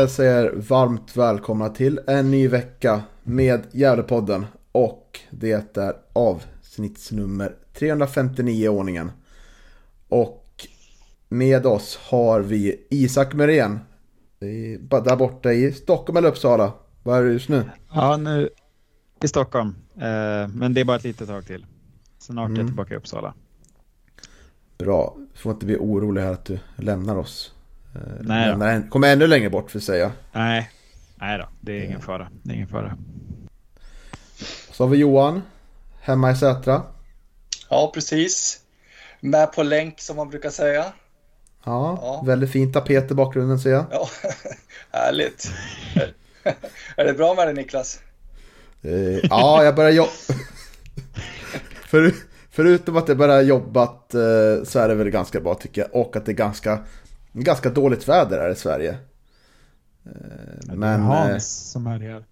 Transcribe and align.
Hälsar 0.00 0.24
er 0.24 0.52
varmt 0.56 1.16
välkomna 1.16 1.68
till 1.68 2.00
en 2.06 2.30
ny 2.30 2.48
vecka 2.48 3.02
med 3.22 3.66
Gävlepodden. 3.72 4.46
Och 4.72 5.20
det 5.30 5.76
är 5.76 5.94
avsnittsnummer 6.12 7.56
359 7.74 8.64
i 8.64 8.68
ordningen. 8.68 9.12
Och 10.08 10.66
med 11.28 11.66
oss 11.66 11.98
har 12.02 12.40
vi 12.40 12.86
Isak 12.90 13.34
Merén. 13.34 13.80
Där 14.80 15.16
borta 15.16 15.52
i 15.52 15.72
Stockholm 15.72 16.16
eller 16.16 16.28
Uppsala. 16.28 16.72
Var 17.02 17.18
är 17.18 17.24
du 17.24 17.32
just 17.32 17.48
nu? 17.48 17.64
Ja, 17.92 18.16
nu 18.16 18.48
i 19.22 19.28
Stockholm. 19.28 19.74
Eh, 19.94 20.48
men 20.48 20.74
det 20.74 20.80
är 20.80 20.84
bara 20.84 20.96
ett 20.96 21.04
litet 21.04 21.28
tag 21.28 21.46
till. 21.46 21.66
Snart 22.18 22.50
är 22.50 22.56
jag 22.56 22.66
tillbaka 22.66 22.94
i 22.94 22.96
Uppsala. 22.96 23.34
Bra. 24.78 25.16
Får 25.34 25.52
inte 25.52 25.66
bli 25.66 25.76
orolig 25.76 26.22
här 26.22 26.32
att 26.32 26.44
du 26.44 26.58
lämnar 26.76 27.16
oss. 27.16 27.54
Eh, 27.94 28.00
Nej 28.20 28.44
då. 28.44 28.50
lämnar 28.50 28.68
en, 28.68 28.88
kommer 28.90 29.12
ännu 29.12 29.26
längre 29.26 29.50
bort 29.50 29.70
för 29.70 29.78
att 29.78 29.84
säga. 29.84 30.12
Nej, 30.32 30.70
nej 31.14 31.38
då. 31.38 31.48
Det 31.60 31.72
är 31.80 31.84
ingen 31.84 32.00
fara. 32.00 32.28
Det 32.42 32.50
är 32.52 32.54
ingen 32.56 32.68
fara. 32.68 32.96
Så 34.70 34.84
har 34.84 34.88
vi 34.88 34.96
Johan. 34.98 35.42
Hemma 36.00 36.30
i 36.30 36.36
Sätra. 36.36 36.82
Ja, 37.68 37.90
precis. 37.94 38.60
Med 39.20 39.52
på 39.52 39.62
länk 39.62 40.00
som 40.00 40.16
man 40.16 40.28
brukar 40.28 40.50
säga. 40.50 40.84
Ja, 41.64 41.98
Ja. 42.02 42.22
väldigt 42.26 42.50
fin 42.52 42.72
tapet 42.72 43.10
i 43.10 43.14
bakgrunden 43.14 43.58
ser 43.58 43.70
jag. 43.70 43.84
Ja, 43.90 44.08
härligt. 44.98 45.50
är 46.96 47.04
det 47.04 47.12
bra 47.12 47.34
med 47.34 47.46
dig 47.46 47.54
Niklas? 47.54 48.00
Eh, 48.82 49.18
ja, 49.30 49.64
jag 49.64 49.74
börjar 49.74 49.90
jobba. 49.90 50.10
För, 51.88 52.12
förutom 52.50 52.96
att 52.96 53.08
jag 53.08 53.16
börjar 53.16 53.42
jobbat 53.42 54.14
eh, 54.14 54.64
så 54.64 54.78
är 54.78 54.88
det 54.88 54.94
väl 54.94 55.10
ganska 55.10 55.40
bra 55.40 55.54
tycker 55.54 55.80
jag. 55.82 56.00
Och 56.06 56.16
att 56.16 56.26
det 56.26 56.32
är 56.32 56.36
ganska, 56.36 56.78
ganska 57.32 57.70
dåligt 57.70 58.08
väder 58.08 58.38
här 58.38 58.50
i 58.50 58.54
Sverige. 58.54 58.90
Eh, 60.04 60.10
Men, 60.66 60.78
men 60.78 60.80
det 60.80 60.86
är 60.86 60.94
eh, 60.94 61.00
Hans 61.30 61.70
som 61.70 61.86
är 61.86 62.00
här. 62.00 62.24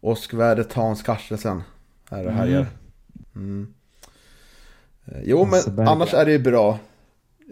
åskvädret 0.00 0.72
Hans 0.72 1.02
Carstensen 1.02 1.62
är 2.10 2.24
det 2.24 2.30
här 2.30 2.46
Mm. 2.46 2.66
Mm. 3.36 3.74
Eh, 5.04 5.20
Jo, 5.24 5.48
men 5.76 5.88
annars 5.88 6.14
är 6.14 6.24
det 6.24 6.32
ju 6.32 6.38
bra. 6.38 6.78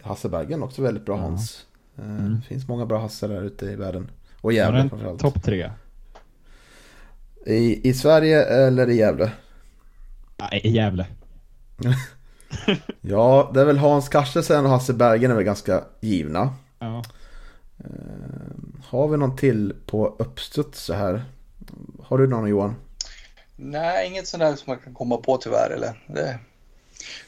Hasse 0.03 0.29
Bergen 0.29 0.63
också 0.63 0.83
väldigt 0.83 1.05
bra. 1.07 1.17
Hans. 1.17 1.67
Eh, 1.99 2.05
Mm. 2.05 2.35
Det 2.41 2.47
finns 2.47 2.69
många 2.69 2.87
bra 2.87 2.99
Hasse 3.01 3.27
där 3.29 3.43
ute 3.43 3.67
i 3.67 3.77
världen. 3.77 4.11
Och 4.41 4.53
Gävle 4.53 4.89
framförallt. 4.89 5.21
topp 5.21 5.43
tre? 5.43 5.71
I, 7.47 7.89
I 7.89 7.95
Sverige 7.95 8.45
eller 8.45 8.91
i 8.91 8.95
Gävle? 8.97 9.33
Nej, 10.39 10.61
i 10.65 10.69
Gävle. 10.71 11.07
Ja, 13.01 13.51
det 13.55 13.61
är 13.61 13.65
väl 13.65 13.79
Hans 13.79 14.09
Carstensen 14.09 14.65
och 14.65 14.71
Hasse 14.71 14.93
Bergen 14.93 15.31
är 15.31 15.35
väl 15.35 15.45
ganska 15.45 15.85
givna. 16.01 16.55
Ja. 16.79 17.03
Eh, 17.79 17.85
Har 18.85 19.09
vi 19.09 19.17
någon 19.17 19.37
till 19.37 19.75
på 19.87 20.17
uppstuds 20.19 20.83
så 20.83 20.95
här? 20.95 21.25
Har 22.03 22.19
du 22.19 22.27
någon 22.27 22.49
Johan? 22.49 22.75
Nej, 23.57 24.09
inget 24.09 24.27
sånt 24.29 24.41
där 24.41 24.55
som 24.57 24.65
man 24.67 24.79
kan 24.79 24.95
komma 24.95 25.17
på 25.17 25.37
tyvärr. 25.37 25.71
Eller? 25.71 26.05
Det, 26.07 26.39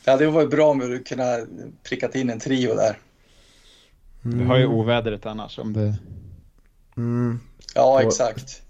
det 0.05 0.11
hade 0.11 0.25
ju 0.25 0.31
varit 0.31 0.51
bra 0.51 0.71
om 0.71 0.79
du 0.79 1.03
kunde 1.03 1.47
prickat 1.89 2.15
in 2.15 2.31
en 2.31 2.41
trio 2.41 2.75
där. 2.75 2.99
Vi 4.23 4.45
har 4.45 4.57
ju 4.57 4.67
ovädret 4.67 5.27
annars. 5.27 5.59
Om 5.59 5.73
det... 5.73 5.95
Mm, 6.97 7.41
Ja, 7.75 7.95
Och- 7.95 8.03
exakt. 8.03 8.61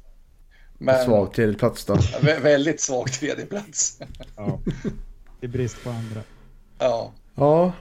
Men 0.78 1.04
svag 1.04 1.34
tredjeplats 1.34 1.84
då. 1.84 1.94
vä- 1.94 2.41
väldigt 2.41 2.81
svag 2.81 3.12
tredjeplats. 3.12 3.98
Ja. 4.37 4.60
Det 5.41 5.47
är 5.47 5.50
brist 5.50 5.84
på 5.84 5.91
andra. 5.91 6.20
Ja. 6.79 7.12
Ja, 7.35 7.73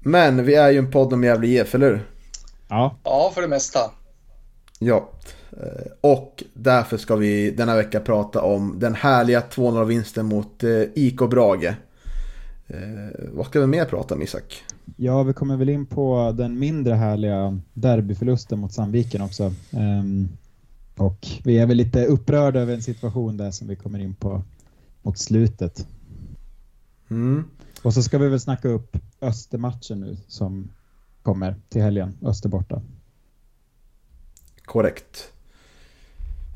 men 0.00 0.44
vi 0.44 0.54
är 0.54 0.70
ju 0.70 0.78
en 0.78 0.90
podd 0.90 1.12
om 1.12 1.24
Gävle 1.24 1.46
IF, 1.46 1.74
eller 1.74 1.90
hur? 1.90 2.06
Ja. 2.68 2.96
ja, 3.04 3.32
för 3.34 3.42
det 3.42 3.48
mesta. 3.48 3.78
Ja, 4.78 5.10
eh, 5.50 5.92
och 6.00 6.44
därför 6.54 6.96
ska 6.96 7.16
vi 7.16 7.50
denna 7.50 7.76
vecka 7.76 8.00
prata 8.00 8.42
om 8.42 8.78
den 8.78 8.94
härliga 8.94 9.40
2-0-vinsten 9.40 10.26
mot 10.26 10.64
eh, 10.64 10.82
IK 10.94 11.18
Brage. 11.18 11.74
Eh, 12.66 13.30
vad 13.32 13.46
ska 13.46 13.60
vi 13.60 13.66
mer 13.66 13.84
prata 13.84 14.14
om 14.14 14.22
Isak? 14.22 14.64
Ja, 14.96 15.22
vi 15.22 15.32
kommer 15.32 15.56
väl 15.56 15.68
in 15.68 15.86
på 15.86 16.34
den 16.38 16.58
mindre 16.58 16.94
härliga 16.94 17.60
derbyförlusten 17.72 18.58
mot 18.58 18.72
Sandviken 18.72 19.22
också. 19.22 19.52
Ehm, 19.70 20.28
och 20.96 21.26
vi 21.44 21.58
är 21.58 21.66
väl 21.66 21.76
lite 21.76 22.04
upprörda 22.04 22.60
över 22.60 22.74
en 22.74 22.82
situation 22.82 23.36
där 23.36 23.50
som 23.50 23.68
vi 23.68 23.76
kommer 23.76 23.98
in 23.98 24.14
på 24.14 24.42
mot 25.02 25.18
slutet. 25.18 25.86
Mm. 27.10 27.44
Och 27.82 27.94
så 27.94 28.02
ska 28.02 28.18
vi 28.18 28.28
väl 28.28 28.40
snacka 28.40 28.68
upp 28.68 28.96
Östermatchen 29.20 30.00
nu 30.00 30.16
som 30.28 30.70
kommer 31.22 31.54
till 31.68 31.82
helgen, 31.82 32.18
Öster 32.22 32.48
borta. 32.48 32.82
Korrekt. 34.64 35.32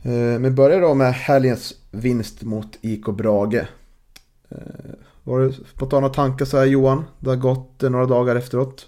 Eh, 0.03 0.11
Men 0.11 0.43
vi 0.43 0.51
börjar 0.51 0.81
då 0.81 0.95
med 0.95 1.15
helgens 1.15 1.75
vinst 1.91 2.43
mot 2.43 2.79
IK 2.81 3.05
Brage. 3.07 3.67
Eh, 4.49 4.59
Var 5.23 5.41
du 5.41 5.53
på 5.75 5.85
att 5.85 5.91
ta 5.91 6.01
några 6.01 6.15
tankar 6.15 6.45
så 6.45 6.59
här 6.59 6.65
Johan? 6.65 7.05
Det 7.21 7.31
har 7.31 7.37
gått 7.37 7.83
eh, 7.83 7.91
några 7.91 8.07
dagar 8.07 8.37
efteråt. 8.37 8.87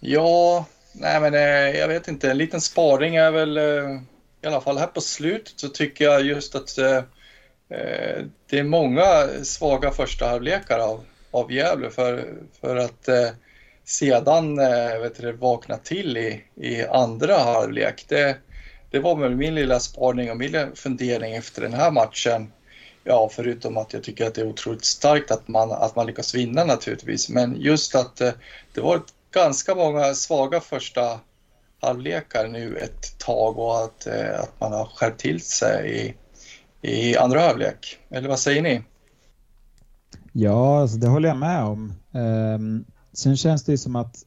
Ja, 0.00 0.66
nej 0.92 1.20
men 1.20 1.34
eh, 1.34 1.78
jag 1.80 1.88
vet 1.88 2.08
inte. 2.08 2.30
En 2.30 2.38
liten 2.38 2.60
sparing 2.60 3.16
är 3.16 3.30
väl 3.30 3.56
eh, 3.56 4.00
i 4.42 4.46
alla 4.46 4.60
fall 4.60 4.78
här 4.78 4.86
på 4.86 5.00
slutet 5.00 5.60
så 5.60 5.68
tycker 5.68 6.04
jag 6.04 6.22
just 6.24 6.54
att 6.54 6.78
eh, 7.68 8.24
det 8.50 8.58
är 8.58 8.62
många 8.62 9.28
svaga 9.42 9.90
första 9.90 10.26
halvlekar 10.26 10.78
av, 10.78 11.04
av 11.30 11.52
Gävle 11.52 11.90
för, 11.90 12.34
för 12.60 12.76
att 12.76 13.08
eh, 13.08 13.28
sedan 13.84 14.58
eh, 14.58 14.98
vet 15.00 15.20
du, 15.20 15.32
vakna 15.32 15.76
till 15.76 16.16
i, 16.16 16.44
i 16.54 16.86
andra 16.86 17.38
halvlek. 17.38 18.04
Det, 18.08 18.36
det 18.90 18.98
var 18.98 19.16
väl 19.16 19.36
min 19.36 19.54
lilla 19.54 19.80
spaning 19.80 20.30
och 20.30 20.36
min 20.36 20.52
lilla 20.52 20.68
fundering 20.74 21.34
efter 21.34 21.62
den 21.62 21.74
här 21.74 21.90
matchen. 21.90 22.52
Ja, 23.04 23.30
förutom 23.32 23.76
att 23.76 23.92
jag 23.92 24.02
tycker 24.02 24.26
att 24.26 24.34
det 24.34 24.40
är 24.40 24.46
otroligt 24.48 24.84
starkt 24.84 25.30
att 25.30 25.48
man, 25.48 25.72
att 25.72 25.96
man 25.96 26.06
lyckas 26.06 26.34
vinna 26.34 26.64
naturligtvis. 26.64 27.28
Men 27.28 27.56
just 27.60 27.94
att 27.94 28.20
eh, 28.20 28.32
det 28.72 28.80
var 28.80 29.02
ganska 29.30 29.74
många 29.74 30.14
svaga 30.14 30.60
första 30.60 31.20
halvlekar 31.80 32.48
nu 32.48 32.76
ett 32.76 33.18
tag 33.18 33.58
och 33.58 33.84
att, 33.84 34.06
eh, 34.06 34.40
att 34.40 34.60
man 34.60 34.72
har 34.72 34.84
skärpt 34.84 35.20
till 35.20 35.40
sig 35.40 36.06
i, 36.06 36.14
i 36.82 37.16
andra 37.16 37.40
halvlek. 37.40 37.98
Eller 38.10 38.28
vad 38.28 38.38
säger 38.38 38.62
ni? 38.62 38.82
Ja, 40.32 40.80
alltså 40.80 40.96
det 40.98 41.08
håller 41.08 41.28
jag 41.28 41.38
med 41.38 41.64
om. 41.64 41.92
Um, 42.12 42.84
sen 43.12 43.36
känns 43.36 43.64
det 43.64 43.72
ju 43.72 43.78
som 43.78 43.96
att 43.96 44.24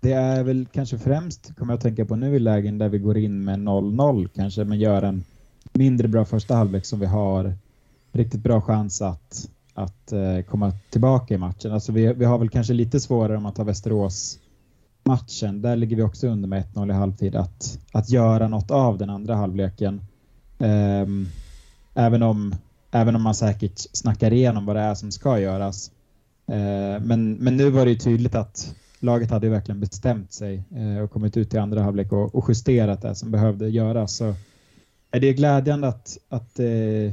det 0.00 0.12
är 0.12 0.42
väl 0.42 0.66
kanske 0.72 0.98
främst, 0.98 1.56
kommer 1.56 1.72
jag 1.72 1.76
att 1.76 1.82
tänka 1.82 2.04
på 2.04 2.16
nu 2.16 2.36
i 2.36 2.38
lägen 2.38 2.78
där 2.78 2.88
vi 2.88 2.98
går 2.98 3.18
in 3.18 3.44
med 3.44 3.58
0-0 3.58 4.28
kanske, 4.34 4.64
men 4.64 4.78
gör 4.78 5.02
en 5.02 5.24
mindre 5.72 6.08
bra 6.08 6.24
första 6.24 6.54
halvlek 6.54 6.86
som 6.86 7.00
vi 7.00 7.06
har 7.06 7.54
riktigt 8.12 8.40
bra 8.40 8.60
chans 8.60 9.02
att, 9.02 9.48
att 9.74 10.12
uh, 10.12 10.42
komma 10.42 10.72
tillbaka 10.90 11.34
i 11.34 11.38
matchen. 11.38 11.72
Alltså 11.72 11.92
vi, 11.92 12.12
vi 12.12 12.24
har 12.24 12.38
väl 12.38 12.48
kanske 12.48 12.72
lite 12.72 13.00
svårare 13.00 13.36
om 13.36 13.46
att 13.46 13.56
ta 13.56 13.64
Västerås 13.64 14.38
matchen. 15.04 15.62
Där 15.62 15.76
ligger 15.76 15.96
vi 15.96 16.02
också 16.02 16.28
under 16.28 16.48
med 16.48 16.64
1-0 16.74 16.90
i 16.90 16.92
halvtid. 16.92 17.36
Att, 17.36 17.78
att 17.92 18.10
göra 18.10 18.48
något 18.48 18.70
av 18.70 18.98
den 18.98 19.10
andra 19.10 19.34
halvleken. 19.34 20.00
Um, 20.58 21.28
även, 21.94 22.22
om, 22.22 22.54
även 22.90 23.16
om 23.16 23.22
man 23.22 23.34
säkert 23.34 23.78
snackar 23.78 24.32
igenom 24.32 24.66
vad 24.66 24.76
det 24.76 24.82
är 24.82 24.94
som 24.94 25.12
ska 25.12 25.38
göras. 25.38 25.90
Eh, 26.46 27.02
men, 27.02 27.34
men 27.34 27.56
nu 27.56 27.70
var 27.70 27.84
det 27.84 27.90
ju 27.90 27.98
tydligt 27.98 28.34
att 28.34 28.74
laget 28.98 29.30
hade 29.30 29.46
ju 29.46 29.52
verkligen 29.52 29.80
bestämt 29.80 30.32
sig 30.32 30.62
eh, 30.76 31.02
och 31.02 31.10
kommit 31.10 31.36
ut 31.36 31.54
i 31.54 31.58
andra 31.58 31.82
halvlek 31.82 32.12
och, 32.12 32.34
och 32.34 32.44
justerat 32.48 33.02
det 33.02 33.14
som 33.14 33.30
behövde 33.30 33.68
göras. 33.68 34.16
Så 34.16 34.34
är 35.10 35.20
det 35.20 35.32
glädjande 35.32 35.88
att, 35.88 36.18
att, 36.28 36.58
eh, 36.58 37.12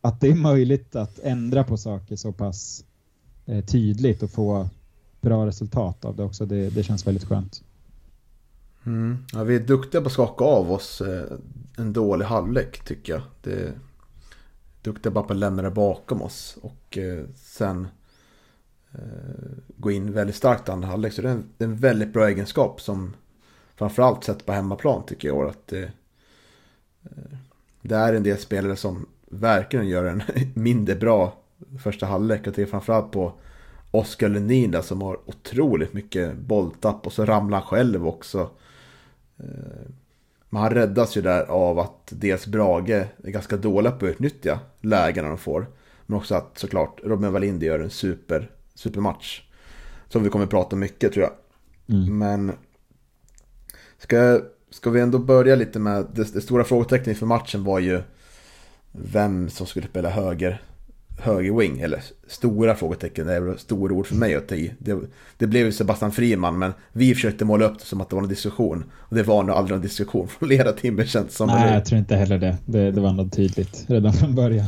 att 0.00 0.20
det 0.20 0.28
är 0.28 0.34
möjligt 0.34 0.96
att 0.96 1.18
ändra 1.18 1.64
på 1.64 1.76
saker 1.76 2.16
så 2.16 2.32
pass 2.32 2.84
eh, 3.46 3.64
tydligt 3.64 4.22
och 4.22 4.30
få 4.30 4.68
bra 5.20 5.46
resultat 5.46 6.04
av 6.04 6.16
det 6.16 6.22
också. 6.22 6.46
Det, 6.46 6.70
det 6.70 6.82
känns 6.82 7.06
väldigt 7.06 7.24
skönt. 7.24 7.62
Mm. 8.86 9.18
Ja, 9.32 9.44
vi 9.44 9.56
är 9.56 9.60
duktiga 9.60 10.00
på 10.00 10.06
att 10.06 10.12
skaka 10.12 10.44
av 10.44 10.72
oss 10.72 11.00
eh, 11.00 11.24
en 11.76 11.92
dålig 11.92 12.24
halvlek 12.26 12.84
tycker 12.84 13.12
jag. 13.12 13.22
Det 13.42 13.72
duktiga 14.84 15.12
bara 15.12 15.24
på 15.24 15.32
att 15.32 15.38
lämna 15.38 15.62
det 15.62 15.70
bakom 15.70 16.22
oss 16.22 16.58
och 16.62 16.98
eh, 16.98 17.24
sen 17.34 17.88
eh, 18.92 19.00
gå 19.76 19.90
in 19.90 20.12
väldigt 20.12 20.36
starkt 20.36 20.68
andra 20.68 20.88
halvlek. 20.88 21.12
Så 21.12 21.22
det 21.22 21.28
är, 21.28 21.32
en, 21.32 21.44
det 21.56 21.64
är 21.64 21.68
en 21.68 21.76
väldigt 21.76 22.12
bra 22.12 22.28
egenskap 22.28 22.80
som 22.80 23.16
framförallt 23.76 24.24
sett 24.24 24.46
på 24.46 24.52
hemmaplan 24.52 25.06
tycker 25.06 25.28
jag. 25.28 25.48
Att 25.48 25.66
det, 25.66 25.82
eh, 27.02 27.38
det 27.82 27.96
är 27.96 28.14
en 28.14 28.22
del 28.22 28.38
spelare 28.38 28.76
som 28.76 29.06
verkligen 29.28 29.88
gör 29.88 30.04
en 30.04 30.22
mindre 30.54 30.94
bra 30.94 31.38
första 31.82 32.06
halvlek. 32.06 32.46
Jag 32.46 32.54
tänker 32.54 32.70
framförallt 32.70 33.12
på 33.12 33.32
Oskar 33.90 34.28
Lundin 34.28 34.70
där 34.70 34.82
som 34.82 35.02
har 35.02 35.18
otroligt 35.26 35.92
mycket 35.92 36.36
bolltapp 36.38 37.06
och 37.06 37.12
så 37.12 37.24
ramlar 37.24 37.58
han 37.58 37.66
själv 37.66 38.08
också. 38.08 38.50
Men 40.54 40.62
han 40.62 40.70
räddas 40.70 41.16
ju 41.16 41.22
där 41.22 41.44
av 41.44 41.78
att 41.78 42.08
dels 42.10 42.46
Brage 42.46 42.90
är 42.90 43.30
ganska 43.30 43.56
dåliga 43.56 43.92
på 43.92 44.06
att 44.06 44.10
utnyttja 44.10 44.60
lägena 44.80 45.28
de 45.28 45.38
får. 45.38 45.66
Men 46.06 46.18
också 46.18 46.34
att 46.34 46.58
såklart 46.58 47.00
Robin 47.04 47.32
Wallinder 47.32 47.66
gör 47.66 47.80
en 47.80 47.90
super, 47.90 48.50
supermatch. 48.74 49.42
Som 50.08 50.22
vi 50.22 50.30
kommer 50.30 50.44
att 50.44 50.50
prata 50.50 50.76
mycket 50.76 51.12
tror 51.12 51.24
jag. 51.24 51.32
Mm. 51.96 52.18
Men 52.18 52.52
ska, 53.98 54.40
ska 54.70 54.90
vi 54.90 55.00
ändå 55.00 55.18
börja 55.18 55.54
lite 55.54 55.78
med 55.78 56.06
det, 56.14 56.32
det 56.34 56.40
stora 56.40 56.64
frågetecknet 56.64 57.18
för 57.18 57.26
matchen 57.26 57.64
var 57.64 57.78
ju 57.78 58.02
vem 58.92 59.50
som 59.50 59.66
skulle 59.66 59.86
spela 59.86 60.10
höger 60.10 60.62
högerwing, 61.18 61.80
eller 61.80 62.02
stora 62.26 62.74
frågetecken, 62.74 63.26
det 63.26 63.34
är 63.34 63.56
stora 63.56 63.94
ord 63.94 64.06
för 64.06 64.14
mig 64.14 64.34
att 64.34 64.48
ta 64.48 64.54
i. 64.54 64.74
Det, 64.78 64.98
det 65.38 65.46
blev 65.46 65.66
ju 65.66 65.72
Sebastian 65.72 66.12
Friman, 66.12 66.58
men 66.58 66.72
vi 66.92 67.14
försökte 67.14 67.44
måla 67.44 67.64
upp 67.64 67.78
det 67.78 67.84
som 67.84 68.00
att 68.00 68.10
det 68.10 68.16
var 68.16 68.22
en 68.22 68.28
diskussion. 68.28 68.84
Och 68.94 69.16
det 69.16 69.22
var 69.22 69.42
nog 69.42 69.56
aldrig 69.56 69.76
en 69.76 69.82
diskussion 69.82 70.28
från 70.28 70.48
ledarteamet 70.48 71.08
känns 71.08 71.36
som. 71.36 71.46
Nej, 71.46 71.74
jag 71.74 71.84
tror 71.84 71.98
inte 71.98 72.16
heller 72.16 72.38
det. 72.38 72.56
det. 72.66 72.90
Det 72.90 73.00
var 73.00 73.12
nog 73.12 73.32
tydligt 73.32 73.84
redan 73.88 74.12
från 74.12 74.34
början. 74.34 74.66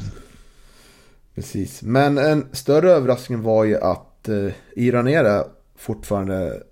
Precis, 1.35 1.83
men 1.83 2.19
en 2.19 2.47
större 2.53 2.91
överraskning 2.91 3.43
var 3.43 3.65
ju 3.65 3.77
att 3.77 4.29
eh, 4.29 4.53
Iranera 4.77 5.45
fortfarande 5.77 6.63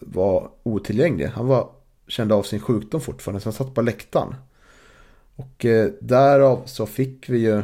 var 0.00 0.48
otillgänglig. 0.62 1.26
Han 1.26 1.46
var, 1.46 1.68
kände 2.08 2.34
av 2.34 2.42
sin 2.42 2.60
sjukdom 2.60 3.00
fortfarande, 3.00 3.40
så 3.40 3.46
han 3.46 3.52
satt 3.52 3.74
på 3.74 3.82
läktaren. 3.82 4.34
Och 5.36 5.64
eh, 5.64 5.90
därav 6.00 6.62
så 6.66 6.86
fick 6.86 7.28
vi 7.28 7.38
ju 7.38 7.62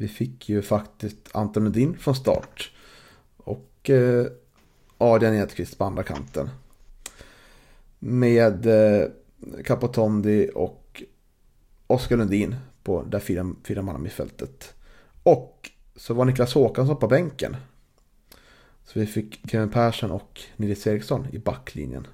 vi 0.00 0.08
fick 0.08 0.48
ju 0.48 0.62
faktiskt 0.62 1.16
Anton 1.32 1.64
Nordin 1.64 1.98
från 1.98 2.14
start. 2.14 2.72
Och 3.36 3.90
eh, 3.90 4.26
Adrian 4.98 5.34
Edqvist 5.34 5.78
på 5.78 5.84
andra 5.84 6.02
kanten. 6.02 6.50
Med 7.98 8.66
eh, 8.66 9.08
Capotondi 9.64 10.50
och 10.54 11.02
Oskar 11.86 12.16
Lundin 12.16 12.56
på 12.82 13.02
där 13.02 13.18
fyra, 13.18 13.54
fyra 13.64 13.82
manna 13.82 14.06
i 14.06 14.10
fältet. 14.10 14.74
Och 15.22 15.70
så 15.96 16.14
var 16.14 16.24
Niklas 16.24 16.54
Håkansson 16.54 16.98
på 16.98 17.08
bänken. 17.08 17.56
Så 18.84 19.00
vi 19.00 19.06
fick 19.06 19.50
Kevin 19.50 19.70
Persson 19.70 20.10
och 20.10 20.40
Nils 20.56 20.86
Eriksson 20.86 21.26
i 21.32 21.38
backlinjen. 21.38 22.06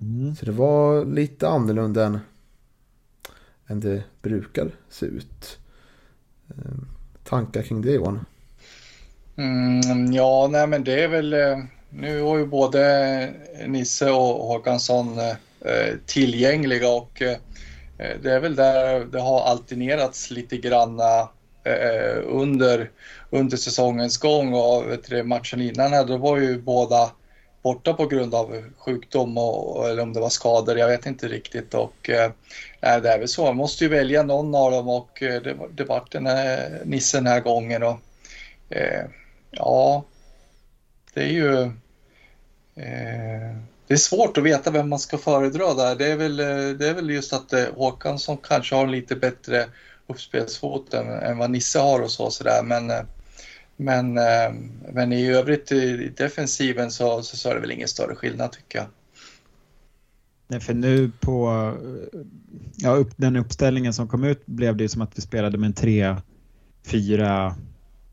Mm. 0.00 0.36
Så 0.36 0.46
det 0.46 0.52
var 0.52 1.04
lite 1.04 1.48
annorlunda 1.48 2.04
än, 2.06 2.18
än 3.66 3.80
det 3.80 4.04
brukar 4.22 4.70
se 4.88 5.06
ut. 5.06 5.58
Eh, 6.50 6.74
tankar 7.24 7.62
kring 7.62 7.82
det 7.82 7.92
Johan? 7.92 8.26
Mm, 9.36 10.12
ja, 10.12 10.48
nej 10.50 10.66
men 10.66 10.84
det 10.84 11.04
är 11.04 11.08
väl... 11.08 11.32
Eh, 11.32 11.58
nu 11.90 12.22
har 12.22 12.38
ju 12.38 12.46
både 12.46 13.32
Nisse 13.66 14.10
och 14.10 14.46
Håkansson 14.46 15.18
eh, 15.18 15.94
tillgängliga 16.06 16.88
och 16.88 17.22
det 18.22 18.30
är 18.30 18.40
väl 18.40 18.56
där 18.56 19.04
det 19.04 19.20
har 19.20 19.40
alternerats 19.40 20.30
lite 20.30 20.56
granna 20.56 21.28
under, 22.24 22.90
under 23.30 23.56
säsongens 23.56 24.18
gång 24.18 24.54
och 24.54 24.90
vet 24.90 25.10
du, 25.10 25.22
matchen 25.22 25.60
innan 25.60 25.92
här, 25.92 26.04
då 26.04 26.16
var 26.16 26.36
ju 26.36 26.62
båda 26.62 27.10
borta 27.62 27.92
på 27.92 28.06
grund 28.06 28.34
av 28.34 28.62
sjukdom 28.78 29.38
och, 29.38 29.88
eller 29.88 30.02
om 30.02 30.12
det 30.12 30.20
var 30.20 30.28
skador, 30.28 30.78
jag 30.78 30.88
vet 30.88 31.06
inte 31.06 31.28
riktigt. 31.28 31.74
Och, 31.74 32.10
Äh, 32.86 33.02
det 33.02 33.08
är 33.08 33.18
väl 33.18 33.28
så, 33.28 33.44
man 33.44 33.56
måste 33.56 33.84
ju 33.84 33.90
välja 33.90 34.22
någon 34.22 34.54
av 34.54 34.70
dem 34.70 34.88
och 34.88 35.22
eh, 35.22 35.42
det, 35.42 35.56
det 35.74 35.84
vart 35.84 36.12
den 36.12 36.26
här 36.26 36.80
Nisse 36.84 37.16
den 37.16 37.26
här 37.26 37.40
gången. 37.40 37.82
Och, 37.82 37.98
eh, 38.70 39.04
ja, 39.50 40.04
det 41.14 41.20
är 41.20 41.32
ju... 41.32 41.62
Eh, 42.74 43.56
det 43.86 43.94
är 43.94 43.98
svårt 43.98 44.38
att 44.38 44.44
veta 44.44 44.70
vem 44.70 44.88
man 44.88 44.98
ska 44.98 45.18
föredra 45.18 45.74
där. 45.74 45.96
Det 45.96 46.06
är 46.06 46.16
väl, 46.16 46.40
eh, 46.40 46.78
det 46.78 46.88
är 46.88 46.94
väl 46.94 47.10
just 47.10 47.32
att 47.32 47.52
eh, 47.52 48.16
som 48.16 48.36
kanske 48.36 48.74
har 48.74 48.84
en 48.84 48.90
lite 48.90 49.16
bättre 49.16 49.66
uppspelsfot 50.06 50.94
än, 50.94 51.08
än 51.08 51.38
vad 51.38 51.50
Nisse 51.50 51.78
har 51.78 52.00
och 52.00 52.10
så. 52.10 52.30
sådär. 52.30 52.62
Men 52.62 52.90
eh, 52.90 53.02
men, 53.76 54.18
eh, 54.18 54.52
men 54.92 55.12
i 55.12 55.26
övrigt 55.26 55.72
i 55.72 56.08
defensiven 56.16 56.90
så, 56.90 57.22
så, 57.22 57.36
så 57.36 57.50
är 57.50 57.54
det 57.54 57.60
väl 57.60 57.70
ingen 57.70 57.88
större 57.88 58.14
skillnad 58.14 58.52
tycker 58.52 58.78
jag. 58.78 58.86
Nej, 60.48 60.60
för 60.60 60.74
nu 60.74 61.10
på 61.20 61.48
eh, 62.12 62.20
ja, 62.76 62.90
upp, 62.90 63.10
den 63.16 63.36
uppställningen 63.36 63.92
som 63.92 64.08
kom 64.08 64.24
ut 64.24 64.46
blev 64.46 64.76
det 64.76 64.88
som 64.88 65.02
att 65.02 65.18
vi 65.18 65.22
spelade 65.22 65.58
med 65.58 65.66
en 65.66 65.72
3, 65.72 66.16
4, 66.86 67.54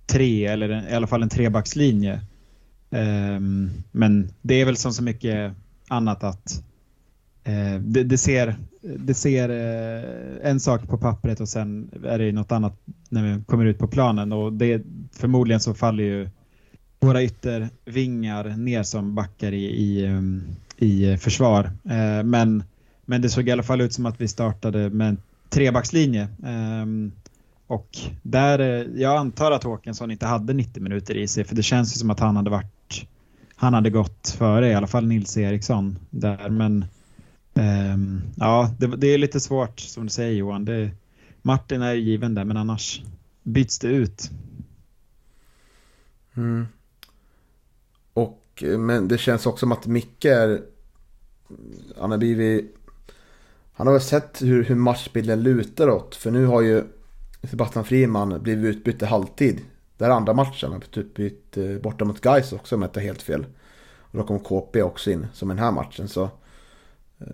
3 0.06 0.46
eller 0.46 0.70
en, 0.70 0.88
i 0.88 0.94
alla 0.94 1.08
fall 1.08 1.24
en 1.24 1.30
trebackslinje. 1.30 2.22
Um, 2.90 3.72
men 3.92 4.30
det 4.42 4.62
är 4.62 4.66
väl 4.66 4.78
som 4.78 4.94
så 4.94 5.04
mycket 5.04 5.54
annat 5.88 6.24
att 6.24 6.64
uh, 7.48 7.82
det, 7.82 8.04
det, 8.04 8.18
ser, 8.18 8.56
det 8.82 9.14
ser 9.14 9.50
uh, 9.50 10.38
en 10.44 10.60
sak 10.60 10.88
på 10.88 10.98
pappret 10.98 11.40
och 11.40 11.50
sen 11.50 11.90
är 12.06 12.20
det 12.20 12.32
något 12.32 12.52
annat 12.52 12.80
när 13.10 13.24
vi 13.24 13.44
kommer 13.44 13.66
ut 13.66 13.80
på 13.80 13.88
planen 13.88 14.32
och 14.32 14.54
det, 14.54 14.82
förmodligen 15.12 15.60
så 15.60 15.74
faller 15.74 16.04
ju 16.04 16.30
våra 17.00 17.24
yttervingar 17.24 18.44
ner 18.58 18.84
som 18.84 19.16
backar 19.16 19.52
i, 19.52 19.66
i, 19.66 20.08
um, 20.08 20.44
i 20.84 21.12
eh, 21.12 21.18
försvar. 21.18 21.72
Eh, 21.84 22.24
men, 22.24 22.64
men 23.06 23.22
det 23.22 23.30
såg 23.30 23.48
i 23.48 23.52
alla 23.52 23.64
fall 23.64 23.82
ut 23.82 23.94
som 23.94 24.06
att 24.06 24.22
vi 24.22 24.28
startade 24.28 24.90
med 24.90 25.10
en 25.10 25.18
trebackslinje. 25.50 26.28
Ehm, 26.46 27.12
och 27.68 27.98
där, 28.22 28.60
eh, 28.60 29.02
jag 29.02 29.18
antar 29.18 29.52
att 29.52 29.64
Håkansson 29.64 30.12
inte 30.12 30.26
hade 30.26 30.54
90 30.54 30.84
minuter 30.84 31.18
i 31.18 31.28
sig 31.28 31.44
för 31.44 31.56
det 31.56 31.64
känns 31.64 31.96
ju 31.96 32.00
som 32.00 32.10
att 32.10 32.20
han 32.20 32.36
hade 32.36 32.50
varit 32.50 33.08
han 33.56 33.74
hade 33.74 33.90
gått 33.90 34.36
före 34.38 34.70
i 34.70 34.74
alla 34.74 34.88
fall 34.88 35.06
Nils 35.06 35.38
Eriksson 35.38 36.00
där 36.10 36.50
men 36.50 36.86
um, 37.54 38.22
ja 38.36 38.76
det, 38.80 38.88
det, 38.88 39.08
är 39.08 39.18
lite 39.18 39.40
svårt 39.40 39.80
som 39.80 40.04
du 40.04 40.10
säger 40.10 40.32
Johan. 40.32 40.66
Det, 40.66 40.92
Martin 41.42 41.82
är 41.82 41.94
given 41.94 42.36
där 42.36 42.46
men 42.46 42.58
annars 42.58 43.02
byts 43.44 43.80
det 43.80 43.88
ut. 43.88 44.32
Mm. 46.34 46.68
Och, 48.14 48.64
eh, 48.64 48.78
men 48.78 49.08
det 49.08 49.18
känns 49.18 49.46
också 49.46 49.60
som 49.60 49.72
att 49.72 49.86
Micke 49.86 50.26
är... 50.26 50.62
Han 51.98 52.12
har 52.12 52.18
blivit... 52.18 52.76
Han 53.74 53.88
har 53.88 53.94
väl 53.94 54.02
sett 54.02 54.42
hur, 54.42 54.64
hur 54.64 54.76
matchbilden 54.76 55.44
lutar 55.44 55.90
åt. 55.90 56.16
För 56.16 56.32
nu 56.32 56.46
har 56.46 56.62
ju 56.62 56.84
Sebastian 57.44 57.86
Friman 57.86 58.44
blivit 58.44 58.76
utbytt 58.76 59.02
i 59.02 59.06
halvtid. 59.06 59.62
Det 59.98 60.06
är 60.06 60.10
andra 60.10 60.34
matchen. 60.34 60.72
Han 60.72 60.72
har 60.72 60.80
typ 60.80 61.14
blivit 61.14 61.34
utbytt 61.34 61.58
eh, 61.58 61.82
borta 61.82 62.06
mot 62.06 62.22
Gais 62.22 62.54
också 62.54 62.76
om 62.76 62.82
jag 62.82 62.90
inte 62.90 63.02
helt 63.02 63.22
fel. 63.22 63.46
Och 64.00 64.18
då 64.18 64.24
kom 64.24 64.40
KP 64.40 64.84
också 64.84 65.12
in 65.12 65.28
som 65.34 65.52
i 65.52 65.54
den 65.54 65.64
här 65.64 65.72
matchen. 65.72 66.08
Så 66.08 66.24
eh, 67.20 67.28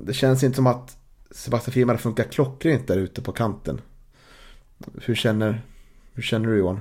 Det 0.00 0.12
känns 0.12 0.42
inte 0.42 0.56
som 0.56 0.66
att 0.66 0.96
Sebastian 1.30 1.72
Friman 1.72 1.98
funkar 1.98 2.24
klockrent 2.24 2.86
där 2.86 2.96
ute 2.96 3.22
på 3.22 3.32
kanten. 3.32 3.80
Hur 5.02 5.14
känner, 5.14 5.62
hur 6.12 6.22
känner 6.22 6.48
du 6.48 6.58
Johan? 6.58 6.80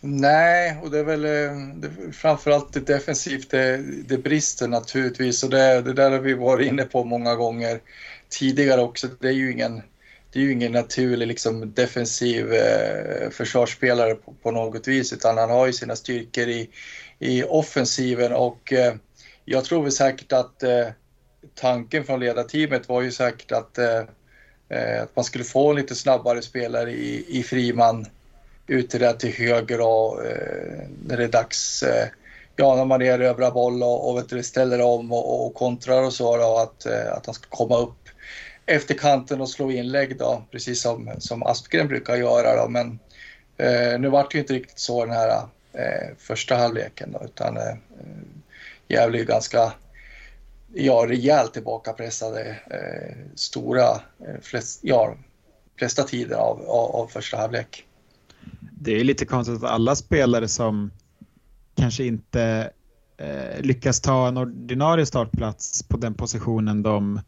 Nej, 0.00 0.76
och 0.82 0.90
det 0.90 0.98
är 0.98 1.04
väl 1.04 1.24
eh, 1.24 1.68
det, 1.74 2.12
framförallt 2.12 2.72
det 2.72 2.80
defensivt 2.80 3.50
det, 3.50 3.76
det 4.08 4.18
brister 4.18 4.68
naturligtvis. 4.68 5.42
Och 5.42 5.50
det, 5.50 5.82
det 5.82 5.92
där 5.92 6.10
har 6.10 6.18
vi 6.18 6.34
varit 6.34 6.66
inne 6.66 6.84
på 6.84 7.04
många 7.04 7.34
gånger 7.34 7.80
tidigare 8.28 8.82
också. 8.82 9.08
Det 9.20 9.28
är 9.28 9.32
ju 9.32 9.52
ingen, 9.52 9.82
det 10.32 10.38
är 10.38 10.42
ju 10.42 10.52
ingen 10.52 10.72
naturlig 10.72 11.26
liksom, 11.26 11.72
defensiv 11.74 12.52
eh, 12.52 13.30
försvarsspelare 13.30 14.14
på, 14.14 14.34
på, 14.42 14.50
något 14.50 14.88
vis 14.88 15.12
utan 15.12 15.38
han 15.38 15.50
har 15.50 15.66
ju 15.66 15.72
sina 15.72 15.96
styrkor 15.96 16.48
i, 16.48 16.70
i 17.18 17.42
offensiven. 17.42 18.32
Och 18.32 18.72
eh, 18.72 18.94
jag 19.44 19.64
tror 19.64 19.82
väl 19.82 19.92
säkert 19.92 20.32
att 20.32 20.62
eh, 20.62 20.86
tanken 21.54 22.04
från 22.04 22.20
ledarteamet 22.20 22.88
var 22.88 23.02
ju 23.02 23.12
säkert 23.12 23.52
att, 23.52 23.78
eh, 23.78 24.02
eh 24.68 25.02
att 25.02 25.16
man 25.16 25.24
skulle 25.24 25.44
få 25.44 25.70
en 25.70 25.76
lite 25.76 25.94
snabbare 25.94 26.42
spelare 26.42 26.92
i, 26.92 27.38
i 27.38 27.42
Friman 27.42 28.06
ute 28.66 28.98
där 28.98 29.12
till 29.12 29.32
höger 29.32 29.80
och 29.80 30.24
eh, 30.24 30.88
när 31.06 31.16
det 31.16 31.24
är 31.24 31.28
dags, 31.28 31.82
eh, 31.82 32.08
ja 32.56 32.76
när 32.76 32.84
man 32.84 33.02
erövrar 33.02 33.50
boll 33.50 33.82
och, 33.82 34.10
och 34.10 34.18
vet 34.18 34.28
du, 34.28 34.42
ställer 34.42 34.80
om 34.80 35.12
och, 35.12 35.46
och 35.46 35.54
kontrar 35.54 36.02
och 36.02 36.12
så 36.12 36.36
då, 36.36 36.58
att, 36.58 36.86
eh, 36.86 37.12
att 37.12 37.26
han 37.26 37.34
ska 37.34 37.48
komma 37.48 37.78
upp 37.78 38.08
efter 38.66 38.94
kanten 38.94 39.40
och 39.40 39.48
slå 39.48 39.70
inlägg 39.70 40.18
då, 40.18 40.42
precis 40.50 40.80
som, 40.80 41.10
som 41.18 41.42
Aspgren 41.42 41.88
brukar 41.88 42.16
göra 42.16 42.62
då. 42.62 42.68
Men 42.68 42.98
eh, 43.56 43.98
nu 43.98 44.08
vart 44.08 44.30
det 44.30 44.36
ju 44.38 44.42
inte 44.42 44.54
riktigt 44.54 44.78
så 44.78 45.04
den 45.04 45.14
här 45.14 45.28
eh, 45.72 46.16
första 46.18 46.56
halvleken 46.56 47.12
då, 47.12 47.24
utan 47.24 47.56
eh, 47.56 47.68
eh 47.68 47.76
Gävle 48.88 49.20
är 49.20 49.24
ganska 49.24 49.72
ja, 50.74 51.06
rejält 51.08 51.52
tillbakapressade 51.52 52.56
eh, 52.70 53.16
stora, 53.34 53.90
eh, 54.26 54.40
flest, 54.42 54.80
ja, 54.82 55.14
flesta 55.78 56.02
tider 56.02 56.36
av, 56.36 56.62
av, 56.68 56.96
av 56.96 57.06
första 57.06 57.36
halvlek. 57.36 57.85
Det 58.78 59.00
är 59.00 59.04
lite 59.04 59.26
konstigt 59.26 59.56
att 59.56 59.70
alla 59.70 59.96
spelare 59.96 60.48
som 60.48 60.90
kanske 61.76 62.04
inte 62.04 62.70
eh, 63.16 63.60
lyckas 63.60 64.00
ta 64.00 64.28
en 64.28 64.36
ordinarie 64.36 65.06
startplats 65.06 65.82
på 65.82 65.96
den 65.96 66.14
positionen 66.14 66.82
de 66.82 67.20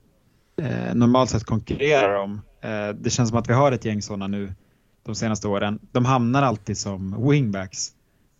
eh, 0.62 0.94
normalt 0.94 1.30
sett 1.30 1.44
konkurrerar 1.44 2.14
om. 2.14 2.40
Eh, 2.60 2.88
det 2.88 3.10
känns 3.10 3.28
som 3.28 3.38
att 3.38 3.48
vi 3.48 3.52
har 3.52 3.72
ett 3.72 3.84
gäng 3.84 4.02
sådana 4.02 4.26
nu 4.26 4.54
de 5.02 5.14
senaste 5.14 5.48
åren. 5.48 5.78
De 5.92 6.04
hamnar 6.04 6.42
alltid 6.42 6.78
som 6.78 7.28
wingbacks. 7.30 7.92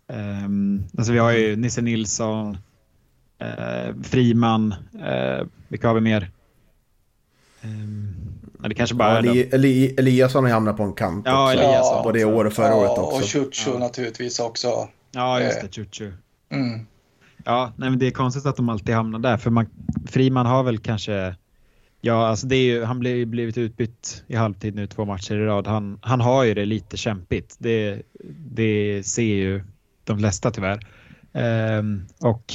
Ehm, 0.07 0.83
alltså 0.97 1.13
vi 1.13 1.19
har 1.19 1.31
ju 1.31 1.55
Nisse 1.55 1.81
Nilsson, 1.81 2.57
eh, 3.39 3.95
Friman, 4.03 4.75
eh, 5.01 5.47
vilka 5.67 5.87
har 5.87 5.95
vi 5.95 6.01
mer? 6.01 6.31
Ehm, 7.61 7.98
det 8.63 8.75
kanske 8.75 8.95
bara 8.95 9.25
ja, 9.25 9.31
Eli 9.31 9.49
Eli 9.53 9.95
Eliasson 9.97 10.43
har 10.43 10.51
hamnat 10.51 10.77
på 10.77 10.83
en 10.83 10.93
kant 10.93 11.25
ja, 11.25 11.43
också. 11.43 11.63
Eliasson. 11.63 12.03
Både 12.03 12.19
i 12.19 12.25
år 12.25 12.45
och 12.45 12.53
förra 12.53 12.67
ja, 12.67 12.75
året 12.75 12.97
också. 12.97 13.17
Och 13.17 13.23
Chucho 13.23 13.71
ja. 13.73 13.79
naturligtvis 13.79 14.39
också. 14.39 14.87
Ja, 15.11 15.41
just 15.41 15.61
det. 15.61 15.75
Chucho. 15.75 16.11
Mm. 16.51 16.87
Ja, 17.45 17.73
nej, 17.75 17.89
men 17.89 17.99
det 17.99 18.07
är 18.07 18.11
konstigt 18.11 18.45
att 18.45 18.55
de 18.55 18.69
alltid 18.69 18.95
hamnar 18.95 19.19
där. 19.19 19.37
För 19.37 19.49
man, 19.49 19.65
Friman 20.07 20.45
har 20.45 20.63
väl 20.63 20.77
kanske... 20.79 21.35
Ja, 22.01 22.27
alltså 22.27 22.47
det 22.47 22.55
är 22.55 22.63
ju, 22.63 22.83
han 22.83 22.99
blir 22.99 23.25
blivit 23.25 23.57
utbytt 23.57 24.23
i 24.27 24.35
halvtid 24.35 24.75
nu 24.75 24.87
två 24.87 25.05
matcher 25.05 25.35
i 25.35 25.45
rad. 25.45 25.67
Han, 25.67 25.99
han 26.01 26.21
har 26.21 26.43
ju 26.43 26.53
det 26.53 26.65
lite 26.65 26.97
kämpigt. 26.97 27.55
Det, 27.57 28.01
det 28.51 29.03
ser 29.05 29.23
ju 29.23 29.63
de 30.03 30.19
flesta 30.19 30.51
tyvärr. 30.51 30.79
Ehm, 31.33 32.05
och 32.19 32.53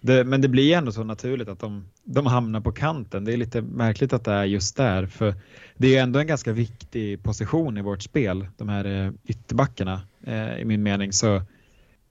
det, 0.00 0.24
men 0.24 0.40
det 0.40 0.48
blir 0.48 0.76
ändå 0.76 0.92
så 0.92 1.04
naturligt 1.04 1.48
att 1.48 1.58
de, 1.58 1.84
de 2.12 2.26
hamnar 2.26 2.60
på 2.60 2.72
kanten. 2.72 3.24
Det 3.24 3.32
är 3.32 3.36
lite 3.36 3.62
märkligt 3.62 4.12
att 4.12 4.24
det 4.24 4.32
är 4.32 4.44
just 4.44 4.76
där. 4.76 5.06
För 5.06 5.34
det 5.76 5.96
är 5.96 6.02
ändå 6.02 6.18
en 6.18 6.26
ganska 6.26 6.52
viktig 6.52 7.22
position 7.22 7.78
i 7.78 7.82
vårt 7.82 8.02
spel, 8.02 8.46
de 8.56 8.68
här 8.68 8.84
eh, 8.84 9.12
ytterbackarna 9.24 10.00
eh, 10.26 10.58
i 10.58 10.64
min 10.64 10.82
mening. 10.82 11.12
Så 11.12 11.36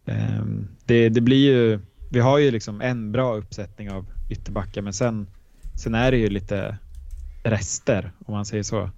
eh, 0.05 0.43
det, 0.85 1.09
det 1.09 1.21
blir 1.21 1.51
ju, 1.53 1.79
vi 2.11 2.19
har 2.19 2.37
ju 2.37 2.51
liksom 2.51 2.81
en 2.81 3.11
bra 3.11 3.35
uppsättning 3.35 3.91
av 3.91 4.05
ytterbackar 4.29 4.81
men 4.81 4.93
sen, 4.93 5.27
sen 5.75 5.95
är 5.95 6.11
det 6.11 6.17
ju 6.17 6.29
lite 6.29 6.77
rester 7.43 8.11
om 8.25 8.33
man 8.33 8.45
säger 8.45 8.63
så 8.63 8.89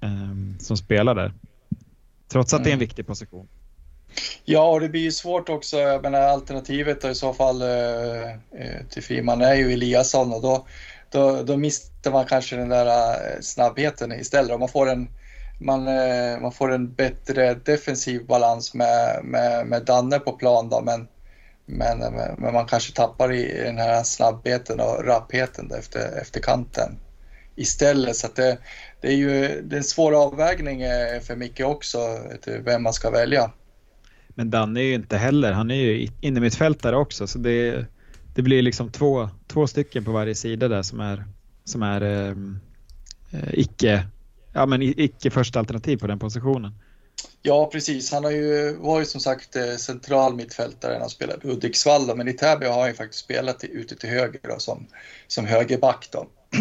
ehm, 0.00 0.58
som 0.58 0.76
spelar 0.76 1.14
där. 1.14 1.32
Trots 2.28 2.54
att 2.54 2.64
det 2.64 2.70
är 2.70 2.72
en 2.72 2.78
Mm. 2.78 2.86
viktig 2.86 3.06
position. 3.06 3.48
Ja, 4.44 4.70
och 4.70 4.80
det 4.80 4.88
blir 4.88 5.00
ju 5.00 5.12
svårt 5.12 5.48
också. 5.48 5.78
Jag 5.78 6.02
menar, 6.02 6.20
alternativet 6.20 7.00
då 7.00 7.08
i 7.08 7.14
så 7.14 7.34
fall 7.34 7.62
eh, 7.62 8.30
eh 8.30 8.86
till 8.90 9.02
Friman 9.02 9.40
är 9.40 9.54
ju 9.54 9.72
Eliasson 9.72 10.32
och 10.32 10.42
då, 10.42 10.66
då, 11.10 11.42
då 11.42 11.56
mister 11.56 12.10
man 12.10 12.26
kanske 12.26 12.56
den 12.56 12.68
där 12.68 12.86
eh, 12.86 13.40
snabbheten 13.40 14.12
istället. 14.12 14.52
Och 14.52 14.60
man, 14.60 14.68
får 14.68 14.90
en, 14.90 15.08
man, 15.58 15.88
eh, 15.88 16.40
man 16.40 16.52
får 16.52 16.72
en 16.72 16.94
bättre 16.94 17.54
defensiv 17.54 18.26
balans 18.26 18.74
med, 18.74 19.24
med, 19.24 19.66
med 19.66 19.84
Danne 19.84 20.18
på 20.18 20.32
plan 20.32 20.68
då, 20.68 20.80
men, 20.80 21.08
men, 21.66 21.98
men 22.38 22.52
man 22.52 22.66
kanske 22.66 22.92
tappar 22.92 23.32
i 23.32 23.62
den 23.64 23.78
här 23.78 24.02
snabbheten 24.02 24.80
och 24.80 25.04
rappheten 25.04 25.68
då 25.68 25.76
efter, 25.76 26.18
efter 26.20 26.40
kanten 26.40 26.98
istället. 27.56 28.16
Så 28.16 28.26
att 28.26 28.36
det, 28.36 28.58
det 29.00 29.08
är 29.08 29.16
ju 29.16 29.62
det 29.62 29.76
är 29.76 29.78
en 29.78 29.84
svår 29.84 30.24
avvägning 30.24 30.82
eh, 30.82 31.20
för 31.20 31.36
Micke 31.36 31.60
också, 31.60 31.98
vem 32.46 32.82
man 32.82 32.92
ska 32.92 33.10
välja. 33.10 33.50
Men 34.34 34.50
Danne 34.50 34.80
är 34.80 34.84
ju 34.84 34.94
inte 34.94 35.16
heller, 35.16 35.52
han 35.52 35.70
är 35.70 35.74
ju 35.74 36.08
innermittfältare 36.20 36.96
också 36.96 37.26
så 37.26 37.38
det, 37.38 37.86
det 38.34 38.42
blir 38.42 38.62
liksom 38.62 38.90
två, 38.90 39.28
två 39.46 39.66
stycken 39.66 40.04
på 40.04 40.12
varje 40.12 40.34
sida 40.34 40.68
där 40.68 40.82
som 40.82 41.00
är, 41.00 41.24
som 41.64 41.82
är 41.82 42.00
ehm, 42.00 42.58
eh, 43.30 43.48
icke, 43.52 44.06
ja, 44.52 44.66
men 44.66 44.82
icke 44.82 45.30
första 45.30 45.58
alternativ 45.58 45.96
på 45.96 46.06
den 46.06 46.18
positionen. 46.18 46.72
Ja, 47.42 47.70
precis. 47.72 48.12
Han 48.12 48.24
har 48.24 48.30
ju, 48.30 48.76
var 48.76 48.98
ju 48.98 49.04
som 49.04 49.20
sagt 49.20 49.56
eh, 49.56 49.76
central 49.76 50.34
mittfältare 50.34 50.92
när 50.92 51.00
han 51.00 51.10
spelade 51.10 51.48
i 51.48 51.50
Hudiksvall, 51.50 52.16
men 52.16 52.28
i 52.28 52.32
Täby 52.32 52.66
har 52.66 52.80
han 52.80 52.88
ju 52.88 52.94
faktiskt 52.94 53.24
spelat 53.24 53.64
ute 53.64 53.96
till 53.96 54.08
höger 54.08 54.40
då, 54.42 54.58
som, 54.58 54.86
som 55.26 55.46
högerback. 55.46 56.08
Då. 56.12 56.26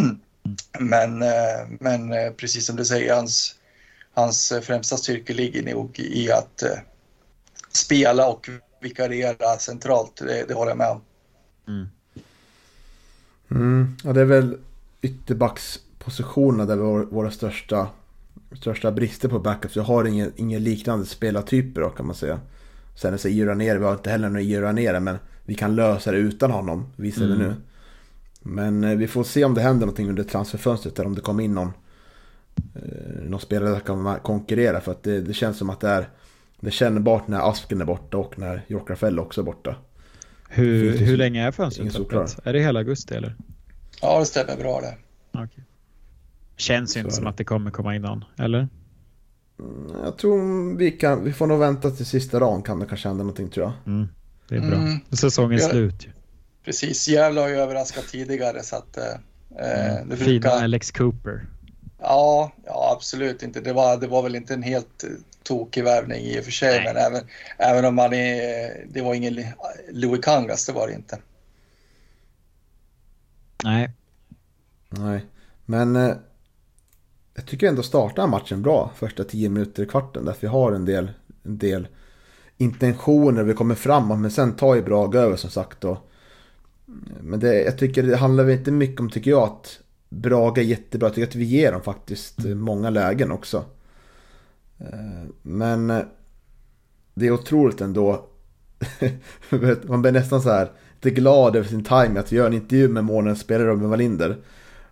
Men, 0.80 1.22
eh, 1.22 1.68
men 1.80 2.14
eh, 2.14 2.32
precis 2.32 2.66
som 2.66 2.76
du 2.76 2.86
säger, 2.86 3.16
hans, 3.16 3.56
hans 4.14 4.54
främsta 4.64 4.98
styrka 4.98 5.34
ligger 5.34 5.76
nog 5.76 6.00
i 6.00 6.32
att 6.32 6.64
spela 7.78 8.30
och 8.30 8.50
vikariera 8.82 9.58
centralt. 9.60 10.16
Det, 10.18 10.46
det 10.48 10.54
håller 10.54 10.72
jag 10.72 10.78
med 10.78 10.90
om. 10.90 11.02
Mm. 11.68 11.88
Mm, 13.52 13.96
ja, 14.04 14.14
det 14.14 14.22
är 14.22 14.26
väl 14.26 14.58
ytterbackspositionerna 15.02 16.66
där 16.66 16.76
vi 16.76 16.84
har 16.84 17.04
våra 17.04 17.32
största, 17.32 17.88
största 18.60 18.92
brister 18.92 19.30
på 19.30 19.40
backups. 19.40 19.78
Vi 19.78 19.82
har 19.82 20.06
inga, 20.06 20.28
inga 20.36 20.60
liknande 20.60 21.06
spelartyper 21.06 21.82
då 21.82 21.90
kan 21.90 22.06
man 22.06 22.16
säga. 22.16 22.40
Sen 22.96 23.14
är 23.14 23.20
det 23.24 23.30
Ira 23.30 23.54
ner, 23.54 23.78
vi 23.78 23.86
har 23.86 23.94
inte 23.94 24.10
heller 24.10 24.30
några 24.30 24.42
Ira 24.42 24.72
ner 24.72 25.00
men 25.00 25.18
vi 25.46 25.56
kan 25.56 25.76
lösa 25.76 26.12
det 26.12 26.18
utan 26.18 26.52
honom, 26.52 26.86
visar 26.96 27.26
Mm. 27.26 27.40
det 27.40 27.46
nu. 27.46 27.56
Men 28.40 28.84
eh, 28.84 28.98
vi 28.98 29.08
får 29.08 29.24
se 29.24 29.46
om 29.46 29.54
det 29.54 29.62
händer 29.62 29.86
någonting 29.86 30.10
under 30.10 30.24
transferfönstret 30.24 31.00
eller 31.00 31.08
om 31.08 31.16
det 31.16 31.22
kommer 31.22 31.44
in 31.44 31.54
någon, 31.54 31.72
eh, 32.76 33.24
någon 33.24 33.40
spelare 33.40 33.82
som 33.86 34.04
kan 34.06 34.20
konkurrera. 34.20 34.82
För 34.82 34.92
att 34.92 35.04
det, 35.04 35.22
det 35.22 35.34
känns 35.34 35.58
som 35.58 35.70
att 35.70 35.80
det 35.80 35.90
är 35.90 36.10
det 36.62 36.68
är 36.68 36.72
kännbart 36.72 37.28
när 37.28 37.50
Asken 37.50 37.82
är 37.82 37.86
borta 37.86 38.18
och 38.18 38.40
när 38.40 38.66
Jokrafell 38.68 39.20
också 39.20 39.42
är 39.42 39.46
borta. 39.46 39.76
Hur, 40.50 40.92
det 40.92 40.98
hur 40.98 41.14
så- 41.14 41.18
länge 41.18 41.48
är 41.48 41.52
fönstret 41.52 41.96
öppet? 41.96 42.40
Är 42.44 42.54
det 42.54 42.60
hela 42.60 42.80
augusti 42.80 43.16
eller? 43.16 43.36
Ja, 44.02 44.20
det 44.20 44.26
stämmer 44.26 44.58
bra 44.58 44.82
det. 44.82 44.98
Okay. 45.40 45.64
Känns 46.58 46.90
ju 46.90 46.94
Så 46.94 47.00
inte 47.00 47.16
som 47.16 47.28
att 47.28 47.38
det 47.38 47.44
kommer 47.44 47.72
komma 47.72 47.96
in 47.96 48.02
någon, 48.02 48.26
eller? 48.38 48.68
Mm, 49.60 50.04
Jag 50.04 50.18
tror 50.18 50.78
vi 50.78 50.92
kan, 50.92 51.24
vi 51.24 51.34
får 51.34 51.48
nog 51.48 51.60
vänta 51.60 51.92
till 51.92 52.06
sista 52.06 52.40
dagen 52.40 52.62
kan 52.62 52.80
det 52.80 52.86
kanske 52.86 53.08
hända 53.08 53.24
någonting 53.24 53.50
tror 53.50 53.66
jag. 53.66 53.74
Mm. 53.94 54.08
Det 54.50 54.56
är 54.56 54.60
bra. 54.60 54.78
Mm. 54.78 55.00
Säsongen 55.12 55.60
är 55.60 55.64
slut. 55.70 56.08
Precis, 56.66 57.08
Gävle 57.08 57.42
har 57.42 57.48
ju 57.48 57.56
överraskat 57.56 58.08
tidigare 58.08 58.64
så 58.64 58.76
att 58.76 58.98
eh, 58.98 59.04
Mm. 59.60 60.18
Fina 60.18 60.26
brukar... 60.26 60.50
Alex 60.64 60.92
Cooper. 60.92 61.46
Ja, 62.00 62.52
ja, 62.66 62.94
absolut 62.98 63.44
inte. 63.44 63.62
Det 63.62 63.74
var, 63.74 63.98
det 63.98 64.08
var 64.08 64.24
väl 64.24 64.36
inte 64.36 64.54
en 64.54 64.64
helt 64.64 65.04
eh, 65.04 65.10
tokig 65.44 65.84
värvning 65.84 66.20
i 66.20 66.40
och 66.40 66.44
för 66.44 66.52
sig, 66.52 66.84
Nej. 66.84 66.94
men 66.94 67.04
även, 67.04 67.28
även 67.58 67.86
om 67.86 67.96
man 67.96 68.14
är... 68.14 68.86
Det 68.90 69.02
var 69.02 69.14
ingen 69.14 69.44
Louis 69.92 70.26
Kangas, 70.26 70.66
det 70.66 70.74
var 70.74 70.88
det 70.88 70.94
inte. 70.94 71.20
Nej, 73.64 73.92
Nej, 74.92 75.26
men 75.66 75.96
eh, 75.96 76.16
jag 77.36 77.46
tycker 77.46 77.68
ändå 77.68 77.84
starta 77.84 78.28
matchen 78.28 78.62
bra 78.62 78.92
första 78.96 79.24
tio 79.24 79.50
minuter 79.50 79.84
i 79.84 79.86
kvarten. 79.86 80.26
Därför 80.26 80.42
vi 80.42 80.48
har 80.48 80.72
en 80.72 80.86
del, 80.86 81.12
en 81.44 81.58
del 81.58 81.88
intentioner, 82.58 83.44
vi 83.44 83.54
kommer 83.54 83.76
framåt. 83.76 84.20
Men 84.20 84.32
sen 84.32 84.56
tar 84.56 84.76
ju 84.76 84.82
Brage 84.82 85.16
över 85.16 85.36
som 85.36 85.50
sagt. 85.50 85.84
Och, 85.84 85.98
men 87.22 87.40
det, 87.40 87.64
jag 87.64 87.78
tycker 87.78 88.04
det 88.04 88.18
handlar 88.18 88.44
väl 88.44 88.58
inte 88.58 88.72
mycket 88.72 89.00
om, 89.00 89.10
tycker 89.10 89.32
jag, 89.32 89.44
att 89.44 89.80
Brage 90.10 90.58
är 90.58 90.62
jättebra. 90.62 91.08
Jag 91.08 91.16
tycker 91.16 91.28
att 91.28 91.36
vi 91.36 91.46
ger 91.46 91.72
dem 91.72 91.82
faktiskt 91.82 92.46
eh, 92.46 92.56
många 92.56 92.90
lägen 92.90 93.32
också. 93.32 93.66
Eh, 94.82 95.30
Men 95.42 95.90
eh, 95.90 96.04
det 97.14 97.28
är 97.28 97.32
otroligt 97.32 97.82
ändå. 97.82 98.26
Man 99.84 100.02
blir 100.02 100.12
nästan 100.12 100.42
så 100.42 100.50
här 100.50 100.72
lite 101.02 101.22
glad 101.22 101.56
över 101.56 101.68
sin 101.68 101.84
time 101.84 102.20
att 102.20 102.32
vi 102.32 102.36
gör 102.36 102.48
en 102.48 102.54
intervju 102.54 102.88
med 102.88 103.04
månadens 103.04 103.40
spelare 103.40 103.68
Robin 103.68 103.90
Wallinder. 103.90 104.38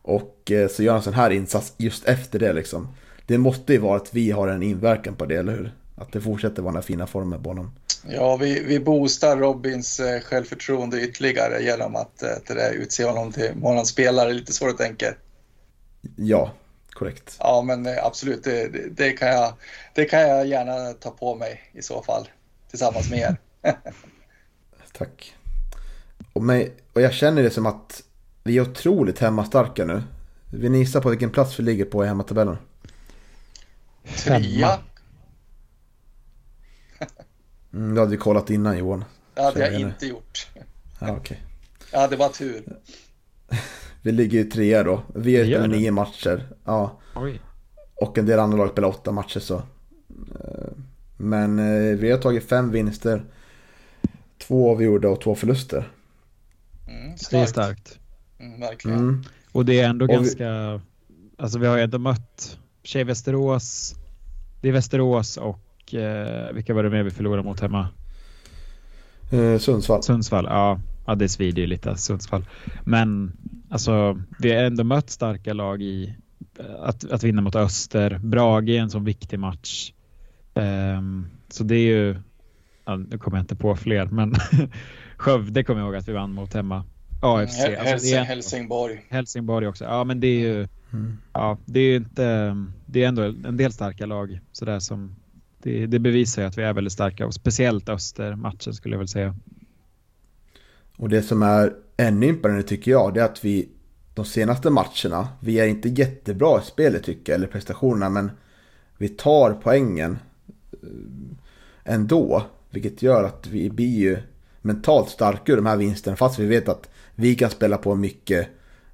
Och 0.01 0.51
eh, 0.51 0.67
så 0.67 0.83
gör 0.83 0.91
han 0.91 0.99
en 0.99 1.03
sån 1.03 1.13
här 1.13 1.29
insats 1.29 1.73
just 1.77 2.05
efter 2.05 2.39
det 2.39 2.53
liksom. 2.53 2.87
Det 3.25 3.37
måste 3.37 3.73
ju 3.73 3.79
vara 3.79 3.95
att 3.95 4.13
vi 4.13 4.31
har 4.31 4.47
en 4.47 4.63
inverkan 4.63 5.15
på 5.15 5.25
det, 5.25 5.35
eller 5.35 5.53
hur? 5.53 5.75
Att 5.95 6.11
det 6.11 6.21
fortsätter 6.21 6.61
vara 6.61 6.71
den 6.71 6.75
här 6.75 6.87
fina 6.87 7.07
formen 7.07 7.43
på 7.43 7.49
honom. 7.49 7.71
Ja, 8.07 8.37
vi, 8.37 8.63
vi 8.63 8.79
boostar 8.79 9.37
Robins 9.37 10.01
självförtroende 10.23 11.01
ytterligare 11.01 11.63
genom 11.63 11.95
att 11.95 12.17
det 12.47 12.53
där 12.53 12.73
utse 12.73 13.05
honom 13.05 13.31
till 13.31 13.51
månadens 13.55 13.89
spelare. 13.89 14.33
Lite 14.33 14.53
svårt 14.53 14.69
att 14.69 14.77
tänka. 14.77 15.05
Ja, 16.15 16.51
korrekt. 16.99 17.35
Ja, 17.39 17.61
men 17.61 17.85
eh, 17.85 18.05
absolut, 18.05 18.43
det, 18.43 18.67
det, 18.67 18.89
det, 18.89 19.11
kan 19.11 19.27
jag, 19.27 19.53
det 19.93 20.05
kan 20.05 20.19
jag 20.19 20.47
gärna 20.47 20.93
ta 20.93 21.11
på 21.11 21.35
mig 21.35 21.69
i 21.71 21.81
så 21.81 22.03
fall. 22.03 22.27
Tillsammans 22.69 23.09
med 23.09 23.19
er. 23.19 23.37
Tack. 24.93 25.35
Och, 26.33 26.43
mig, 26.43 26.73
och 26.93 27.01
jag 27.01 27.13
känner 27.13 27.43
det 27.43 27.49
som 27.49 27.65
att 27.65 28.03
vi 28.43 28.57
är 28.57 28.61
otroligt 28.61 29.19
hemmastarka 29.19 29.85
nu. 29.85 30.03
Vill 30.51 30.71
ni 30.71 30.77
gissa 30.77 31.01
på 31.01 31.09
vilken 31.09 31.29
plats 31.29 31.59
vi 31.59 31.63
ligger 31.63 31.85
på 31.85 32.03
i 32.03 32.07
hemmatabellen? 32.07 32.57
Trea. 34.15 34.79
Mm, 37.73 37.95
det 37.95 38.01
hade 38.01 38.11
vi 38.11 38.17
kollat 38.17 38.49
innan 38.49 38.77
Johan. 38.77 39.05
Det 39.33 39.41
hade 39.41 39.59
jag 39.59 39.73
jag 39.73 39.81
inte 39.81 40.05
gjort. 40.05 40.47
Ja, 40.99 41.11
okej. 41.11 41.43
Jag 41.91 41.99
hade 41.99 42.17
bara 42.17 42.29
tur. 42.29 42.63
Vi 44.01 44.11
ligger 44.11 44.37
ju 44.37 44.43
trea 44.43 44.83
då. 44.83 45.01
Vi 45.15 45.35
har 45.37 45.43
Vi 45.43 45.51
spelat 45.51 45.69
nio 45.69 45.91
matcher. 45.91 46.47
Ja. 46.65 46.99
oj. 47.15 47.39
Och 47.95 48.17
en 48.17 48.25
del 48.25 48.39
andra 48.39 48.57
lag 48.57 48.69
spelar 48.69 48.87
åtta 48.89 49.11
matcher 49.11 49.39
så. 49.39 49.55
Eh, 49.55 50.67
Men 51.17 51.59
eh, 51.59 51.97
vi 51.97 52.11
har 52.11 52.17
tagit 52.17 52.49
fem 52.49 52.71
vinster. 52.71 53.23
Två 54.37 54.71
avgjorda 54.71 55.09
och 55.09 55.21
två 55.21 55.35
förluster. 55.35 55.91
Mm, 56.87 57.09
Det 57.09 57.13
är 57.13 57.17
starkt. 57.17 57.49
starkt. 57.49 57.99
Mm, 58.39 58.59
verkligen. 58.59 58.99
Mm. 58.99 59.23
Och 59.51 59.65
det 59.65 59.79
är 59.79 59.89
ändå 59.89 60.05
Och 60.05 60.11
vi- 60.11 60.15
ganska... 60.15 60.81
Alltså 61.37 61.59
vi 61.59 61.67
har 61.67 61.77
ju 61.77 61.83
ändå 61.83 61.99
mött 61.99 62.57
Tjej 62.83 63.03
Västerås. 63.03 63.95
Det 64.61 64.67
är 64.67 64.71
Västerås 64.71 65.37
och 65.37 65.93
eh, 65.93 66.53
vilka 66.53 66.73
var 66.73 66.83
det 66.83 66.89
mer 66.89 67.03
vi 67.03 67.11
förlorade 67.11 67.43
mot 67.43 67.59
hemma? 67.59 67.87
Eh, 69.31 69.57
Sundsvall. 69.57 70.03
Sundsvall. 70.03 70.45
Ja, 70.49 70.79
ja 71.07 71.15
det 71.15 71.29
svider 71.29 71.61
ju 71.61 71.67
lite 71.67 71.95
Sundsvall. 71.97 72.45
Men 72.83 73.31
alltså 73.69 74.21
vi 74.39 74.51
har 74.55 74.63
ändå 74.63 74.83
mött 74.83 75.09
starka 75.09 75.53
lag 75.53 75.81
i 75.81 76.15
eh, 76.59 76.65
att, 76.81 77.11
att 77.11 77.23
vinna 77.23 77.41
mot 77.41 77.55
Öster. 77.55 78.19
Brage 78.23 78.69
är 78.69 78.79
en 78.79 78.89
sån 78.89 79.03
viktig 79.05 79.39
match. 79.39 79.93
Ehm, 80.53 81.27
så 81.49 81.63
det 81.63 81.75
är 81.75 81.97
ju... 81.97 82.15
Ja, 82.85 82.95
nu 82.95 83.17
kommer 83.17 83.37
jag 83.37 83.43
inte 83.43 83.55
på 83.55 83.75
fler, 83.75 84.05
men 84.05 84.33
Skövde 85.17 85.63
kommer 85.63 85.79
jag 85.81 85.87
ihåg 85.87 85.95
att 85.95 86.07
vi 86.09 86.13
vann 86.13 86.33
mot 86.33 86.53
hemma. 86.53 86.83
AFC. 87.21 87.57
Hel- 87.57 87.75
Alltså, 87.77 87.85
är 87.85 87.93
Helsing- 87.97 88.15
ändå- 88.17 88.25
Helsingborg. 88.27 89.05
Helsingborg 89.09 89.67
också. 89.67 89.83
Ja, 89.83 90.03
men 90.03 90.19
det 90.19 90.27
är 90.27 90.39
ju... 90.39 90.67
Mm. 90.93 91.17
Ja, 91.33 91.57
det 91.65 91.79
är 91.79 91.83
ju 91.89 91.95
inte... 91.95 92.55
Det 92.85 93.03
är 93.03 93.07
ändå 93.07 93.21
en 93.23 93.57
del 93.57 93.71
starka 93.71 94.05
lag 94.05 94.39
sådär 94.51 94.79
som... 94.79 95.15
Det, 95.63 95.85
det 95.85 95.99
bevisar 95.99 96.41
ju 96.41 96.47
att 96.47 96.57
vi 96.57 96.63
är 96.63 96.73
väldigt 96.73 96.93
starka 96.93 97.25
och 97.25 97.33
speciellt 97.33 97.89
Öster-matchen 97.89 98.73
skulle 98.73 98.93
jag 98.95 98.99
väl 98.99 99.07
säga. 99.07 99.35
Och 100.97 101.09
det 101.09 101.21
som 101.21 101.43
är 101.43 101.73
ännu 101.99 102.27
imponerande 102.27 102.67
tycker 102.67 102.91
jag, 102.91 103.13
det 103.13 103.21
är 103.21 103.25
att 103.25 103.45
vi 103.45 103.69
de 104.13 104.25
senaste 104.25 104.69
matcherna, 104.69 105.27
vi 105.39 105.59
är 105.59 105.67
inte 105.67 105.89
jättebra 105.89 106.59
i 106.59 106.65
spelet 106.65 107.03
tycker 107.03 107.31
jag, 107.31 107.37
eller 107.37 107.47
prestationerna, 107.47 108.09
men 108.09 108.31
vi 108.97 109.09
tar 109.09 109.53
poängen 109.63 110.19
eh, 110.71 111.93
ändå. 111.93 112.43
Vilket 112.69 113.01
gör 113.01 113.23
att 113.23 113.47
vi 113.47 113.69
blir 113.69 113.97
ju 113.97 114.17
mentalt 114.61 115.09
starka 115.09 115.51
ur 115.51 115.55
de 115.55 115.65
här 115.65 115.77
vinsterna, 115.77 116.17
fast 116.17 116.39
vi 116.39 116.45
vet 116.45 116.69
att 116.69 116.89
vi 117.15 117.35
kan 117.35 117.49
spela 117.49 117.77
på 117.77 117.91
en 117.91 117.99
mycket 117.99 118.47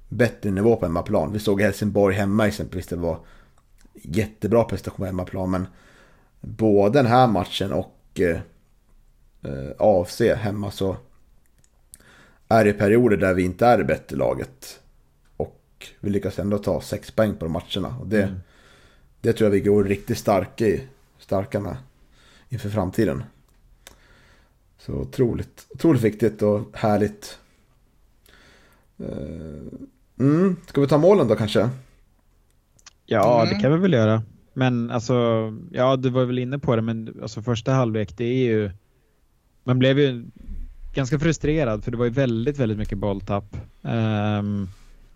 bättre 0.08 0.50
nivå 0.50 0.76
på 0.76 0.86
hemmaplan. 0.86 1.32
Vi 1.32 1.38
såg 1.38 1.60
Helsingborg 1.60 2.14
hemma 2.14 2.46
exempelvis, 2.46 2.86
det 2.86 2.96
var 2.96 3.18
jättebra 3.92 4.64
prestation 4.64 4.96
på 4.96 5.04
hemmaplan, 5.04 5.50
men 5.50 5.66
både 6.40 6.98
den 6.98 7.06
här 7.06 7.26
matchen 7.26 7.72
och 7.72 8.20
eh, 8.20 8.38
eh 9.42 9.72
AFC 9.78 10.20
hemma 10.20 10.70
så 10.70 10.96
är 12.48 12.64
det 12.64 12.72
perioder 12.72 13.16
där 13.16 13.34
vi 13.34 13.42
inte 13.42 13.66
är 13.66 13.78
det 13.78 13.84
bättre 13.84 14.16
laget. 14.16 14.80
Och 15.36 15.60
vi 16.00 16.10
lyckas 16.10 16.38
ändå 16.38 16.58
ta 16.58 16.80
sex 16.80 17.10
poäng 17.10 17.34
på 17.34 17.44
de 17.44 17.52
matcherna. 17.52 17.96
Och 18.00 18.06
det, 18.06 18.22
Mm. 18.22 18.40
det 19.20 19.32
tror 19.32 19.46
jag 19.46 19.52
vi 19.52 19.60
går 19.60 19.84
riktigt 19.84 20.18
starka, 20.18 20.66
i, 20.66 20.82
starka 21.18 21.60
med 21.60 21.76
inför 22.48 22.68
framtiden. 22.68 23.22
Så 24.78 24.92
otroligt, 24.92 25.66
otroligt 25.70 26.02
viktigt 26.02 26.42
och 26.42 26.60
härligt. 26.72 27.38
Eh, 28.98 29.78
Mm, 30.18 30.56
ska 30.66 30.80
vi 30.80 30.86
ta 30.86 30.98
målen 30.98 31.28
då 31.28 31.36
kanske? 31.36 31.68
Ja, 33.06 33.42
Mm. 33.42 33.54
det 33.54 33.60
kan 33.62 33.72
vi 33.72 33.78
väl 33.78 33.92
göra. 33.92 34.22
Men 34.54 34.90
alltså, 34.90 35.14
ja, 35.70 35.96
du 35.96 36.10
var 36.10 36.24
väl 36.24 36.38
inne 36.38 36.58
på 36.58 36.76
det, 36.76 36.82
men 36.82 37.18
alltså 37.22 37.42
första 37.42 37.72
halvlek, 37.72 38.16
det 38.16 38.24
är 38.24 38.44
ju... 38.44 38.70
Man 39.64 39.78
blev 39.78 39.98
ju 39.98 40.24
ganska 40.96 41.18
frustrerad 41.18 41.84
för 41.84 41.90
det 41.90 41.96
var 41.96 42.04
ju 42.04 42.10
väldigt, 42.10 42.58
väldigt 42.58 42.78
mycket 42.78 42.98
bolltapp. 42.98 43.56
Um, 43.82 44.68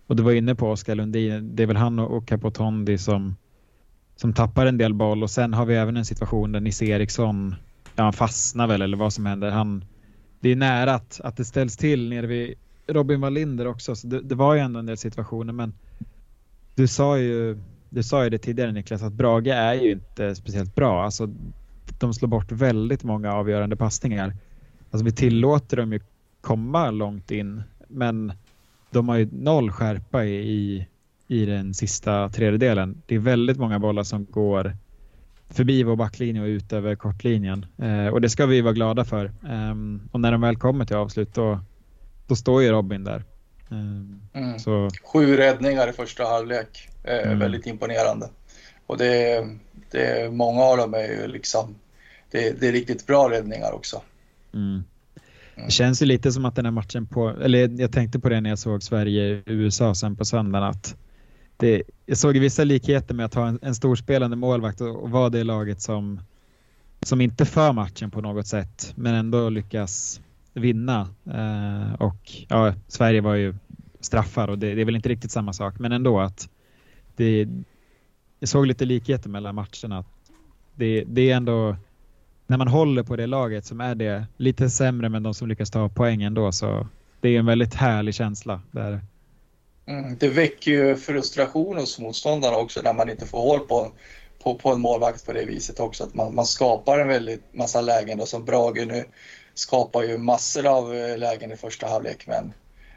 och 0.07 0.15
du 0.15 0.23
var 0.23 0.31
inne 0.31 0.55
på 0.55 0.69
Oskar 0.71 0.95
Lundin, 0.95 1.55
det 1.55 1.63
är 1.63 1.67
väl 1.67 1.75
han 1.75 1.99
och 1.99 2.17
och 2.17 2.27
Capotondi 2.27 2.97
som, 2.97 3.35
som 4.15 4.33
tappar 4.33 4.65
en 4.65 4.77
del 4.77 4.93
boll 4.93 5.23
och 5.23 5.29
sen 5.29 5.53
har 5.53 5.65
vi 5.65 5.75
även 5.75 5.97
en 5.97 6.05
situation 6.05 6.51
där 6.51 6.59
Nisse 6.59 6.85
Eriksson, 6.85 7.55
ja 7.95 8.03
han 8.03 8.13
fastnar 8.13 8.67
väl 8.67 8.81
eller 8.81 8.97
vad 8.97 9.13
som 9.13 9.25
händer. 9.25 9.51
Han, 9.51 9.85
det 10.39 10.49
är 10.49 10.55
nära 10.55 10.93
att, 10.93 11.21
att 11.23 11.37
det 11.37 11.45
ställs 11.45 11.77
till 11.77 12.09
nere 12.09 12.27
vid 12.27 12.53
Robin 12.87 13.21
Wallinder 13.21 13.67
också, 13.67 13.95
så 13.95 14.07
det, 14.07 14.21
det 14.21 14.35
var 14.35 14.53
ju 14.53 14.59
ändå 14.59 14.79
en 14.79 14.85
del 14.85 14.97
situationer 14.97 15.53
men 15.53 15.73
du 16.75 16.87
sa 16.87 17.17
ju 17.17 17.57
du 17.89 18.03
sa 18.03 18.23
ju 18.23 18.29
det 18.29 18.37
tidigare 18.37 18.71
Niklas 18.71 19.03
att 19.03 19.13
Brage 19.13 19.47
är 19.47 19.73
ju 19.73 19.91
inte 19.91 20.35
speciellt 20.35 20.75
bra. 20.75 21.03
Alltså, 21.03 21.29
de 21.99 22.13
slår 22.13 22.29
bort 22.29 22.51
väldigt 22.51 23.03
många 23.03 23.33
avgörande 23.33 23.75
passningar. 23.75 24.33
Alltså, 24.91 25.05
vi 25.05 25.11
tillåter 25.11 25.77
dem 25.77 25.93
ju 25.93 25.99
komma 26.41 26.91
långt 26.91 27.31
in 27.31 27.63
men 27.87 28.33
de 28.89 29.09
har 29.09 29.17
ju 29.17 29.29
noll 29.31 29.71
skärpa 29.71 30.25
i, 30.25 30.87
i, 31.27 31.45
den 31.45 31.73
sista 31.73 32.29
tredjedelen. 32.29 33.01
Det 33.05 33.15
är 33.15 33.19
väldigt 33.19 33.57
många 33.57 33.79
bollar 33.79 34.03
som 34.03 34.25
går 34.25 34.77
förbi 35.49 35.83
vår 35.83 35.95
backlinje 35.95 36.41
och 36.41 36.45
ut 36.45 36.73
över 36.73 36.95
kortlinjen. 36.95 37.65
Eh, 37.77 38.07
och 38.07 38.21
det 38.21 38.29
ska 38.29 38.45
vi 38.45 38.61
vara 38.61 38.73
glada 38.73 39.05
för. 39.05 39.31
Ehm, 39.49 40.09
och 40.11 40.19
när 40.19 40.31
de 40.31 40.41
väl 40.41 40.55
kommer 40.55 40.85
till 40.85 40.95
avslut 40.95 41.33
då, 41.33 41.59
då 42.27 42.35
står 42.35 42.63
ju 42.63 42.71
Robin 42.71 43.03
där. 43.03 43.23
Ehm, 43.71 44.21
Mm. 44.33 44.59
så 44.59 44.89
Sju 45.13 45.37
räddningar 45.37 45.89
i 45.89 45.93
första 45.93 46.23
halvlek. 46.23 46.89
Eh, 47.03 47.25
Mm. 47.27 47.39
Väldigt 47.39 47.67
imponerande. 47.67 48.29
Och 48.87 48.97
det, 48.97 49.47
det, 49.91 50.33
många 50.33 50.61
av 50.61 50.77
dem 50.77 50.93
är 50.93 51.07
ju 51.07 51.27
liksom... 51.27 51.75
Det, 52.31 52.59
det 52.59 52.67
är 52.67 52.71
riktigt 52.71 53.07
bra 53.07 53.29
räddningar 53.29 53.71
också. 53.71 54.01
Mm. 54.53 54.83
Det 55.55 55.71
känns 55.71 56.01
ju 56.01 56.05
lite 56.05 56.31
som 56.31 56.45
att 56.45 56.55
den 56.55 56.65
här 56.65 56.71
matchen 56.71 57.07
på, 57.07 57.29
eller 57.29 57.81
jag 57.81 57.91
tänkte 57.91 58.19
på 58.19 58.29
det 58.29 58.41
när 58.41 58.49
jag 58.49 58.59
såg 58.59 58.83
Sverige-USA 58.83 59.95
sen 59.95 60.15
på 60.15 60.25
söndagen 60.25 60.67
att 60.67 60.95
det, 61.57 61.83
jag 62.05 62.17
såg 62.17 62.37
vissa 62.37 62.63
likheter 62.63 63.15
med 63.15 63.25
att 63.25 63.33
ha 63.33 63.47
en, 63.47 63.59
en 63.61 63.75
storspelande 63.75 64.37
målvakt 64.37 64.81
och, 64.81 65.03
och 65.03 65.09
vara 65.09 65.29
det 65.29 65.43
laget 65.43 65.81
som, 65.81 66.21
som 67.01 67.21
inte 67.21 67.45
för 67.45 67.73
matchen 67.73 68.11
på 68.11 68.21
något 68.21 68.47
sätt 68.47 68.93
men 68.95 69.15
ändå 69.15 69.49
lyckas 69.49 70.21
vinna. 70.53 71.09
Eh, 71.25 71.93
och 71.93 72.31
ja, 72.47 72.73
Sverige 72.87 73.21
var 73.21 73.35
ju 73.35 73.55
straffar 73.99 74.47
och 74.47 74.59
det, 74.59 74.75
det 74.75 74.81
är 74.81 74.85
väl 74.85 74.95
inte 74.95 75.09
riktigt 75.09 75.31
samma 75.31 75.53
sak 75.53 75.79
men 75.79 75.91
ändå 75.91 76.19
att 76.19 76.49
det, 77.15 77.47
jag 78.39 78.49
såg 78.49 78.67
lite 78.67 78.85
likheter 78.85 79.29
mellan 79.29 79.55
matcherna. 79.55 80.05
Det, 80.75 81.03
det 81.07 81.31
är 81.31 81.35
ändå 81.35 81.75
när 82.51 82.57
man 82.57 82.67
håller 82.67 83.03
på 83.03 83.15
det 83.15 83.27
laget 83.27 83.65
som 83.65 83.81
är 83.81 83.95
det 83.95 84.25
lite 84.37 84.69
sämre 84.69 85.09
men 85.09 85.23
de 85.23 85.33
som 85.33 85.47
lyckas 85.47 85.71
ta 85.71 85.89
poäng 85.89 86.23
ändå 86.23 86.51
så 86.51 86.87
det 87.21 87.29
är 87.29 87.39
en 87.39 87.45
väldigt 87.45 87.73
härlig 87.73 88.15
känsla. 88.15 88.61
Där. 88.71 89.01
Mm. 89.85 90.17
Det 90.19 90.29
väcker 90.29 90.71
ju 90.71 90.95
frustration 90.95 91.77
hos 91.77 91.99
motståndarna 91.99 92.57
också 92.57 92.81
när 92.81 92.93
man 92.93 93.09
inte 93.09 93.25
får 93.25 93.39
hål 93.39 93.59
på, 93.59 93.91
på, 94.43 94.55
på 94.55 94.69
en 94.71 94.81
målvakt 94.81 95.25
på 95.25 95.33
det 95.33 95.45
viset 95.45 95.79
också. 95.79 96.03
Att 96.03 96.13
man, 96.13 96.35
man 96.35 96.45
skapar 96.45 96.99
en 96.99 97.07
väldigt 97.07 97.53
massa 97.53 97.81
lägen 97.81 98.17
då, 98.17 98.25
som 98.25 98.45
Brage 98.45 98.87
nu 98.87 99.03
skapar 99.53 100.03
ju 100.03 100.17
massor 100.17 100.67
av 100.67 100.95
eh, 100.95 101.17
lägen 101.17 101.51
i 101.51 101.57
första 101.57 101.87
halvlek 101.87 102.27
men, 102.27 102.53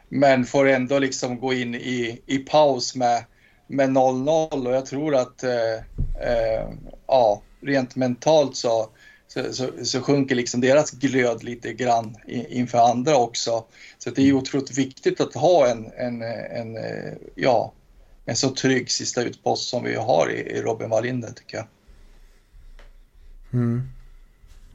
men 0.09 0.45
får 0.45 0.69
ändå 0.69 0.99
liksom 0.99 1.41
gå 1.41 1.53
in 1.53 1.75
i, 1.75 2.23
i 2.27 2.39
paus 2.39 2.97
med 2.97 3.25
med 3.67 3.89
0-0 3.89 4.67
och 4.67 4.75
jag 4.75 4.87
tror 4.87 5.15
att 5.15 5.43
eh, 5.43 5.75
eh, 6.21 6.69
ja, 7.07 7.43
rent 7.61 7.97
mentalt 7.97 8.57
så, 8.57 8.89
så, 9.35 9.53
så, 9.53 9.85
så 9.85 10.01
sjunker 10.01 10.35
liksom 10.35 10.61
deras 10.61 10.91
glöd 10.91 11.45
lite 11.45 11.73
grann 11.73 12.17
inför 12.27 12.79
andra 12.79 13.17
också. 13.17 13.65
Så 13.99 14.11
det 14.11 14.23
är 14.23 14.27
ju 14.27 14.33
otroligt 14.33 14.79
viktigt 14.79 15.21
att 15.21 15.35
ha 15.35 15.67
en, 15.69 15.93
en, 15.97 16.23
en, 16.23 16.77
ja, 17.35 17.73
en 18.25 18.37
så 18.37 18.51
trygg 18.51 18.91
sista 18.91 19.23
utpost 19.23 19.69
som 19.69 19.85
vi 19.85 19.95
har 19.95 20.31
i, 20.31 20.41
i 20.41 20.63
Robin 20.63 20.91
Wallinder 20.91 21.31
tycker 21.33 21.57
jag. 21.57 21.67
Mm. 23.53 23.83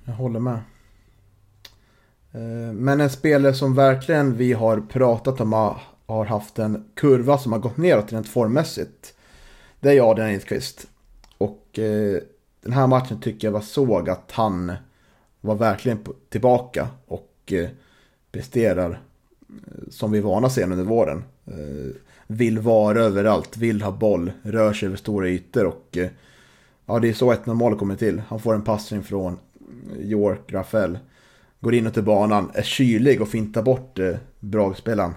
Jag 0.06 0.14
håller 0.14 0.40
med. 0.40 0.60
Eh, 2.34 2.74
men 2.74 3.02
en 3.02 3.10
spelare 3.10 3.54
som 3.54 3.76
verkligen 3.76 4.38
vi 4.38 4.54
har 4.54 4.82
pratat 4.82 5.40
om 5.40 5.54
har, 6.06 6.26
haft 6.26 6.60
en 6.60 6.86
kurva 6.96 7.38
som 7.38 7.52
har 7.52 7.60
gått 7.60 7.78
neråt 7.78 8.12
rent 8.12 8.30
formmässigt. 8.30 9.14
Det 9.80 9.98
är 9.98 10.12
Adrian 10.12 10.30
Edqvist. 10.30 10.88
Och 11.38 11.80
eh, 11.80 12.22
den 12.62 12.74
här 12.74 12.88
matchen 12.88 13.22
tycker 13.22 13.48
jag 13.48 13.52
var 13.52 13.62
såg 13.62 14.10
att 14.10 14.32
han 14.32 14.72
var 15.42 15.56
verkligen 15.56 16.00
tillbaka 16.30 16.88
och 17.06 17.34
eh, 17.52 17.70
presterar 18.32 18.90
eh, 19.50 19.90
som 19.90 20.12
vi 20.12 20.18
är 20.18 20.24
vana 20.24 20.50
se 20.50 20.64
under 20.64 20.84
våren. 20.84 21.24
Eh, 21.46 21.96
vill 22.28 22.60
vara 22.60 23.00
överallt, 23.00 23.58
vill 23.58 23.82
ha 23.82 23.92
boll, 23.92 24.32
rör 24.44 24.74
sig 24.74 24.88
över 24.88 24.98
stora 24.98 25.30
ytor 25.30 25.66
och 25.66 25.98
ja, 26.86 27.00
det 27.00 27.10
är 27.10 27.14
så 27.14 27.32
ett 27.32 27.46
mål 27.46 27.78
kommer 27.78 27.96
till. 27.96 28.22
Han 28.28 28.40
får 28.40 28.56
en 28.56 28.62
passning 28.62 29.04
från 29.04 29.40
York 30.00 30.54
Rafael. 30.54 31.00
Går 31.60 31.74
in 31.74 31.92
till 31.92 32.04
banan, 32.04 32.52
är 32.54 32.62
kylig 32.62 33.22
och 33.22 33.30
fintar 33.30 33.62
bort 33.62 34.00
Bragspelaren 34.40 35.14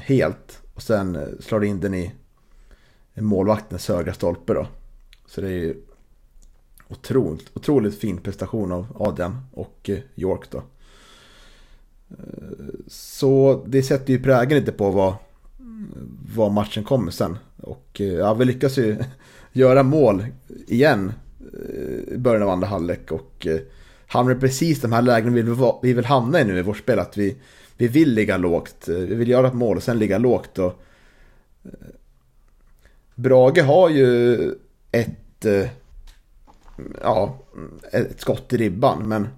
helt. 0.00 0.62
Och 0.74 0.82
sen 0.82 1.36
slår 1.40 1.64
in 1.64 1.80
den 1.80 1.94
i 1.94 2.12
målvaktens 3.14 3.88
högra 3.88 4.12
stolpe 4.12 4.54
då. 4.54 4.66
Så 5.26 5.40
det 5.40 5.46
är 5.46 5.50
ju 5.50 5.76
otroligt, 6.92 7.50
otroligt 7.54 7.98
fin 7.98 8.18
prestation 8.18 8.72
av 8.72 8.86
Adrian 8.98 9.40
och 9.52 9.90
eh, 9.90 9.98
York 10.14 10.50
då. 10.50 10.58
Eh, 12.10 12.14
så 12.86 13.62
det 13.66 13.82
sätter 13.82 14.12
ju 14.12 14.22
prägen 14.22 14.58
lite 14.58 14.72
på 14.72 14.90
vad, 14.90 15.14
vad 16.34 16.52
matchen 16.52 16.84
kommer 16.84 17.10
sen. 17.10 17.38
Och 17.56 18.00
eh, 18.00 18.06
ja, 18.06 18.34
vi 18.34 18.44
lyckas 18.44 18.78
ju 18.78 18.96
göra 19.52 19.82
mål 19.82 20.26
igen 20.66 21.12
i 22.08 22.16
början 22.16 22.42
av 22.42 22.48
andra 22.48 22.66
halvlek. 22.66 23.12
Och 23.12 23.46
hamnar 23.46 23.60
hamnar 24.06 24.34
precis 24.34 24.80
de 24.80 24.92
här 24.92 25.02
lägena 25.02 25.32
vi 25.32 25.42
vill, 25.42 25.56
vi 25.82 25.92
vill 25.92 26.04
hamna 26.04 26.40
i 26.40 26.44
nu 26.44 26.58
i 26.58 26.62
vårt 26.62 26.78
spel. 26.78 26.98
Att 26.98 27.16
vi, 27.16 27.36
vi 27.76 27.88
vill 27.88 28.14
ligga 28.14 28.36
lågt. 28.36 28.88
Vi 28.88 29.14
vill 29.14 29.28
göra 29.28 29.48
ett 29.48 29.54
mål 29.54 29.76
och 29.76 29.82
sen 29.82 29.98
ligga 29.98 30.18
lågt. 30.18 30.58
Och, 30.58 30.82
Brage 33.14 33.62
har 33.62 33.90
ju 33.90 34.36
ett, 34.92 35.46
ja, 37.02 37.38
ett 37.92 38.20
skott 38.20 38.52
i 38.52 38.56
ribban 38.56 39.08
men 39.08 39.28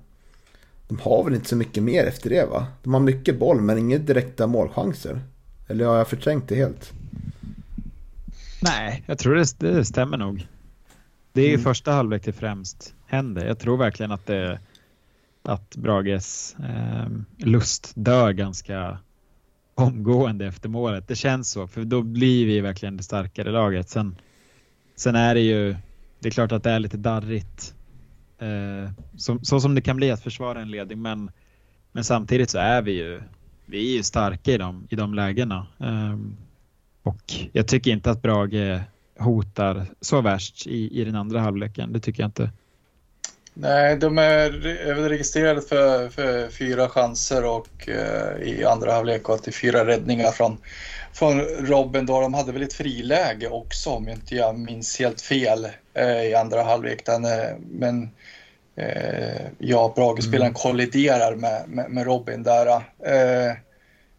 de 0.89 0.99
har 0.99 1.25
väl 1.25 1.35
inte 1.35 1.49
så 1.49 1.57
mycket 1.57 1.83
mer 1.83 2.05
efter 2.05 2.31
det 2.31 2.47
va? 2.51 2.67
De 2.83 2.95
har 2.95 3.01
mycket 3.01 3.39
boll 3.39 3.61
men 3.61 3.79
inga 3.79 3.99
direkta 3.99 4.47
målchanser. 4.47 5.21
Eller 5.69 5.87
har 5.87 5.97
jag 5.97 6.09
förträngt 6.09 6.49
det 6.49 6.55
helt? 6.55 6.93
Nej, 8.63 9.05
jag 9.07 9.19
tror 9.19 9.35
det, 9.35 9.59
det 9.59 9.85
stämmer 9.85 10.19
nog. 10.19 10.47
Det 11.33 11.43
är 11.43 11.49
mm. 11.49 11.61
första 11.61 11.93
halvlek 11.93 12.25
det 12.25 12.33
främst 12.33 12.95
händer. 13.07 13.47
Jag 13.47 13.59
tror 13.59 13.77
verkligen 13.77 14.13
att 14.13 14.27
det 14.27 14.59
att 15.45 15.77
Brages 15.77 16.57
eh, 16.59 17.07
lust 17.37 17.93
dör 17.95 18.33
ganska 18.33 18.99
omgående 19.75 20.47
efter 20.47 20.69
målet. 20.69 21.09
Det 21.09 21.17
känns 21.17 21.51
så, 21.51 21.67
för 21.67 21.85
då 21.85 22.03
blir 22.03 22.47
vi 22.47 22.61
verkligen 22.61 22.97
det 22.97 23.03
starkare 23.03 23.51
laget. 23.51 23.89
Sen, 23.89 24.17
sen 24.97 25.15
är 25.15 25.35
det 25.35 25.41
ju, 25.41 25.77
det 26.25 26.29
är 26.29 26.31
klart 26.31 26.53
att 26.53 26.63
det 26.63 26.71
är 26.71 26.79
lite 26.79 26.97
darrigt. 26.97 27.75
Eh, 28.39 28.91
så, 29.17 29.39
så, 29.43 29.61
som 29.61 29.75
det 29.75 29.81
kan 29.81 29.97
bli 29.97 30.11
att 30.11 30.23
försvara 30.23 30.63
en 30.63 30.71
ledning, 30.71 31.03
men, 31.03 31.31
men 31.93 32.05
samtidigt 32.05 32.51
så 32.51 32.59
är 32.59 32.83
vi 32.83 32.93
ju, 32.93 33.23
vi 33.67 33.93
är 33.93 33.97
ju 33.97 34.03
starka 34.03 34.53
i 34.53 34.59
de, 34.59 34.87
i 34.91 34.97
de 34.97 35.15
lägena. 35.15 35.67
Eh, 35.81 36.19
och 37.03 37.35
jag 37.53 37.69
tycker 37.69 37.91
inte 37.91 38.11
att 38.11 38.23
Brage 38.23 38.81
hotar 39.19 39.87
så 40.01 40.21
värst 40.21 40.67
i, 40.67 41.01
i 41.01 41.05
den 41.05 41.15
andra 41.15 41.41
halvleken. 41.41 41.93
Det 41.93 42.01
tycker 42.01 42.23
jag 42.23 42.29
inte. 42.29 42.51
Nej, 43.57 43.97
de 43.97 44.19
är, 44.19 44.51
registrerade 45.09 45.61
för, 45.61 46.09
för 46.09 46.49
fyra 46.49 46.89
chanser 46.89 47.45
och 47.45 47.89
eh, 47.89 48.43
i 48.43 48.65
andra 48.65 48.93
halvlek 48.93 49.29
och 49.29 49.43
till 49.43 49.55
fyra 49.55 49.87
räddningar 49.87 50.31
från, 50.31 50.59
från 51.13 51.41
Robin. 51.41 52.07
Då. 52.07 52.21
De 52.21 52.35
hade 52.35 52.53
väl 52.53 52.63
ett 52.63 52.73
friläge 52.73 53.49
också 53.49 53.91
om 53.91 54.09
jag 54.09 54.17
inte 54.17 54.37
jag 54.37 54.59
minns 54.59 54.99
helt 54.99 55.21
fel 55.21 55.69
eh, 55.95 56.23
i 56.23 56.35
andra 56.35 56.63
halvlek. 56.63 57.07
Den, 57.07 57.25
eh, 57.25 57.51
men 57.71 58.11
eh, 58.77 59.47
ja, 59.59 59.93
Brage-spelaren 59.97 60.51
mm. 60.51 60.55
kolliderar 60.55 61.35
med, 61.35 61.69
med, 61.69 61.91
med 61.91 62.05
Robin 62.05 62.43
där. 62.43 62.67
Eh, 62.67 63.53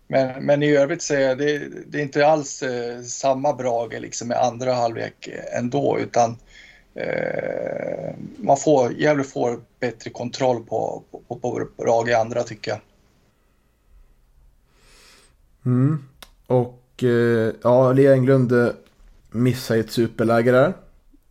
men, 0.08 0.46
men 0.46 0.64
i 0.64 0.76
övrigt 0.76 1.02
så 1.02 1.14
är 1.14 1.36
det, 1.36 1.62
det 1.88 1.98
är 1.98 2.02
inte 2.02 2.28
alls 2.28 2.64
eh, 2.64 3.02
samma 3.02 3.54
Brage 3.54 4.02
liksom 4.02 4.32
i 4.32 4.36
andra 4.36 4.74
halvlek 4.74 5.30
ändå 5.54 6.00
utan 6.00 6.38
eh, 6.96 8.16
man 8.38 8.58
får, 8.58 8.94
Gävle 8.94 9.24
får 9.24 9.60
bättre 9.80 10.10
kontroll 10.10 10.64
på, 10.64 11.04
på, 11.28 11.36
på 11.36 11.68
Brage 11.78 12.10
i 12.10 12.14
andra 12.14 12.44
tycker 12.44 12.72
jag. 12.72 12.80
Mm. 15.66 16.04
Och 16.48 17.04
eh, 17.04 17.54
ja, 17.64 17.94
Lea 17.94 18.14
Englund 18.14 18.52
eh, 18.52 18.70
missar 19.32 19.78
ett 19.78 19.92
superläge 19.92 20.52
där. 20.52 20.74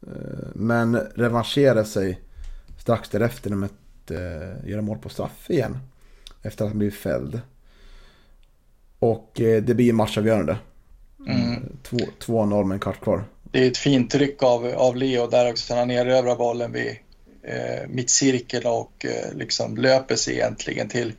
Eh, 0.07 0.49
men 0.55 0.97
revanscherar 0.97 1.85
sig 1.85 2.21
strax 2.79 3.09
därefter 3.09 3.51
med 3.51 3.67
att 3.67 4.11
eh, 4.11 4.71
göra 4.71 4.83
mål 4.83 4.99
på 4.99 5.09
straff 5.09 5.51
igen. 5.51 5.79
Efter 6.43 6.65
att 6.65 6.71
han 6.71 6.79
blivit 6.79 6.95
fälld. 6.95 7.41
Och 8.99 9.41
eh, 9.41 9.63
det 9.63 9.75
blir 9.75 9.93
matchavgörande. 9.93 10.59
Mm. 11.27 11.77
2-0 11.83 12.65
med 12.65 12.75
en 12.75 12.81
kvart 12.81 13.01
kvar. 13.01 13.25
Det 13.55 13.65
är 13.65 13.71
ett 13.71 13.77
fint 13.77 14.11
tryck 14.11 14.43
av, 14.43 14.67
av 14.67 14.97
Leo 14.97 15.27
där 15.27 15.51
också. 15.51 15.75
Han 15.75 15.91
erövrar 15.91 16.37
bollen 16.37 16.73
vid 16.73 16.97
eh, 17.43 17.89
mittcirkeln 17.89 18.67
och 18.67 19.05
eh, 19.05 19.35
liksom 19.35 19.77
löper 19.77 20.17
sig 20.17 20.35
egentligen 20.35 20.89
till, 20.89 21.13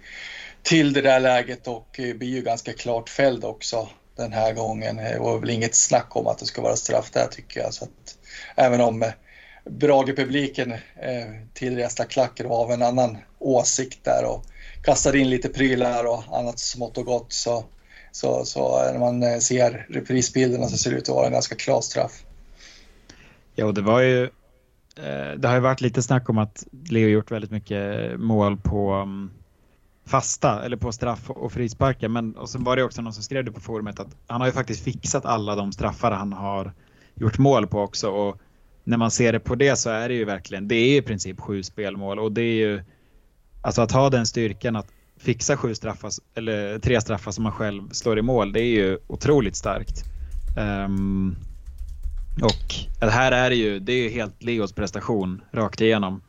till 0.63 0.93
det 0.93 1.01
där 1.01 1.19
läget 1.19 1.67
och 1.67 1.99
eh, 1.99 2.15
blir 2.15 2.29
ju 2.29 2.41
ganska 2.41 2.73
klart 2.73 3.09
fälld 3.09 3.43
också 3.45 3.89
den 4.15 4.33
här 4.33 4.53
gången. 4.53 4.99
Eh, 4.99 5.11
det 5.11 5.19
var 5.19 5.39
väl 5.39 5.49
inget 5.49 5.75
snack 5.75 6.15
om 6.15 6.27
att 6.27 6.37
det 6.37 6.45
ska 6.45 6.61
vara 6.61 6.75
straff 6.75 7.11
där 7.11 7.27
tycker 7.27 7.59
jag. 7.59 7.73
Så 7.73 7.83
att, 7.85 8.17
även 8.55 8.81
om 8.81 9.03
eh, 9.03 9.11
Brage-publiken 9.69 10.71
eh, 10.71 10.79
tillresta 11.53 12.05
klacker 12.05 12.45
och 12.45 12.55
av 12.55 12.71
en 12.71 12.81
annan 12.81 13.17
åsikt 13.39 14.03
där 14.03 14.25
och 14.25 14.45
kastade 14.83 15.19
in 15.19 15.29
lite 15.29 15.49
prylar 15.49 16.03
och 16.03 16.23
annat 16.31 16.59
smått 16.59 16.97
och 16.97 17.05
gott 17.05 17.33
så 17.33 17.65
så, 18.15 18.45
så 18.45 18.83
eh, 18.83 18.91
när 18.91 18.99
man 18.99 19.23
eh, 19.23 19.39
ser 19.39 19.85
reprisbilderna 19.89 20.67
så 20.67 20.77
ser 20.77 20.91
det 20.91 20.97
ut 20.97 21.09
att 21.09 21.15
vara 21.15 21.25
en 21.25 21.33
ganska 21.33 21.55
klar 21.55 21.81
straff. 21.81 22.24
Ja, 23.55 23.71
det 23.71 23.81
var 23.81 23.99
ju 23.99 24.23
eh, 24.95 25.31
det 25.37 25.47
har 25.47 25.55
ju 25.55 25.61
varit 25.61 25.81
lite 25.81 26.01
snack 26.01 26.29
om 26.29 26.37
att 26.37 26.67
Leo 26.89 27.07
gjort 27.07 27.31
väldigt 27.31 27.51
mycket 27.51 28.19
mål 28.19 28.57
på 28.57 28.91
mm, 28.91 29.31
fasta 30.05 30.65
eller 30.65 30.77
på 30.77 30.91
straff 30.91 31.29
och 31.29 31.51
frisparkar. 31.51 32.07
Men 32.07 32.35
och 32.35 32.49
sen 32.49 32.63
var 32.63 32.75
det 32.75 32.83
också 32.83 33.01
någon 33.01 33.13
som 33.13 33.23
skrev 33.23 33.45
det 33.45 33.51
på 33.51 33.59
forumet 33.59 33.99
att 33.99 34.15
han 34.27 34.41
har 34.41 34.47
ju 34.47 34.53
faktiskt 34.53 34.83
fixat 34.83 35.25
alla 35.25 35.55
de 35.55 35.71
straffar 35.71 36.11
han 36.11 36.33
har 36.33 36.73
gjort 37.15 37.37
mål 37.37 37.67
på 37.67 37.81
också. 37.81 38.09
Och 38.09 38.37
när 38.83 38.97
man 38.97 39.11
ser 39.11 39.33
det 39.33 39.39
på 39.39 39.55
det 39.55 39.75
så 39.75 39.89
är 39.89 40.09
det 40.09 40.15
ju 40.15 40.25
verkligen, 40.25 40.67
det 40.67 40.75
är 40.75 40.97
i 40.97 41.01
princip 41.01 41.39
sju 41.39 41.63
spelmål 41.63 42.19
och 42.19 42.31
det 42.31 42.41
är 42.41 42.55
ju 42.55 42.83
alltså 43.61 43.81
att 43.81 43.91
ha 43.91 44.09
den 44.09 44.25
styrkan 44.25 44.75
att 44.75 44.87
fixa 45.17 45.57
sju 45.57 45.75
straffar, 45.75 46.11
eller 46.35 46.79
tre 46.79 47.01
straffar 47.01 47.31
som 47.31 47.43
man 47.43 47.51
själv 47.51 47.89
slår 47.91 48.19
i 48.19 48.21
mål, 48.21 48.53
det 48.53 48.59
är 48.59 48.71
ju 48.71 48.99
otroligt 49.07 49.55
starkt. 49.55 50.03
Um, 50.57 51.35
och 52.41 52.75
det 52.99 53.11
här 53.11 53.31
är 53.31 53.51
ju, 53.51 53.79
det 53.79 53.93
är 53.93 54.09
helt 54.09 54.43
Leos 54.43 54.73
prestation 54.73 55.41
rakt 55.51 55.81
igenom. 55.81 56.21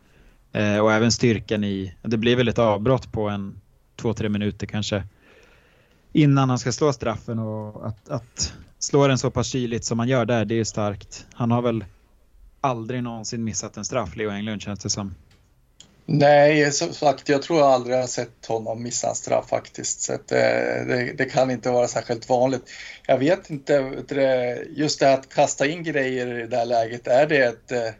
Eh, 0.52 0.78
och 0.78 0.92
även 0.92 1.12
styrkan 1.12 1.64
i, 1.64 1.94
det 2.02 2.16
blir 2.16 2.36
väl 2.36 2.48
ett 2.48 2.58
avbrott 2.58 3.12
på 3.12 3.28
en 3.28 3.60
två, 3.96 4.14
tre 4.14 4.28
minuter 4.28 4.66
kanske 4.66 5.02
innan 6.16 6.48
han 6.48 6.58
ska 6.58 6.72
slå 6.72 6.92
straffen 6.92 7.38
och 7.38 7.86
att, 7.86 8.08
att 8.08 8.54
slå 8.78 9.08
den 9.08 9.18
så 9.18 9.30
pass 9.30 9.46
kyligt 9.46 9.84
som 9.84 9.98
han 9.98 10.08
gör 10.08 10.24
där, 10.24 10.44
det 10.44 10.60
är 10.60 10.64
starkt. 10.64 11.26
Han 11.32 11.50
har 11.50 11.62
väl 11.62 11.84
aldrig 12.60 13.02
någonsin 13.02 13.44
missat 13.44 13.76
en 13.76 13.84
straff, 13.84 14.16
Leo 14.16 14.30
Englund 14.30 14.62
känns 14.62 14.78
det 14.78 14.90
som. 14.90 15.14
Nej, 16.08 16.72
som 16.72 16.92
sagt, 16.92 17.28
jag 17.28 17.42
tror 17.42 17.58
jag 17.58 17.68
aldrig 17.68 17.96
har 17.96 18.06
sett 18.06 18.46
honom 18.46 18.82
missa 18.82 19.08
en 19.08 19.14
straff 19.14 19.48
faktiskt. 19.48 20.00
Så 20.00 20.16
det, 20.28 20.40
eh, 20.40 20.86
det, 20.86 21.12
det, 21.12 21.24
kan 21.24 21.50
inte 21.50 21.70
vara 21.70 21.88
särskilt 21.88 22.28
vanligt. 22.28 22.62
Jag 23.06 23.18
vet 23.18 23.50
inte, 23.50 23.94
just 24.68 25.00
det 25.00 25.12
att 25.12 25.28
kasta 25.28 25.66
in 25.66 25.82
grejer 25.82 26.40
i 26.40 26.46
det 26.46 26.56
här 26.56 26.66
läget, 26.66 27.06
är 27.06 27.26
det 27.26 27.38
ett, 27.38 27.72
eh, 27.72 27.90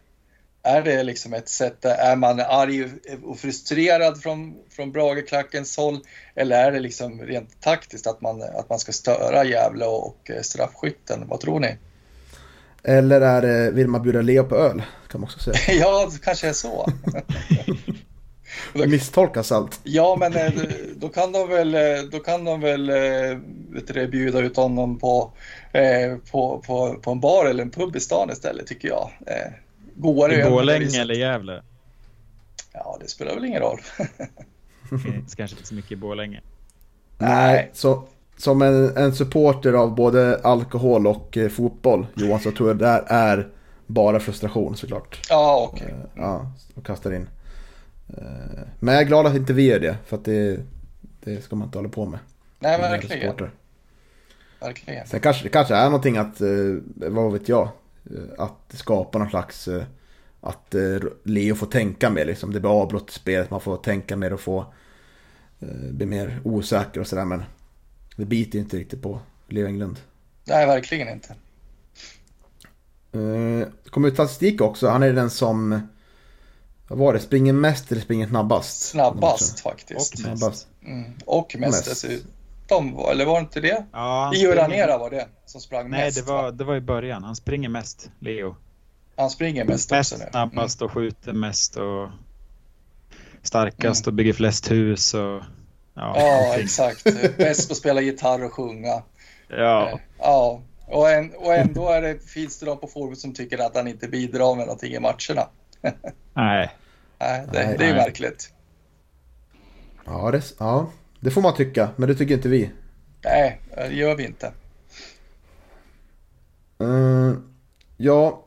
är 0.63 0.83
det 0.83 1.03
liksom 1.03 1.35
ett 1.35 1.49
sätt, 1.49 1.85
eh, 1.85 2.01
är 2.01 2.17
man 2.17 2.41
arg 2.41 2.91
och 3.25 3.39
frustrerad 3.39 4.23
från, 4.23 4.55
från 4.71 4.93
Brageklackens 4.93 5.77
håll 5.77 6.01
eller 6.35 6.65
är 6.65 6.73
det 6.73 6.81
liksom 6.81 7.23
rent 7.23 7.61
taktiskt 7.61 8.07
att 8.07 8.21
man, 8.21 8.43
att 8.43 8.69
man 8.69 8.79
ska 8.79 8.93
störa 8.93 9.45
Gävle 9.45 9.85
och 9.85 10.31
straffskytten? 10.43 11.29
Vad 11.29 11.41
tror 11.41 11.61
ni? 11.61 11.77
Eller 12.89 13.21
är 13.21 13.43
det, 13.43 13.71
vill 13.71 13.89
man 13.89 14.03
bjuda 14.03 14.23
Leo 14.23 14.45
på 14.45 14.57
öl? 14.57 14.83
Kan 15.09 15.21
man 15.21 15.29
också 15.29 15.39
säga. 15.39 15.79
ja, 15.81 16.09
det 16.13 16.25
kanske 16.25 16.49
är 16.49 16.53
så. 16.53 16.93
Det 18.73 18.87
misstolkas 18.89 19.53
allt. 19.53 19.81
Ja, 19.83 20.17
men 20.21 20.37
eh, 20.37 20.53
då 20.97 21.09
kan 21.09 21.33
de 21.33 21.49
väl, 21.49 21.75
eh, 21.75 21.81
då 22.11 22.19
kan 22.19 22.45
de 22.45 22.61
väl 22.61 22.91
eh, 22.91 23.39
vet 23.69 23.95
du, 23.95 24.07
bjuda 24.07 24.39
ut 24.39 24.57
honom 24.57 24.99
på, 24.99 25.33
på, 26.31 26.63
på, 26.67 26.95
på 27.03 27.11
en 27.11 27.21
bar 27.21 27.47
eller 27.47 27.63
en 27.63 27.71
pub 27.71 27.97
i 27.97 28.01
stan 28.01 28.31
istället 28.31 28.67
tycker 28.67 28.89
jag. 28.89 29.11
Godare 29.95 30.41
I 30.41 30.51
Borlänge 30.51 31.01
eller 31.01 31.15
Gävle? 31.15 31.63
Ja, 32.73 32.99
det 33.01 33.09
spelar 33.09 33.35
väl 33.35 33.45
ingen 33.45 33.61
roll. 33.61 33.81
kanske 35.37 35.57
inte 35.57 35.69
så 35.69 35.75
mycket 35.75 35.93
i 35.93 35.97
Borlänge. 35.97 36.41
Nej, 37.19 37.71
så 37.73 38.05
som 38.37 38.63
en, 38.63 38.97
en 38.97 39.15
supporter 39.15 39.73
av 39.73 39.95
både 39.95 40.41
alkohol 40.45 41.07
och 41.07 41.37
eh, 41.37 41.49
fotboll, 41.49 42.07
Johan, 42.15 42.41
så 42.41 42.51
tror 42.51 42.69
jag 42.69 42.79
det 42.79 43.05
är 43.07 43.49
bara 43.87 44.21
frustration 44.21 44.77
såklart. 44.77 45.21
Ja, 45.29 45.69
okej. 45.73 45.87
Okay. 45.87 45.99
Eh, 45.99 46.07
ja, 46.15 46.53
och 46.75 46.87
kastar 46.87 47.13
in. 47.13 47.29
Eh, 48.09 48.63
men 48.81 48.95
jag 48.95 49.03
är 49.03 49.07
glad 49.07 49.27
att 49.27 49.37
inte 49.37 49.53
vi 49.53 49.63
gör 49.63 49.81
det, 49.81 49.97
för 50.07 50.17
att 50.17 50.25
det, 50.25 50.61
det 51.25 51.43
ska 51.43 51.57
man 51.57 51.69
inte 51.69 51.79
hålla 51.79 51.89
på 51.89 52.07
med. 52.07 52.21
Nej, 52.59 52.79
verkligen. 52.79 53.35
Verkligen. 54.61 55.07
Sen 55.07 55.21
kanske 55.21 55.43
det 55.43 55.49
kanske 55.49 55.75
är 55.75 55.85
någonting 55.85 56.17
att, 56.17 56.41
vad 56.95 57.33
vet 57.33 57.49
jag, 57.49 57.69
att 58.39 58.75
skapa 58.75 59.19
någon 59.19 59.31
slags, 59.31 59.69
att 60.41 60.75
Leo 61.23 61.55
får 61.55 61.67
tänka 61.67 62.11
mer 62.11 62.25
liksom. 62.25 62.53
Det 62.53 62.61
blir 62.61 62.83
avbrott 62.83 63.11
i 63.11 63.13
spelet, 63.13 63.51
man 63.51 63.61
får 63.61 63.77
tänka 63.77 64.17
mer 64.17 64.33
och 64.33 64.41
få 64.41 64.67
bli 65.91 66.07
mer 66.07 66.41
osäker 66.45 67.01
och 67.01 67.07
sådär. 67.07 67.25
Men 67.25 67.43
det 68.17 68.25
biter 68.25 68.59
inte 68.59 68.77
riktigt 68.77 69.03
på 69.03 69.21
Leo 69.49 69.67
Englund. 69.67 69.99
Nej, 70.45 70.67
verkligen 70.67 71.09
inte. 71.09 71.35
Uh, 73.15 73.67
det 73.85 73.91
kom 73.91 74.05
ut 74.05 74.15
statistik 74.15 74.61
också. 74.61 74.89
Han 74.89 75.03
är 75.03 75.13
den 75.13 75.31
som, 75.31 75.89
vad 76.89 76.99
var 76.99 77.13
det, 77.13 77.21
springer 77.21 77.53
mest 77.53 77.93
eller 77.93 78.03
springer 78.03 78.27
snabbast? 78.27 78.83
Snabbast 78.83 79.61
faktiskt. 79.61 80.15
Och 80.15 80.31
mest. 80.31 80.69
Mm. 80.85 81.13
Och 81.25 81.57
mest, 81.59 81.87
mest. 81.87 82.03
dessutom, 82.03 82.99
eller 83.11 83.25
var 83.25 83.35
det 83.35 83.41
inte 83.41 83.61
det? 83.61 83.85
Ja, 83.93 84.33
Io 84.35 84.55
Ranera 84.55 84.99
var 84.99 85.11
det 85.11 85.29
som 85.47 85.61
sprang 85.61 85.91
Nej, 85.91 86.05
mest. 86.05 86.17
Nej, 86.17 86.25
det 86.25 86.33
var, 86.33 86.53
det 86.53 86.65
var 86.65 86.77
i 86.77 86.81
början. 86.81 87.25
Han 87.25 87.37
springer 87.37 87.69
mest, 87.69 88.11
Leo. 88.19 88.57
Han 89.17 89.31
springer 89.31 89.65
mest, 89.65 89.91
mest 89.91 90.13
också 90.13 90.25
nu. 90.25 90.31
snabbast 90.31 90.81
mm. 90.81 90.87
och 90.87 90.93
skjuter 90.93 91.33
mest 91.33 91.77
och 91.77 92.09
starkast 93.43 94.07
mm. 94.07 94.13
och 94.13 94.15
bygger 94.15 94.33
flest 94.33 94.71
hus 94.71 95.15
och 95.15 95.43
Ja, 95.97 96.15
Ja, 96.17 96.55
exakt. 96.59 97.05
Bäst 97.37 97.69
på 97.69 97.73
att 97.73 97.79
spela 97.79 98.01
gitarr 98.01 98.45
och 98.45 98.53
sjunga. 98.53 99.03
Ja. 99.49 100.01
Ja, 100.19 100.63
och, 100.87 101.11
en, 101.11 101.33
och 101.35 101.55
ändå 101.55 101.89
är 101.89 102.03
det, 102.03 102.19
finns 102.19 102.59
det 102.59 102.67
de 102.67 102.81
på 102.81 102.87
forumet 102.87 103.19
som 103.19 103.35
tycker 103.35 103.59
att 103.59 103.77
han 103.77 103.89
inte 103.89 104.09
bidrar 104.09 104.55
med 104.55 104.67
någonting 104.67 104.93
i 104.93 105.01
matcherna. 105.01 105.49
Nej. 106.35 106.71
Nej, 107.19 107.47
det, 107.53 107.67
Nej, 107.67 107.77
det 107.79 107.85
är 107.85 107.89
ju 107.89 107.95
nej. 107.95 108.05
märkligt. 108.05 108.53
Ja 110.05 110.31
det, 110.31 110.43
ja, 110.59 110.91
det 111.21 111.31
får 111.31 111.43
man 111.43 111.55
tycka, 111.55 111.89
men 111.97 112.09
det 112.09 112.15
tycker 112.15 112.35
inte 112.35 112.49
vi. 112.49 112.71
Nej, 113.25 113.61
det 113.77 113.95
gör 113.95 114.15
vi 114.15 114.25
inte. 114.25 114.53
Uh, 116.83 117.39
ja, 117.97 118.45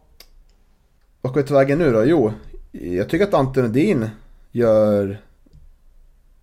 vad 1.22 1.34
går 1.34 1.42
vi 1.42 1.48
till 1.48 1.56
vägen 1.56 1.80
nu 1.80 1.92
då? 1.92 2.06
Jo, 2.06 2.34
jag 2.72 3.10
tycker 3.10 3.28
att 3.28 3.34
Anton 3.34 3.66
Edin 3.66 4.10
gör 4.52 5.22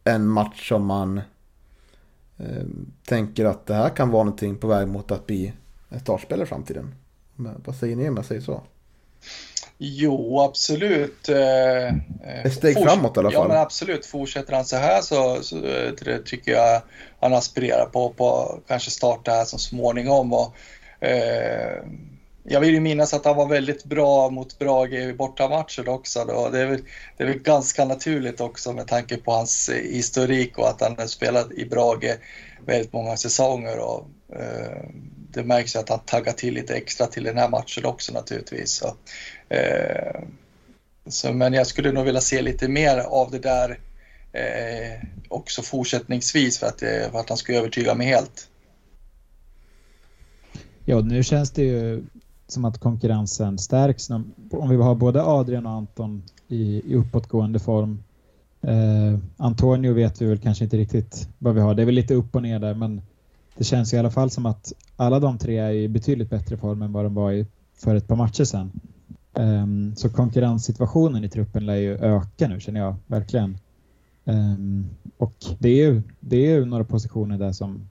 en 0.06 0.26
match 0.26 0.68
som 0.68 0.86
man 0.86 1.18
eh, 2.38 2.64
tänker 3.08 3.44
att 3.44 3.66
det 3.66 3.74
här 3.74 3.88
kan 3.88 4.10
vara 4.10 4.24
någonting 4.24 4.56
på 4.58 4.66
väg 4.66 4.88
mot 4.88 5.10
att 5.10 5.26
bli 5.26 5.52
startspelare 6.02 6.44
i 6.46 6.48
framtiden. 6.48 6.94
Men, 7.34 7.62
vad 7.64 7.76
säger 7.76 7.96
ni 7.96 8.08
om 8.08 8.16
jag 8.16 8.24
säger 8.24 8.40
så? 8.40 8.62
Jo, 9.78 10.40
absolut. 10.40 11.28
Eh, 11.28 11.94
Ett 12.44 12.52
steg 12.52 12.76
framåt 12.82 13.16
i 13.16 13.20
alla 13.20 13.32
Ja, 13.32 13.38
fall. 13.38 13.48
men 13.48 13.56
absolut. 13.56 14.06
Fortsätter 14.06 14.52
han 14.52 14.64
så 14.64 14.76
här 14.76 15.00
så, 15.02 15.42
så 15.42 15.64
eh, 15.66 16.16
tycker 16.24 16.52
jag 16.52 16.82
han 17.20 17.34
aspirerar 17.34 17.86
på, 17.86 18.10
på 18.12 18.60
kanske 18.68 18.90
starta 18.90 19.30
här 19.30 19.44
så 19.44 19.58
småningom. 19.58 20.32
Och, 20.32 20.54
eh, 21.06 21.82
jag 22.48 22.60
vill 22.60 22.74
ju 22.74 22.80
minnas 22.80 23.14
att 23.14 23.24
han 23.24 23.36
var 23.36 23.46
väldigt 23.46 23.84
bra 23.84 24.30
mot 24.30 24.58
Brage 24.58 24.92
i 24.92 25.12
bortamatcher 25.12 25.88
också. 25.88 26.24
Då. 26.24 26.48
Det, 26.48 26.60
är 26.60 26.66
väl, 26.66 26.82
det 27.16 27.24
är 27.24 27.28
väl 27.28 27.38
ganska 27.38 27.84
naturligt 27.84 28.40
också 28.40 28.72
med 28.72 28.86
tanke 28.86 29.16
på 29.16 29.32
hans 29.32 29.68
eh, 29.68 29.92
historik 29.92 30.58
och 30.58 30.68
att 30.68 30.80
han 30.80 30.96
har 30.98 31.06
spelat 31.06 31.52
i 31.52 31.64
Brage 31.64 32.18
väldigt 32.66 32.92
många 32.92 33.16
säsonger. 33.16 33.78
Och, 33.78 34.08
eh, 34.32 34.88
det 35.30 35.44
märks 35.44 35.76
ju 35.76 35.80
att 35.80 35.88
han 35.88 35.98
taggar 35.98 36.32
till 36.32 36.54
lite 36.54 36.74
extra 36.74 37.06
till 37.06 37.24
den 37.24 37.38
här 37.38 37.48
matchen 37.48 37.84
också 37.84 38.12
naturligtvis. 38.12 38.70
Så, 38.70 38.96
eh, 39.54 40.20
så, 41.06 41.32
men 41.32 41.52
jag 41.52 41.66
skulle 41.66 41.92
nog 41.92 42.04
vilja 42.04 42.20
se 42.20 42.42
lite 42.42 42.68
mer 42.68 42.98
av 42.98 43.30
det 43.30 43.38
där 43.38 43.78
eh, 44.32 45.08
också 45.28 45.62
fortsättningsvis 45.62 46.58
för 46.58 46.66
att, 46.66 46.82
eh, 46.82 47.10
för 47.12 47.18
att 47.18 47.28
han 47.28 47.38
ska 47.38 47.54
övertyga 47.54 47.94
mig 47.94 48.06
helt. 48.06 48.48
Ja, 50.84 51.00
nu 51.00 51.22
känns 51.22 51.50
det 51.50 51.62
ju 51.62 52.02
som 52.46 52.64
att 52.64 52.78
konkurrensen 52.78 53.58
stärks. 53.58 54.10
Om 54.50 54.68
vi 54.68 54.76
har 54.76 54.94
både 54.94 55.22
Adrian 55.22 55.66
och 55.66 55.72
Anton 55.72 56.22
i, 56.48 56.92
i 56.92 56.94
uppåtgående 56.94 57.58
form. 57.58 57.98
Eh, 58.62 59.18
Antonio 59.36 59.92
vet 59.92 60.22
vi 60.22 60.26
väl 60.26 60.38
kanske 60.38 60.64
inte 60.64 60.76
riktigt 60.76 61.28
vad 61.38 61.54
vi 61.54 61.60
har. 61.60 61.74
Det 61.74 61.82
är 61.82 61.86
väl 61.86 61.94
lite 61.94 62.14
upp 62.14 62.36
och 62.36 62.42
ner 62.42 62.58
där, 62.58 62.74
men 62.74 63.02
det 63.56 63.64
känns 63.64 63.94
i 63.94 63.98
alla 63.98 64.10
fall 64.10 64.30
som 64.30 64.46
att 64.46 64.72
alla 64.96 65.20
de 65.20 65.38
tre 65.38 65.58
är 65.58 65.70
i 65.70 65.88
betydligt 65.88 66.30
bättre 66.30 66.56
form 66.56 66.82
än 66.82 66.92
vad 66.92 67.04
de 67.04 67.14
var 67.14 67.32
i 67.32 67.46
för 67.78 67.94
ett 67.94 68.08
par 68.08 68.16
matcher 68.16 68.44
sedan. 68.44 68.70
Ehm, 69.34 69.96
så 69.96 70.08
konkurrenssituationen 70.08 71.24
i 71.24 71.28
truppen 71.28 71.66
lär 71.66 71.76
ju 71.76 71.96
öka 71.96 72.48
nu 72.48 72.60
känner 72.60 72.80
jag 72.80 72.96
verkligen. 73.06 73.58
Ehm, 74.24 74.86
och 75.18 75.34
det 75.58 75.68
är, 75.68 75.76
ju, 75.76 76.02
det 76.20 76.36
är 76.36 76.50
ju 76.50 76.64
några 76.64 76.84
positioner 76.84 77.38
där 77.38 77.52
som 77.52 77.88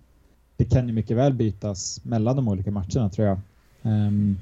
det 0.57 0.65
kan 0.65 0.87
ju 0.87 0.93
mycket 0.93 1.17
väl 1.17 1.33
bytas 1.33 2.01
mellan 2.03 2.35
de 2.35 2.47
olika 2.47 2.71
matcherna 2.71 3.09
tror 3.09 3.27
jag. 3.27 3.39
Um, 3.85 4.37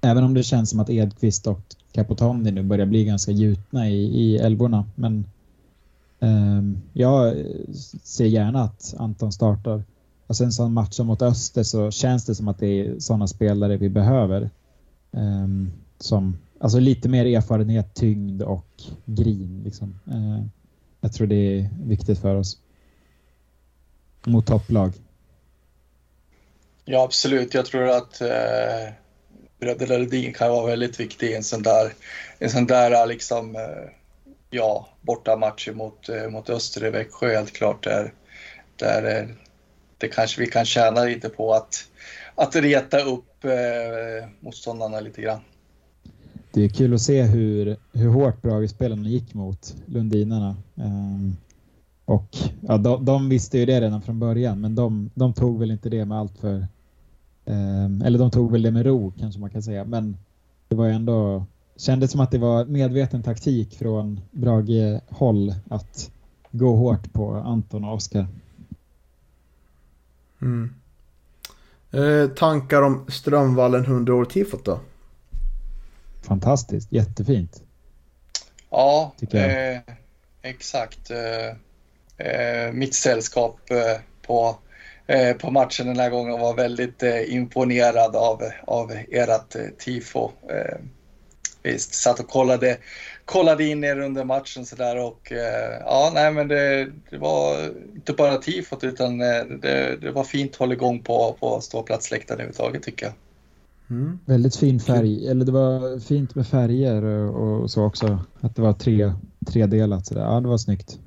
även 0.00 0.24
om 0.24 0.34
det 0.34 0.42
känns 0.42 0.70
som 0.70 0.80
att 0.80 0.90
Edqvist 0.90 1.46
och 1.46 1.60
Capotondi 1.92 2.50
nu 2.50 2.62
börjar 2.62 2.86
bli 2.86 3.04
ganska 3.04 3.32
gjutna 3.32 3.88
i, 3.88 4.22
i 4.22 4.38
älvorna. 4.38 4.84
Men 4.94 5.26
um, 6.20 6.82
jag 6.92 7.36
ser 8.02 8.26
gärna 8.26 8.62
att 8.62 8.94
Anton 8.98 9.32
startar. 9.32 9.84
Alltså 10.26 10.44
en 10.44 10.52
sån 10.52 10.72
match 10.72 10.94
som 10.94 11.06
mot 11.06 11.22
Öster 11.22 11.62
så 11.62 11.90
känns 11.90 12.24
det 12.24 12.34
som 12.34 12.48
att 12.48 12.58
det 12.58 12.66
är 12.66 12.98
sådana 12.98 13.26
spelare 13.26 13.76
vi 13.76 13.88
behöver. 13.88 14.50
Um, 15.10 15.72
som, 15.98 16.36
alltså 16.58 16.78
lite 16.78 17.08
mer 17.08 17.26
erfarenhet, 17.26 17.94
tyngd 17.94 18.42
och 18.42 18.82
grin. 19.04 19.62
Liksom. 19.64 19.98
Uh, 20.08 20.44
jag 21.00 21.12
tror 21.12 21.26
det 21.26 21.58
är 21.58 21.70
viktigt 21.84 22.18
för 22.18 22.34
oss. 22.34 22.58
Mot 24.26 24.46
topplag. 24.46 24.92
Ja, 26.84 27.04
absolut. 27.04 27.54
Jag 27.54 27.66
tror 27.66 27.88
att 27.88 28.20
eh, 28.20 28.92
bröderna 29.60 29.96
Ledin 29.96 30.32
kan 30.32 30.50
vara 30.50 30.66
väldigt 30.66 31.00
viktig 31.00 31.26
i 31.26 31.34
en 31.34 31.44
sån 31.44 31.62
där, 31.62 31.92
en 32.38 32.50
sån 32.50 32.66
där 32.66 33.06
liksom, 33.06 33.56
eh, 33.56 33.90
ja, 34.50 34.88
bortamatch 35.00 35.68
mot, 35.68 36.08
eh, 36.08 36.28
mot 36.28 36.50
Öster 36.50 36.86
i 36.86 36.90
Växjö 36.90 37.36
helt 37.36 37.52
klart. 37.52 37.84
Där, 37.84 38.12
där 38.76 39.16
eh, 39.16 39.28
det 39.98 40.08
kanske 40.08 40.40
vi 40.40 40.46
kan 40.46 40.64
tjäna 40.64 41.04
lite 41.04 41.28
på 41.28 41.54
att, 41.54 41.88
att 42.34 42.56
reta 42.56 43.00
upp 43.00 43.44
eh, 43.44 44.28
motståndarna 44.40 45.00
lite 45.00 45.22
grann. 45.22 45.40
Det 46.52 46.64
är 46.64 46.68
kul 46.68 46.94
att 46.94 47.00
se 47.00 47.22
hur, 47.22 47.76
hur 47.92 48.08
hårt 48.08 48.42
Brage-spelarna 48.42 49.08
gick 49.08 49.34
mot 49.34 49.74
Lundinarna. 49.86 50.56
Ehm, 50.76 51.36
och 52.04 52.36
ja, 52.60 52.78
de, 52.78 53.04
de 53.04 53.28
visste 53.28 53.58
ju 53.58 53.66
det 53.66 53.80
redan 53.80 54.02
från 54.02 54.18
början, 54.18 54.60
men 54.60 54.74
de, 54.74 55.10
de 55.14 55.32
tog 55.32 55.58
väl 55.58 55.70
inte 55.70 55.88
det 55.88 56.04
med 56.04 56.18
allt 56.18 56.38
för... 56.38 56.66
ehm, 57.44 58.02
eller 58.02 58.18
de 58.18 58.30
tog 58.30 58.52
väl 58.52 58.62
det 58.62 58.70
med 58.70 58.86
ro 58.86 59.12
kanske 59.18 59.40
man 59.40 59.50
kan 59.50 59.62
säga, 59.62 59.84
men 59.84 60.16
det 60.68 60.74
var 60.74 60.86
ju 60.86 60.92
ändå... 60.92 61.46
Kändes 61.76 62.10
som 62.10 62.20
att 62.20 62.30
det 62.30 62.38
var 62.38 62.64
medveten 62.64 63.22
taktik 63.22 63.78
från 63.78 64.20
Brage-håll 64.30 65.54
att 65.70 66.10
gå 66.50 66.76
hårt 66.76 67.12
på 67.12 67.34
Anton 67.34 67.84
och 67.84 67.94
Oskar. 67.94 68.26
Mm. 70.42 70.74
Eh, 71.90 72.28
tankar 72.28 72.82
om 72.82 73.04
Strömvallen 73.08 73.84
100 73.84 74.14
år 74.14 74.24
tifot 74.24 74.64
då? 74.64 74.80
Fantastiskt, 76.22 76.92
jättefint. 76.92 77.62
Ja, 78.70 79.14
eh, 79.30 79.80
exakt. 80.42 81.10
Eh, 81.10 81.18
eh, 81.18 81.56
mitt 82.72 82.94
sällskap 82.94 83.70
eh, 83.70 84.00
på, 84.26 84.56
eh, 85.06 85.36
på 85.36 85.50
matchen 85.50 85.86
den 85.86 85.98
här 85.98 86.10
gången 86.10 86.40
var 86.40 86.54
väldigt 86.54 87.02
eh, 87.02 87.34
imponerad 87.34 88.16
av, 88.16 88.42
av 88.66 88.92
ert 89.10 89.54
eh, 89.54 89.62
tifo. 89.78 90.30
Eh, 90.50 90.78
visst, 91.62 91.94
satt 91.94 92.20
och 92.20 92.28
kollade, 92.28 92.76
kollade 93.24 93.64
in 93.64 93.84
er 93.84 94.00
under 94.00 94.24
matchen 94.24 94.66
sådär 94.66 95.04
och 95.04 95.32
eh, 95.32 95.80
ja, 95.80 96.10
nej 96.14 96.32
men 96.32 96.48
det, 96.48 96.88
det 97.10 97.18
var 97.18 97.70
inte 97.94 98.12
bara 98.12 98.36
tifot 98.36 98.84
utan 98.84 99.20
eh, 99.20 99.44
det, 99.62 99.96
det 100.00 100.10
var 100.10 100.24
fint 100.24 100.56
hålligång 100.56 101.02
på, 101.02 101.36
på 101.40 101.60
ståplatsläktaren 101.60 102.40
överhuvudtaget 102.40 102.82
tycker 102.82 103.06
jag. 103.06 103.14
Mm. 103.90 104.18
Väldigt 104.24 104.56
fin 104.56 104.80
färg, 104.80 105.28
eller 105.28 105.44
det 105.44 105.52
var 105.52 106.00
fint 106.00 106.34
med 106.34 106.46
färger 106.46 107.02
och, 107.04 107.62
och 107.62 107.70
så 107.70 107.84
också. 107.84 108.18
Att 108.40 108.56
det 108.56 108.62
var 108.62 108.72
tre, 108.72 109.12
tredelat 109.46 110.06
sådär. 110.06 110.22
Ja, 110.22 110.40
det 110.40 110.48
var 110.48 110.58
snyggt. 110.58 110.98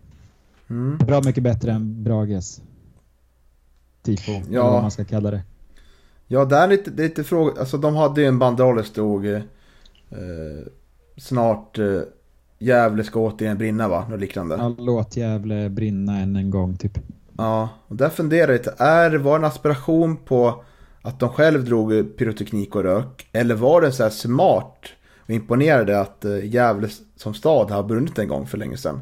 Mm. 0.69 0.97
Bra 0.97 1.21
mycket 1.25 1.43
bättre 1.43 1.71
än 1.71 2.03
Brages 2.03 2.61
tifo, 4.01 4.31
Ja. 4.31 4.39
eller 4.61 4.71
vad 4.71 4.81
man 4.81 4.91
ska 4.91 5.05
kalla 5.05 5.31
det. 5.31 5.41
Ja, 6.27 6.45
där 6.45 6.63
är 6.63 6.67
lite, 6.67 6.91
det 6.91 7.03
är 7.03 7.07
lite 7.07 7.23
fråga. 7.23 7.59
Alltså 7.59 7.77
de 7.77 7.95
hade 7.95 8.21
ju 8.21 8.27
en 8.27 8.39
banderoll 8.39 8.75
där 8.75 8.83
stod 8.83 9.25
eh, 9.25 9.39
snart 11.17 11.77
eh, 11.79 11.99
Gävle 12.59 13.03
ska 13.03 13.19
återigen 13.19 13.57
brinna 13.57 13.87
va? 13.87 14.07
Något 14.09 14.19
liknande. 14.19 14.55
Ja, 14.55 14.75
låt 14.77 15.17
Gävle 15.17 15.69
brinna 15.69 16.19
än 16.19 16.35
en 16.35 16.49
gång 16.49 16.77
typ. 16.77 16.97
Ja, 17.37 17.69
och 17.87 17.95
där 17.95 18.09
funderar 18.09 18.51
jag 18.51 18.57
lite. 18.57 18.73
Är, 18.77 19.15
var 19.17 19.31
det 19.39 19.45
en 19.45 19.51
aspiration 19.51 20.17
på 20.17 20.63
att 21.01 21.19
de 21.19 21.29
själv 21.29 21.65
drog 21.65 22.17
pyroteknik 22.17 22.75
och 22.75 22.83
rök? 22.83 23.27
Eller 23.31 23.55
var 23.55 23.81
det 23.81 23.91
så 23.91 24.03
här 24.03 24.09
smart 24.09 24.85
och 25.23 25.29
imponerade 25.29 25.99
att 26.01 26.25
eh, 26.25 26.45
Gävle 26.45 26.89
som 27.15 27.33
stad 27.33 27.71
har 27.71 27.83
brunnit 27.83 28.19
en 28.19 28.27
gång 28.27 28.47
för 28.47 28.57
länge 28.57 28.77
sedan? 28.77 28.99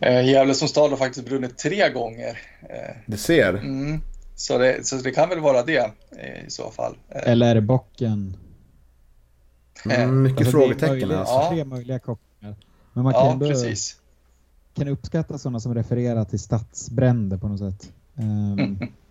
Eh, 0.00 0.28
Gävle 0.28 0.54
som 0.54 0.68
stad 0.68 0.90
har 0.90 0.96
faktiskt 0.96 1.26
brunnit 1.26 1.58
tre 1.58 1.90
gånger. 1.90 2.38
Eh, 2.62 2.96
Det 3.06 3.16
ser. 3.16 3.54
Mm. 3.54 4.00
Så, 4.34 4.58
det, 4.58 4.86
så 4.86 4.96
det 4.96 5.10
kan 5.10 5.28
väl 5.28 5.40
vara 5.40 5.62
det 5.62 5.90
eh, 6.18 6.46
i 6.46 6.50
så 6.50 6.70
fall. 6.70 6.96
Eh, 7.08 7.30
Eller 7.32 7.46
är 7.50 7.54
det 7.54 7.60
bocken? 7.60 8.36
Mm, 9.84 10.22
mycket 10.22 10.38
Alltså, 10.38 10.56
det 10.58 10.62
är 10.64 10.66
frågetecken 10.66 10.88
möjligt, 11.08 11.16
alltså. 11.18 11.50
Tre 11.50 11.64
möjliga 11.64 11.98
kopplingar. 11.98 12.56
Men 12.92 13.04
man 13.04 13.12
kan 13.12 13.24
ja, 13.26 13.32
ändå 13.32 13.48
precis. 13.48 13.96
kan 14.74 14.88
uppskatta 14.88 15.38
sådana 15.38 15.60
som 15.60 15.74
refererar 15.74 16.24
till 16.24 16.38
stadsbränder 16.40 17.36
på 17.36 17.48
något 17.48 17.58
sätt. 17.58 17.92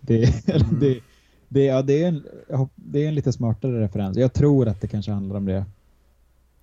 Det, 0.00 0.22
eller 0.48 0.66
det, 0.80 1.00
det, 1.48 1.64
ja, 1.64 1.82
det, 1.82 2.02
är 2.02 2.08
en, 2.08 2.26
jag 2.48 2.56
hopp- 2.58 2.72
det 2.74 3.04
är 3.04 3.08
en 3.08 3.14
lite 3.14 3.32
smartare 3.32 3.80
referens. 3.80 4.16
Jag 4.16 4.32
tror 4.32 4.68
att 4.68 4.80
det 4.80 4.88
kanske 4.88 5.12
handlar 5.12 5.36
om 5.36 5.44
det. 5.46 5.64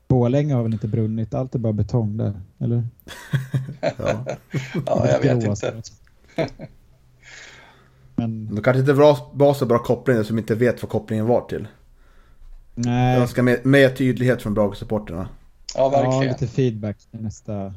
Borlänge 0.07 0.53
har 0.53 0.63
väl 0.63 0.73
inte 0.73 0.87
brunnit, 0.87 1.33
allt 1.33 1.55
är 1.55 1.59
bara 1.59 1.73
betong 1.73 2.17
där, 2.17 2.41
eller? 2.59 2.83
Ja. 3.97 4.25
Ja, 4.85 5.07
jag 5.09 5.19
vet 5.19 5.43
inte. 5.43 5.55
stråt. 5.55 5.91
Men 8.15 8.55
De 8.55 8.61
kanske 8.63 8.79
inte 8.79 8.93
var, 8.93 9.53
så 9.53 9.65
bra 9.65 9.79
koppling 9.79 10.23
som 10.23 10.37
inte 10.37 10.55
vet 10.55 10.83
vad 10.83 10.89
kopplingen 10.91 11.25
var 11.25 11.41
till. 11.41 11.67
nej, 12.75 13.19
Jag 13.19 13.29
ska 13.29 13.43
med, 13.43 13.65
med 13.65 13.97
tydlighet 13.97 14.41
från 14.41 14.53
Brage-supporterna. 14.53 15.27
Ja, 15.75 15.79
ja, 15.83 15.89
verkligen. 15.89 16.33
lite 16.33 16.47
feedback 16.47 16.97
till 17.11 17.21
nästa, 17.21 17.73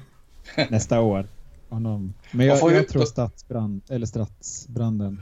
nästa 0.70 1.00
år. 1.00 1.26
honom. 1.68 2.14
Men 2.32 2.46
jag, 2.46 2.72
jag 2.72 2.88
tror 2.88 3.04
stadsbrand, 3.04 3.82
eller 3.88 4.06
stadsbranden. 4.06 5.20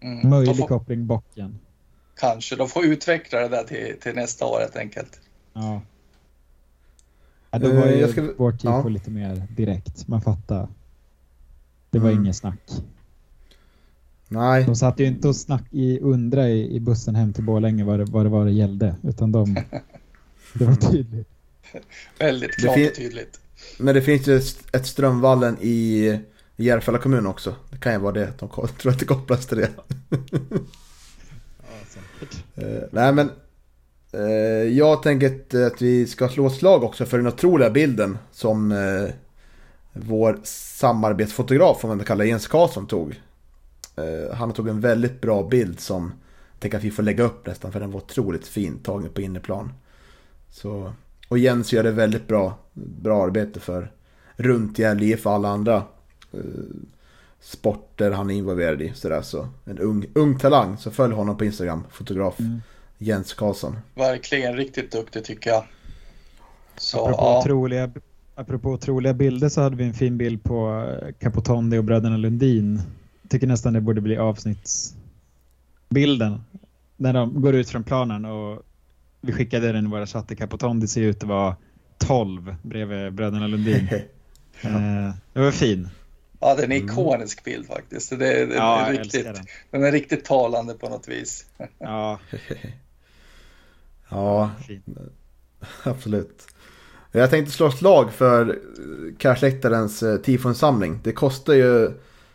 Mm, 0.00 0.30
Möjlig 0.30 0.56
får, 0.56 0.66
koppling 0.66 1.06
bocken. 1.06 1.58
kanske. 2.20 2.56
De 2.56 2.68
får 2.68 2.84
utveckla 2.84 3.38
det 3.40 3.48
där 3.48 3.64
till, 3.64 3.94
till 4.00 4.14
nästa 4.14 4.46
år 4.46 4.60
helt 4.60 4.76
enkelt. 4.76 5.20
Ja. 5.52 5.80
ja 7.50 7.58
då 7.58 7.72
var 7.72 7.86
ju 7.86 7.96
jag 8.00 8.10
ska- 8.10 8.32
vårt 8.36 8.58
tifo 8.60 8.68
ja. 8.70 8.88
lite 8.88 9.10
mer 9.10 9.42
direkt. 9.56 10.08
Man 10.08 10.20
fattar. 10.20 10.68
Det 11.90 11.98
var 11.98 12.10
Mm. 12.10 12.22
inget 12.24 12.36
snack. 12.36 12.60
Nej, 14.28 14.64
De 14.64 14.76
satt 14.76 15.00
ju 15.00 15.04
inte 15.04 15.28
och 15.28 15.36
snack 15.36 15.64
i 15.70 16.00
undra 16.00 16.48
i, 16.48 16.76
i 16.76 16.80
bussen 16.80 17.14
hem 17.14 17.32
till 17.32 17.44
Borlänge 17.44 17.84
vad 17.84 17.98
det, 17.98 18.04
vad 18.04 18.24
det 18.26 18.30
var 18.30 18.44
det 18.44 18.50
gällde. 18.52 18.96
Utan 19.02 19.32
de, 19.32 19.54
det 20.54 20.64
var 20.64 20.74
tydligt. 20.74 21.28
Väldigt 22.18 22.56
klart 22.56 22.76
och 22.88 22.94
tydligt. 22.94 23.40
men 23.78 23.94
det 23.94 24.02
finns 24.02 24.26
ju 24.28 24.36
ett 24.72 24.86
Strömvallen 24.86 25.56
i 25.60 26.18
Järfälla 26.56 26.98
kommun 26.98 27.26
också. 27.26 27.54
Det 27.70 27.78
kan 27.78 27.92
ju 27.92 27.98
vara 27.98 28.12
det. 28.12 28.32
De 28.38 28.48
tror 28.78 28.92
att 28.92 28.98
det 28.98 29.04
kopplas 29.04 29.46
till 29.46 29.56
det. 29.58 29.70
Eh, 32.56 32.82
nej 32.92 33.12
men 33.12 33.30
Eh, 34.12 34.22
jag 34.78 35.02
tänker 35.02 35.56
eh, 35.56 35.66
att, 35.66 35.82
vi 35.82 36.06
ska 36.06 36.28
slå 36.28 36.46
ett 36.46 36.52
slag 36.52 36.84
också 36.84 37.06
för 37.06 37.18
den 37.18 37.26
otroliga 37.26 37.70
bilden 37.70 38.18
som 38.30 38.72
eh, 38.72 39.10
vår 39.92 40.38
samarbetsfotograf, 40.44 41.84
om 41.84 41.88
man 41.88 41.98
kallar 41.98 42.06
kalla 42.06 42.24
Jens 42.24 42.46
Karlsson, 42.46 42.86
tog. 42.86 43.20
Han 44.34 44.52
tog 44.52 44.68
en 44.68 44.80
väldigt 44.80 45.20
bra 45.20 45.48
bild 45.48 45.80
som 45.80 46.12
jag 46.52 46.60
tänker 46.60 46.78
att 46.78 46.84
vi 46.84 46.90
får 46.90 47.02
lägga 47.02 47.24
upp 47.24 47.46
nästan 47.46 47.72
för 47.72 47.80
den 47.80 47.90
var 47.90 48.00
otroligt 48.00 48.46
fin 48.46 48.78
tagen 48.78 49.10
på 49.12 49.20
inneplan. 49.20 49.72
Så, 50.50 50.92
och 51.28 51.38
Jens 51.38 51.72
gör 51.72 51.82
det 51.82 51.90
väldigt 51.90 52.26
bra, 52.26 52.58
bra 52.74 53.24
arbete 53.24 53.60
för 53.60 53.92
runt 54.36 54.78
Gävle 54.78 55.06
IF 55.06 55.26
och 55.26 55.32
alla 55.32 55.48
andra 55.48 55.76
eh, 56.32 56.40
sporter 57.40 58.10
han 58.10 58.30
är 58.30 58.34
involverad 58.34 58.82
i. 58.82 58.92
Sådär, 58.94 59.22
så 59.22 59.48
en 59.64 59.78
ung, 59.78 60.06
ung 60.14 60.38
talang, 60.38 60.76
så 60.76 60.90
följ 60.90 61.14
honom 61.14 61.36
på 61.36 61.44
Instagram, 61.44 61.84
fotograf 61.90 62.40
Mm. 62.40 62.60
Jens 62.98 63.34
Karlsson. 63.34 63.76
Verkligen 63.94 64.56
riktigt 64.56 64.92
duktig 64.92 65.24
tycker 65.24 65.50
jag. 65.50 65.64
Så 66.76 66.98
Apropå, 67.04 67.18
ja, 67.22 67.38
otroliga, 67.40 67.90
apropå 68.34 68.68
otroliga 68.70 69.14
bilder 69.14 69.48
så 69.48 69.60
hade 69.60 69.76
vi 69.76 69.84
en 69.84 69.94
fin 69.94 70.18
bild 70.18 70.42
på 70.44 70.84
eh, 71.02 71.08
Capotondi 71.20 71.78
och 71.78 71.84
bröderna 71.84 72.16
Lundin. 72.16 72.82
Tycker 73.28 73.46
nästan 73.46 73.72
det 73.72 73.80
borde 73.80 74.00
bli 74.00 74.16
avsnittsbilden. 74.16 76.40
När 76.96 77.12
de 77.12 77.42
går 77.42 77.54
ut 77.54 77.70
från 77.70 77.84
planen 77.84 78.24
och 78.24 78.62
vi 79.20 79.32
skickade 79.32 79.72
den 79.72 79.86
i 79.86 79.90
våra 79.90 80.06
chatter. 80.06 80.34
Capotondi 80.34 80.88
ser 80.88 81.02
ut 81.02 81.22
att 81.22 81.28
vara 81.28 81.56
12 81.98 82.54
bredvid 82.62 83.12
bröderna 83.12 83.46
Lundin. 83.46 83.88
Eh, 84.62 85.10
det 85.32 85.40
var 85.40 85.50
fin. 85.50 85.88
ja, 86.40 86.54
det 86.54 86.62
är 86.62 86.66
en 86.66 86.72
ikonisk 86.72 87.44
bild 87.44 87.66
faktiskt. 87.66 88.10
Det, 88.10 88.16
det, 88.16 88.46
det 88.46 88.54
Ja, 88.54 88.86
är 88.86 88.92
riktigt, 88.92 89.26
den 89.70 89.84
är 89.84 89.92
riktigt 89.92 90.24
talande 90.24 90.74
på 90.74 90.88
något 90.88 91.08
vis. 91.08 91.46
Ja, 91.78 92.18
Ja, 94.08 94.50
absolut. 95.82 96.46
Jag 97.12 97.30
tänkte 97.30 97.52
slå 97.52 97.66
ett 97.66 97.78
slag 97.78 98.12
för 98.12 98.48
eh, 98.48 99.16
Cashläktarens 99.18 100.02
eh, 100.02 100.16
tifonsamling. 100.16 101.00
Det 101.02 101.12
kostar 101.12 101.54
ju, 101.54 101.90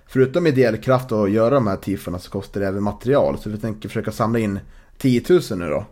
förutom 0.06 0.48
ideell 0.48 0.78
kraft 0.78 1.12
att 1.12 1.32
göra 1.32 1.56
de 1.56 1.68
här 1.68 1.78
tifona 1.78 2.20
så 2.20 2.32
kostar 2.32 2.62
det 2.62 2.68
även 2.68 2.84
material. 2.84 3.38
Så 3.38 3.50
vi 3.50 3.58
tänker 3.58 3.90
försöka 3.90 4.12
samla 4.12 4.40
in 4.40 4.60
10 4.98 5.24
000 5.30 5.42
nu 5.56 5.70
då. 5.70 5.86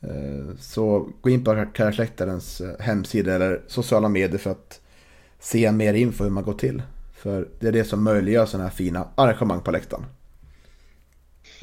Eh, 0.00 0.56
så 0.60 1.08
gå 1.20 1.30
in 1.30 1.44
på 1.44 1.66
Cashläktarens 1.74 2.62
hemsida 2.78 3.34
eller 3.34 3.62
sociala 3.66 4.08
medier 4.08 4.38
för 4.38 4.50
att 4.50 4.80
se 5.38 5.72
mer 5.72 5.94
info 5.94 6.24
hur 6.24 6.30
man 6.30 6.44
går 6.44 6.54
till. 6.54 6.82
För 7.14 7.48
det 7.60 7.68
är 7.68 7.72
det 7.72 7.84
som 7.84 8.04
möjliggör 8.04 8.46
sådana 8.46 8.68
här 8.68 8.76
fina 8.76 9.08
arrangemang 9.14 9.60
på 9.60 9.70
läktaren. 9.70 10.04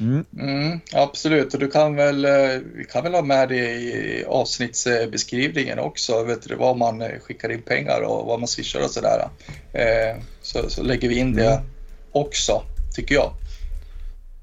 Mm. 0.00 0.24
Mm, 0.38 0.80
absolut, 0.92 1.54
och 1.54 1.60
du 1.60 1.70
kan 1.70 1.96
väl, 1.96 2.24
eh, 2.24 2.30
vi 2.74 2.84
kan 2.92 3.02
väl 3.04 3.14
ha 3.14 3.22
med 3.22 3.48
det 3.48 3.70
i 3.70 4.24
avsnittsbeskrivningen 4.28 5.78
också, 5.78 6.22
vet 6.24 6.48
du, 6.48 6.54
vad 6.54 6.76
man 6.76 7.02
eh, 7.02 7.08
skickar 7.22 7.48
in 7.52 7.62
pengar 7.62 8.00
och 8.00 8.26
vad 8.26 8.38
man 8.40 8.48
swishar 8.48 8.80
och 8.84 8.90
sådär. 8.90 9.28
Eh, 9.72 10.22
Så, 10.42 10.70
så 10.70 10.82
lägger 10.82 11.08
vi 11.08 11.18
in 11.18 11.34
det 11.36 11.52
Mm. 11.52 11.64
också, 12.12 12.62
tycker 12.94 13.14
jag. 13.14 13.32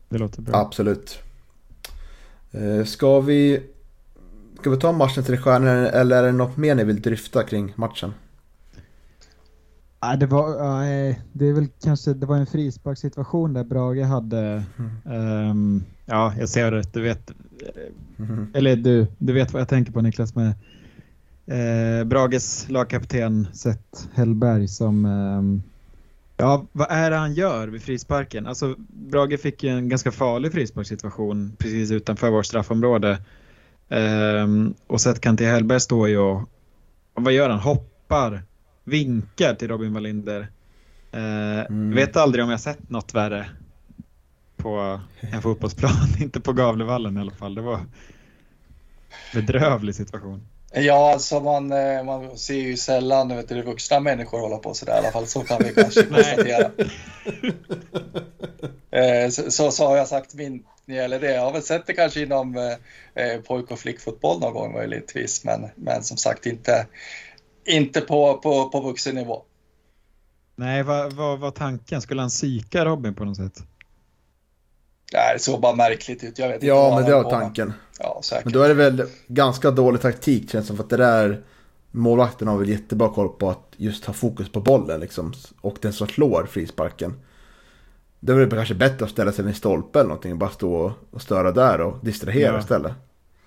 Det 0.09 0.17
låter 0.17 0.41
bra. 0.41 0.55
Absolut. 0.55 1.19
Eh, 2.51 2.85
Ska 2.85 3.19
vi, 3.19 3.61
ska 4.59 4.69
vi 4.69 4.77
ta 4.79 4.91
matchen 4.91 5.23
till 5.23 5.37
stjärnor 5.37 5.85
eller 5.85 6.17
är 6.17 6.23
det 6.25 6.31
något 6.31 6.57
mer 6.57 6.75
ni 6.75 6.83
vill 6.83 7.01
dryfta 7.01 7.43
kring 7.43 7.73
matchen? 7.75 8.13
Ja, 10.09 10.15
det, 10.15 10.25
var, 10.25 10.49
ja, 10.49 10.85
eh, 10.85 11.15
det 11.33 11.45
är 11.45 11.53
väl 11.53 11.67
kanske 11.83 12.13
det 12.13 12.25
var 12.25 12.35
en 12.35 12.45
frisparkssituation 12.45 13.53
där 13.53 13.63
Brage 13.63 14.05
hade... 14.05 14.63
ehm, 15.05 15.83
ja, 16.05 16.33
jag 16.39 16.49
ser 16.49 16.71
det. 16.71 16.93
Du 16.93 17.01
vet. 17.01 17.31
Mhm. 18.15 18.51
Eller 18.53 18.75
du, 18.75 19.07
du 19.17 19.33
vet 19.33 19.53
vad 19.53 19.61
jag 19.61 19.69
tänker 19.69 19.91
på 19.91 20.01
Niklas 20.01 20.35
med 20.35 20.53
eh, 21.45 22.05
Brages 22.05 22.69
lagkapten 22.69 23.47
Seth 23.53 24.07
Hellberg 24.13 24.67
som... 24.67 25.05
ehm, 25.05 25.61
ja, 26.37 26.65
vad 26.71 26.87
är 26.91 27.11
det 27.11 27.17
han 27.17 27.33
gör 27.33 27.67
vid 27.67 27.81
frisparken? 27.81 28.47
Alltså, 28.47 28.75
Brage 28.87 29.39
fick 29.39 29.63
ju 29.63 29.69
en 29.69 29.89
ganska 29.89 30.11
farlig 30.11 30.51
frisparkssituation 30.51 31.51
precis 31.57 31.91
utanför 31.91 32.29
vårt 32.29 32.45
straffområde. 32.45 33.17
Ehm, 33.89 34.73
och 34.87 35.01
Seth 35.01 35.19
Kanté 35.19 35.45
Hellberg 35.45 35.79
står 35.79 36.09
ju 36.09 36.17
och, 36.17 36.41
och 37.13 37.23
vad 37.23 37.33
gör 37.33 37.49
han? 37.49 37.59
Hoppar, 37.59 38.43
vinkar 38.85 39.55
till 39.55 39.67
Robin 39.67 39.93
Wallinder. 39.93 40.47
Eh, 41.11 41.65
Mm. 41.69 41.95
Vet 41.95 42.17
aldrig 42.17 42.43
om 42.43 42.51
jag 42.51 42.59
sett 42.59 42.89
något 42.89 43.13
värre 43.13 43.49
på 44.57 44.99
en 45.19 45.41
fotbollsplan. 45.41 46.07
Inte 46.19 46.39
på 46.39 46.53
Gavlevallen 46.53 47.17
i 47.17 47.19
alla 47.19 47.31
fall. 47.31 47.55
Det 47.55 47.61
var 47.61 47.75
en 47.75 47.91
bedrövlig 49.33 49.95
situation. 49.95 50.47
Ja, 50.73 51.13
alltså 51.13 51.39
man, 51.39 51.71
eh, 51.71 52.03
man 52.03 52.37
ser 52.37 52.55
ju 52.55 52.77
sällan 52.77 53.27
vet 53.27 53.49
du, 53.49 53.61
vuxna 53.61 53.99
människor 53.99 54.39
hålla 54.39 54.57
på 54.57 54.73
sådär 54.73 54.93
i 54.95 54.97
alla 54.97 55.11
fall, 55.11 55.27
så 55.27 55.43
kan 55.43 55.61
vi 55.63 55.73
kanske 55.73 56.03
konstatera. 56.09 56.71
Eh, 58.91 59.29
så, 59.29 59.51
så, 59.51 59.71
så 59.71 59.87
har 59.87 59.97
jag 59.97 60.07
sagt 60.07 60.33
min 60.33 60.63
när 60.85 60.95
det 60.95 61.01
gäller 61.01 61.19
det. 61.19 61.33
Jag 61.33 61.41
har 61.41 61.51
väl 61.51 61.61
sett 61.61 61.87
det 61.87 61.93
kanske 61.93 62.21
inom 62.21 62.57
eh, 62.57 63.25
eh, 63.25 63.41
pojk 63.41 63.71
och 63.71 63.79
flickfotboll 63.79 64.39
någon 64.39 64.53
gång 64.53 64.73
möjligtvis, 64.73 65.43
men, 65.43 65.67
men 65.75 66.03
som 66.03 66.17
sagt 66.17 66.45
inte, 66.45 66.87
inte 67.65 68.01
på, 68.01 68.37
på, 68.37 68.69
på 68.69 68.81
vuxen 68.81 69.15
nivå. 69.15 69.43
Nej, 70.55 70.83
vad 70.83 71.13
vad 71.13 71.39
var 71.39 71.51
tanken? 71.51 72.01
Skulle 72.01 72.21
han 72.21 72.29
psyka 72.29 72.85
Robin 72.85 73.13
på 73.15 73.25
något 73.25 73.37
sätt? 73.37 73.63
Nej, 75.13 75.33
det 75.33 75.39
såg 75.39 75.61
bara 75.61 75.75
märkligt 75.75 76.23
ut. 76.23 76.39
Jag 76.39 76.47
vet 76.47 76.55
inte 76.55 76.65
Ja, 76.67 76.95
men 76.95 77.05
det 77.09 77.15
var 77.15 77.23
med. 77.23 77.31
tanken. 77.31 77.73
Ja, 77.99 78.19
säkert. 78.23 78.45
Men 78.45 78.53
då 78.53 78.61
är 78.61 78.67
det 78.67 78.73
väl 78.73 79.03
ganska 79.27 79.71
dålig 79.71 80.01
taktik 80.01 80.51
känns 80.51 80.67
som 80.67 80.77
för 80.77 80.83
att 80.83 80.89
det 80.89 80.97
där 80.97 81.43
målvakten 81.91 82.47
har 82.47 82.57
väl 82.57 82.69
jättebra 82.69 83.09
koll 83.09 83.29
på 83.29 83.49
att 83.49 83.73
just 83.77 84.05
ha 84.05 84.13
fokus 84.13 84.49
på 84.51 84.59
bollen 84.61 84.99
liksom. 84.99 85.33
Och 85.61 85.77
den 85.81 85.93
som 85.93 86.07
slår 86.07 86.45
frisparken. 86.45 87.13
Det 88.19 88.31
är 88.31 88.35
väl 88.37 88.49
kanske 88.49 88.75
bättre 88.75 89.05
att 89.05 89.11
ställa 89.11 89.31
sig 89.31 89.43
vid 89.45 89.49
en 89.53 89.55
stolpe 89.57 89.99
eller 89.99 90.07
någonting 90.09 90.31
och 90.31 90.37
bara 90.37 90.49
stå 90.49 90.73
och- 90.75 90.91
och 91.11 91.21
störa 91.21 91.51
där 91.51 91.81
och 91.81 92.05
distrahera 92.05 92.53
Ja. 92.53 92.59
istället. 92.59 92.93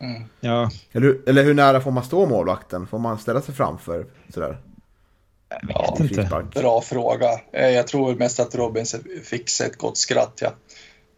Mm. 0.01 0.23
Ja, 0.41 0.71
Eller, 0.93 1.07
hur- 1.07 1.29
eller 1.29 1.45
hur 1.45 1.55
nära 1.55 1.81
får 1.81 1.91
man 1.91 2.05
stå 2.05 2.27
målvakten? 2.27 2.87
Får 2.87 2.99
man 2.99 3.19
ställa 3.19 3.41
sig 3.43 3.55
framför 3.55 4.07
sådär? 4.29 4.59
jag 5.49 5.61
Ja, 5.69 5.91
vet 5.91 6.01
inte. 6.01 6.15
Frispark. 6.15 6.55
Bra 6.55 6.81
fråga. 6.81 7.27
Eh, 7.53 7.67
Jag 7.69 7.87
tror 7.87 8.15
mest 8.15 8.41
att 8.41 8.55
Robin 8.55 8.85
fick 9.25 9.49
sig 9.49 9.67
ett 9.67 9.79
gott 9.79 9.99
skratt. 9.99 10.43
Ja. 10.43 10.53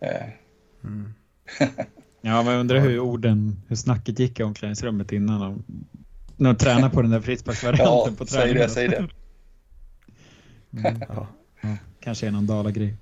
Eh, 0.09 0.27
Ja, 2.23 2.43
men 2.43 2.53
jag 2.53 2.61
undrar 2.61 2.79
hur 2.79 2.99
orden, 3.01 3.63
hur 3.69 3.77
snacket 3.77 4.19
gick 4.19 4.41
i 4.41 4.43
omklädningsrummet 4.43 5.13
innan 5.13 5.41
de, 5.41 5.63
när 6.37 6.53
de 6.53 6.59
tränade 6.59 6.95
på 6.95 7.03
den 7.03 7.11
där 7.11 7.21
frisparksvarianten 7.21 7.87
Ja, 7.87 8.09
på 8.19 8.27
säg 8.27 8.41
träningen. 8.41 8.63
det, 8.63 8.69
säg 8.75 8.89
det. 8.89 8.97
Mm. 8.97 9.11
Ja. 11.09 11.27
Ja, 11.61 11.77
kanske 12.01 12.27
är 12.27 12.31
någon 12.31 12.47
Dala-grej. 12.47 12.95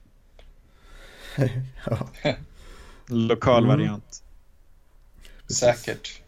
Ja. 1.90 1.98
Lokal 3.06 3.70
Mm. 3.70 4.00
Säkert. 5.54 6.22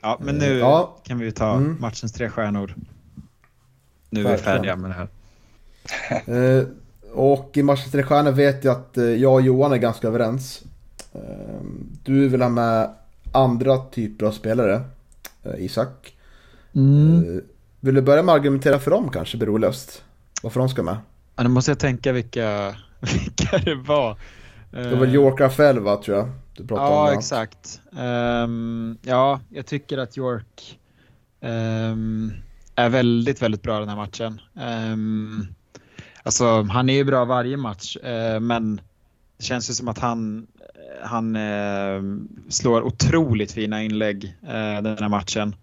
Ja, 0.00 0.18
men 0.20 0.34
nu 0.38 0.58
Ja. 0.58 0.96
kan 1.04 1.18
vi 1.18 1.24
ju 1.24 1.30
ta 1.30 1.54
Mm. 1.54 1.76
matchens 1.80 2.12
tre 2.12 2.28
stjärnor. 2.30 2.74
Nu 4.10 4.26
är 4.26 4.32
vi 4.32 4.38
färdiga 4.38 4.76
med 4.76 4.90
det 4.90 4.94
här. 4.94 5.08
Eh, 6.26 6.64
och 7.12 7.50
i 7.54 7.62
matchen 7.62 7.90
till 7.90 8.02
stjärnor 8.04 8.30
vet 8.32 8.64
jag 8.64 8.76
att 8.76 8.96
eh, 8.96 9.04
jag 9.04 9.32
och 9.34 9.42
Johan 9.42 9.72
är 9.72 9.76
ganska 9.76 10.08
överens. 10.08 10.62
Eh, 11.12 11.20
du 12.04 12.28
vill 12.28 12.42
ha 12.42 12.48
med 12.48 12.90
andra 13.32 13.78
typer 13.78 14.26
av 14.26 14.32
spelare, 14.32 14.82
eh, 15.42 15.64
Isak. 15.64 16.16
Mm. 16.74 17.40
Vill 17.80 17.94
du 17.94 18.00
börja 18.02 18.22
med 18.22 18.32
att 18.34 18.38
argumentera 18.40 18.78
för 18.78 18.90
dem 18.90 19.10
kanske, 19.10 19.36
Berolöst? 19.38 20.02
Varför 20.42 20.60
de 20.60 20.68
ska 20.68 20.82
med? 20.82 20.96
Ja, 21.36 21.42
nu 21.42 21.48
måste 21.48 21.70
jag 21.70 21.78
tänka 21.78 22.12
vilka, 22.12 22.74
vilka 23.00 23.58
det 23.58 23.74
var. 23.74 24.16
Det 24.70 24.90
var 24.90 24.96
väl 25.00 25.14
York 25.14 25.40
Rafael 25.40 25.80
va, 25.80 26.02
tror 26.04 26.16
jag? 26.16 26.28
Du 26.60 26.66
pratade 26.66 26.88
om 26.88 27.06
Ja, 27.06 27.12
exakt. 27.12 27.80
Ehm, 27.96 28.98
ja, 29.02 29.40
jag 29.48 29.66
tycker 29.66 29.98
att 29.98 30.16
York 30.16 30.78
ehm, 31.40 32.32
är 32.74 32.88
väldigt, 32.88 33.42
väldigt 33.42 33.62
bra 33.62 33.80
den 33.80 33.88
här 33.88 33.96
matchen. 33.96 34.40
Um, 34.54 35.46
alltså, 36.22 36.62
han 36.62 36.90
är 36.90 36.94
ju 36.94 37.04
bra 37.04 37.24
varje 37.24 37.56
match, 37.56 37.96
uh, 37.96 38.40
men 38.40 38.80
det 39.36 39.44
känns 39.44 39.70
ju 39.70 39.74
som 39.74 39.88
att 39.88 39.98
han, 39.98 40.46
han 41.02 41.36
uh, 41.36 42.02
slår 42.48 42.82
otroligt 42.82 43.52
fina 43.52 43.82
inlägg 43.82 44.24
uh, 44.42 44.82
den 44.82 44.98
här 44.98 45.08
matchen. 45.08 45.56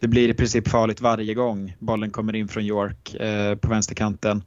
Det 0.00 0.08
blir 0.08 0.28
i 0.28 0.34
princip 0.34 0.68
farligt 0.68 1.00
varje 1.00 1.34
gång 1.34 1.76
bollen 1.78 2.10
kommer 2.10 2.36
in 2.36 2.48
från 2.48 2.64
York 2.64 3.16
på 3.60 3.68
vänsterkanten. 3.68 4.42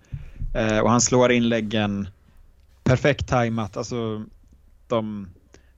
och 0.83 0.89
han 0.89 1.01
slår 1.01 1.31
inläggen 1.31 2.07
perfekt 2.83 3.27
tajmat. 3.27 3.77
Alltså, 3.77 4.25
de, 4.87 5.27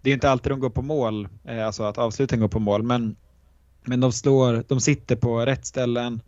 det 0.03 0.09
är 0.09 0.13
inte 0.13 0.29
alltid 0.29 0.51
de 0.51 0.59
går 0.59 0.69
på 0.69 0.81
mål, 0.81 1.27
eh, 1.43 1.65
alltså 1.65 1.83
att 1.83 1.97
avsluten 1.97 2.39
går 2.39 2.47
på 2.47 2.59
mål, 2.59 2.83
men 2.83 3.15
men 3.85 3.99
de, 3.99 4.11
slår, 4.11 4.63
de 4.67 4.81
sitter 4.81 5.15
på 5.15 5.45
rätt 5.45 5.65
ställen. 5.65 6.21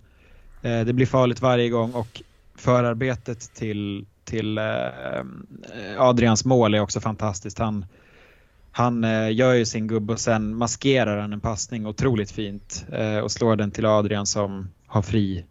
Eh, 0.61 0.86
det 0.86 0.93
blir 0.93 1.05
farligt 1.05 1.41
varje 1.41 1.69
gång 1.69 1.93
och 1.93 2.21
förarbetet 2.55 3.53
till, 3.53 4.05
till 4.23 4.57
eh, 4.57 4.65
eh 4.65 5.23
Adrians 5.97 6.45
mål 6.45 6.73
är 6.73 6.80
också 6.80 6.99
fantastiskt. 6.99 7.59
Han, 7.59 7.86
han 8.71 9.03
eh, 9.03 9.34
gör 9.34 9.53
ju 9.53 9.65
sin 9.65 9.88
gubbe 9.88 10.13
och 10.13 10.19
sen 10.19 10.55
maskerar 10.55 11.17
han 11.17 11.34
en 11.34 11.39
passning 11.39 11.86
otroligt 11.86 12.32
fint 12.32 12.86
eh, 12.91 13.17
och 13.17 13.32
slår 13.32 13.55
den 13.55 13.71
till 13.71 13.86
Adrian 13.86 14.26
som 14.26 14.69
har 14.88 15.01
fri 15.01 15.45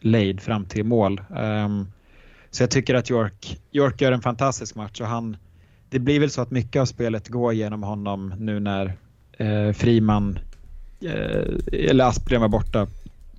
lejd 0.00 0.40
fram 0.40 0.64
till 0.64 0.84
mål. 0.84 1.20
Ehm, 1.36 1.86
så 2.50 2.62
jag 2.62 2.70
tycker 2.70 2.94
att 2.94 3.10
York, 3.10 3.60
York 3.72 4.00
gör 4.00 4.12
en 4.12 4.22
fantastisk 4.22 4.74
match 4.74 5.00
och 5.00 5.06
han, 5.06 5.36
det 5.94 6.00
blir 6.00 6.20
väl 6.20 6.30
så 6.30 6.42
att 6.42 6.50
mycket 6.50 6.82
av 6.82 6.86
spelet 6.86 7.28
går 7.28 7.52
genom 7.52 7.82
honom 7.82 8.34
nu 8.38 8.60
när 8.60 8.96
Friman 9.72 10.38
Eh, 11.04 11.88
eller 11.88 12.04
Asplund 12.04 12.40
var 12.40 12.48
borta 12.48 12.86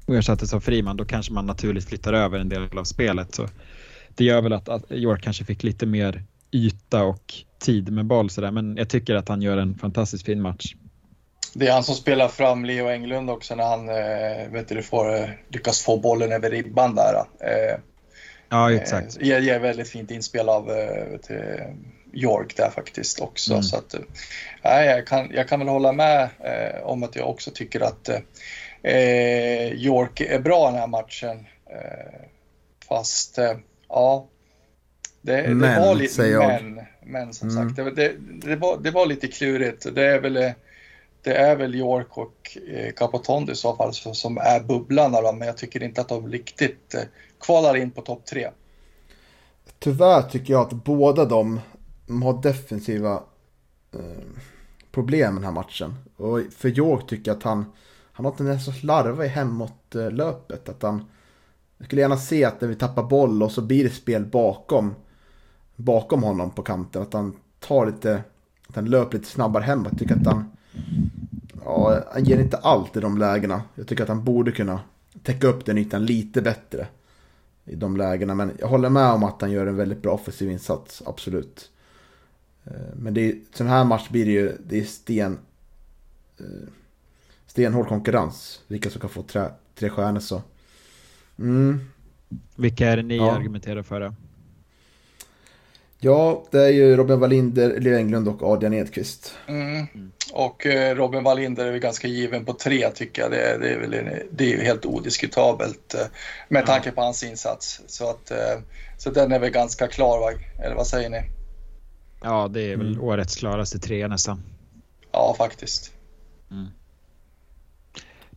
och 0.05 0.15
ersattes 0.15 0.53
av 0.53 0.59
Friman, 0.59 0.97
då 0.97 1.05
kanske 1.05 1.33
man 1.33 1.45
naturligt 1.45 1.85
flyttar 1.85 2.13
över 2.13 2.39
en 2.39 2.49
del 2.49 2.77
av 2.77 2.83
spelet. 2.83 3.35
Så 3.35 3.47
det 4.15 4.23
gör 4.23 4.41
väl 4.41 4.53
att, 4.53 4.69
att 4.69 4.91
York 4.91 5.23
kanske 5.23 5.45
fick 5.45 5.63
lite 5.63 5.85
mer 5.85 6.23
yta 6.51 7.03
och 7.03 7.33
tid 7.59 7.91
med 7.91 8.05
boll 8.05 8.29
sådär. 8.29 8.51
Men 8.51 8.77
jag 8.77 8.89
tycker 8.89 9.15
att 9.15 9.27
han 9.27 9.41
gör 9.41 9.57
en 9.57 9.75
fantastiskt 9.75 10.25
fin 10.25 10.41
match. 10.41 10.75
Det 11.53 11.67
är 11.67 11.73
han 11.73 11.83
som 11.83 11.95
spelar 11.95 12.27
fram 12.27 12.65
Leo 12.65 12.87
Englund 12.87 13.29
också 13.29 13.55
när 13.55 13.63
han 13.63 13.89
eh, 13.89 14.51
vet 14.51 14.67
du, 14.67 14.83
får, 14.83 15.15
eh, 15.15 15.29
lyckas 15.49 15.81
få 15.81 15.97
bollen 15.97 16.31
över 16.31 16.49
ribban 16.49 16.95
där. 16.95 17.13
Eh, 17.39 17.79
ja, 18.49 18.71
exakt. 18.71 19.17
Eh, 19.21 19.27
ger, 19.27 19.39
ger 19.39 19.59
väldigt 19.59 19.89
fint 19.89 20.11
inspel 20.11 20.49
av 20.49 20.69
eh, 20.69 21.11
vet 21.11 21.27
du, 21.27 21.59
York 22.15 22.57
där 22.57 22.69
faktiskt 22.69 23.19
också. 23.19 23.53
Mm. 23.53 23.63
Så 23.63 23.77
att, 23.77 23.95
äh, 24.61 24.85
jag, 24.85 25.07
kan, 25.07 25.31
jag 25.33 25.47
kan 25.47 25.59
väl 25.59 25.67
hålla 25.67 25.91
med 25.91 26.29
eh, 26.39 26.83
om 26.83 27.03
att 27.03 27.15
jag 27.15 27.29
också 27.29 27.51
tycker 27.51 27.81
att 27.81 28.09
eh, 28.81 29.73
York 29.73 30.21
är 30.21 30.39
bra 30.39 30.71
den 30.71 30.79
här 30.79 30.87
matchen. 30.87 31.45
Eh, 31.69 32.21
fast, 32.87 33.37
eh, 33.37 33.57
ja. 33.89 34.27
Det, 35.21 35.41
det 35.41 35.55
men, 35.55 35.81
var 35.81 35.95
lite, 35.95 36.13
säger 36.13 36.33
jag. 36.33 36.63
Men, 36.63 36.85
men 37.03 37.33
som 37.33 37.49
mm. 37.49 37.69
sagt, 37.69 37.75
det, 37.75 37.91
det, 37.91 38.13
det, 38.47 38.55
var, 38.55 38.77
det 38.77 38.91
var 38.91 39.05
lite 39.05 39.27
klurigt. 39.27 39.95
Det 39.95 40.05
är 40.05 40.19
väl, 40.19 40.53
det 41.23 41.33
är 41.33 41.55
väl 41.55 41.75
York 41.75 42.17
och 42.17 42.57
eh, 42.73 42.93
Capotondi 42.93 43.51
i 43.51 43.55
så 43.55 43.75
fall 43.75 43.93
som 43.93 44.37
är 44.37 44.59
bubblarna, 44.59 45.21
då, 45.21 45.31
men 45.31 45.47
jag 45.47 45.57
tycker 45.57 45.83
inte 45.83 46.01
att 46.01 46.09
de 46.09 46.31
riktigt 46.31 46.93
eh, 46.93 47.01
kvalar 47.39 47.75
in 47.77 47.91
på 47.91 48.01
topp 48.01 48.25
tre. 48.25 48.49
Tyvärr 49.79 50.21
tycker 50.21 50.53
jag 50.53 50.61
att 50.61 50.73
båda 50.73 51.25
de 51.25 51.59
de 52.07 52.21
har 52.21 52.41
defensiva 52.41 53.23
eh, 53.91 54.25
problem 54.91 55.35
den 55.35 55.43
här 55.43 55.51
matchen. 55.51 55.93
Och 56.15 56.39
för 56.57 56.69
York 56.69 57.07
tycker 57.07 57.31
jag 57.31 57.37
att 57.37 57.43
han, 57.43 57.65
han 58.11 58.25
har 58.25 58.31
tendens 58.31 58.67
att 58.67 58.75
slarva 58.75 59.25
i 59.25 59.27
hemåt-löpet. 59.27 60.69
Att 60.69 60.81
han, 60.81 61.05
jag 61.77 61.85
skulle 61.85 62.01
gärna 62.01 62.17
se 62.17 62.45
att 62.45 62.61
när 62.61 62.67
vi 62.67 62.75
tappar 62.75 63.03
boll 63.03 63.43
och 63.43 63.51
så 63.51 63.61
blir 63.61 63.83
det 63.83 63.89
spel 63.89 64.25
bakom, 64.25 64.95
bakom 65.75 66.23
honom 66.23 66.51
på 66.51 66.61
kanten. 66.63 67.01
Att 67.01 67.13
han 67.13 67.35
tar 67.59 67.85
lite, 67.85 68.23
att 68.67 68.75
han 68.75 68.85
löper 68.85 69.17
lite 69.17 69.29
snabbare 69.29 69.63
hemåt. 69.63 69.87
Jag 69.91 69.99
tycker 69.99 70.15
att 70.15 70.25
han, 70.25 70.51
ja, 71.65 72.03
han 72.13 72.23
ger 72.23 72.39
inte 72.39 72.57
allt 72.57 72.97
i 72.97 72.99
de 72.99 73.17
lägena. 73.17 73.61
Jag 73.75 73.87
tycker 73.87 74.03
att 74.03 74.09
han 74.09 74.23
borde 74.23 74.51
kunna 74.51 74.79
täcka 75.23 75.47
upp 75.47 75.65
den 75.65 75.77
ytan 75.77 76.05
lite 76.05 76.41
bättre 76.41 76.87
i 77.65 77.75
de 77.75 77.97
lägena. 77.97 78.35
Men 78.35 78.51
jag 78.59 78.67
håller 78.67 78.89
med 78.89 79.11
om 79.11 79.23
att 79.23 79.41
han 79.41 79.51
gör 79.51 79.67
en 79.67 79.75
väldigt 79.75 80.01
bra 80.01 80.13
offensiv 80.13 80.51
insats, 80.51 81.03
absolut. 81.05 81.71
Eh, 82.67 82.95
men 82.95 83.13
det 83.13 83.21
är, 83.21 83.35
sån 83.53 83.67
här 83.67 83.83
match 83.83 84.09
blir 84.09 84.25
det 84.25 84.31
ju, 84.31 84.57
det 84.67 84.79
är 84.79 84.83
sten, 84.83 85.39
eh, 86.39 86.69
stenhård 87.47 87.87
konkurrens. 87.87 88.61
Vilka 88.67 88.89
som 88.89 89.01
kan 89.01 89.09
få 89.09 89.23
tre, 89.23 89.45
tre 89.75 89.89
stjärnor 89.89 90.19
så. 90.19 90.41
Mm. 91.39 91.79
Vilka 92.55 92.87
är 92.87 92.97
det 92.97 93.03
ni 93.03 93.17
ja. 93.17 93.35
argumenterar 93.35 93.83
för 93.83 93.99
då? 93.99 94.13
Ja, 95.99 96.43
det 96.51 96.59
är 96.59 96.69
ju 96.69 96.95
Robin 96.95 97.19
Wallinder, 97.19 97.79
Leo 97.79 97.97
Englund 97.97 98.27
och 98.27 98.43
Adrian 98.43 98.73
Edqvist. 98.73 99.35
Mm. 99.47 99.87
Och 100.33 100.65
eh, 100.65 100.95
Robin 100.95 101.23
Wallinder 101.23 101.65
är 101.65 101.71
väl 101.71 101.79
ganska 101.79 102.07
given 102.07 102.45
på 102.45 102.53
tre 102.53 102.89
tycker 102.89 103.21
jag. 103.21 103.31
Det, 103.31 103.57
det 103.61 103.69
är 103.69 103.79
väl 103.79 103.91
det 104.31 104.43
är 104.43 104.49
ju 104.49 104.63
helt 104.63 104.85
odiskutabelt 104.85 105.95
med 106.47 106.65
tanke 106.65 106.91
på 106.91 107.01
hans 107.01 107.23
insats. 107.23 107.81
Så, 107.87 108.09
att, 108.09 108.31
så 108.97 109.09
den 109.09 109.31
är 109.31 109.39
väl 109.39 109.49
ganska 109.49 109.87
klar, 109.87 110.33
eller 110.63 110.75
vad 110.75 110.87
säger 110.87 111.09
ni? 111.09 111.21
Ja, 112.21 112.47
det 112.47 112.71
är 112.71 112.77
väl 112.77 112.87
mm. 112.87 113.03
årets 113.03 113.35
klaraste 113.35 113.79
trea 113.79 114.07
nästan. 114.07 114.43
Ja, 115.11 115.35
faktiskt. 115.37 115.93
Mm. 116.51 116.67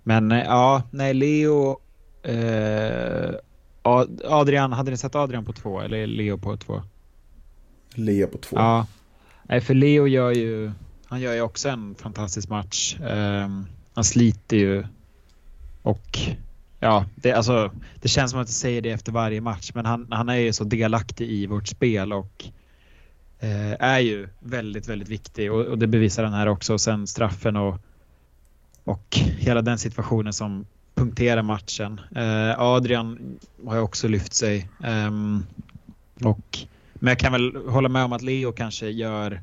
Men 0.03 0.33
eh, 0.33 0.45
ja, 0.45 0.83
nej, 0.91 1.15
Leo... 1.15 1.81
Eh, 2.23 3.31
Adrian, 4.25 4.73
hade 4.73 4.91
ni 4.91 4.97
sett 4.97 5.15
Adrian 5.15 5.45
på 5.45 5.53
två 5.53 5.81
eller 5.81 6.07
Leo 6.07 6.39
på 6.39 6.57
två? 6.57 6.83
Leo 7.95 8.27
på 8.27 8.39
två. 8.39 8.57
Ja. 8.57 8.87
Nej, 9.43 9.61
för 9.61 9.75
Leo 9.75 10.07
gör 10.07 10.31
ju... 10.31 10.73
Han 11.07 11.21
gör 11.21 11.35
ju 11.35 11.41
också 11.41 11.69
en 11.69 11.95
fantastisk 11.95 12.49
match. 12.49 12.97
Um, 13.01 13.67
han 13.95 14.05
sliter 14.05 14.57
ju 14.57 14.87
och 15.83 16.19
ja, 16.81 17.05
det, 17.15 17.33
alltså, 17.33 17.73
det 17.95 18.09
känns 18.09 18.31
som 18.31 18.41
att 18.41 18.49
jag 18.49 18.55
säger 18.55 18.83
det 18.83 18.91
efter 18.91 19.13
varje 19.13 19.41
match, 19.41 19.71
men 19.75 19.87
han, 19.87 20.07
han 20.11 20.29
är 20.29 20.37
ju 20.37 20.53
så 20.53 20.65
delaktig 20.65 21.29
i 21.29 21.47
vårt 21.47 21.69
spel 21.69 22.13
och 22.13 22.45
Eh, 22.45 22.58
Eh, 23.41 23.73
är 23.79 23.99
ju 23.99 24.29
väldigt, 24.41 24.89
väldigt 24.89 25.09
viktig 25.09 25.53
och, 25.53 25.65
och, 25.65 25.79
det 25.79 25.87
bevisar 25.87 26.23
den 26.23 26.33
här 26.33 26.47
också. 26.47 26.73
Och 26.73 26.81
sen 26.81 27.07
straffen 27.07 27.57
och, 27.57 27.81
och 28.85 29.19
hela 29.39 29.63
den 29.63 29.79
situationen 29.79 30.33
som 30.33 30.67
punkterar 30.95 31.43
matchen. 31.43 32.01
Eh, 32.17 32.61
Adrian 32.61 33.39
har 33.67 33.75
ju 33.75 33.81
också 33.81 34.09
lyft 34.09 34.35
sig. 34.35 34.69
Ehm, 34.85 35.47
och, 36.25 36.59
men 36.95 37.09
jag 37.09 37.19
kan 37.19 37.33
väl 37.33 37.57
hålla 37.57 37.89
med 37.89 38.05
om 38.05 38.13
att 38.13 38.23
Leo 38.23 38.53
kanske 38.53 38.89
gör 38.89 39.43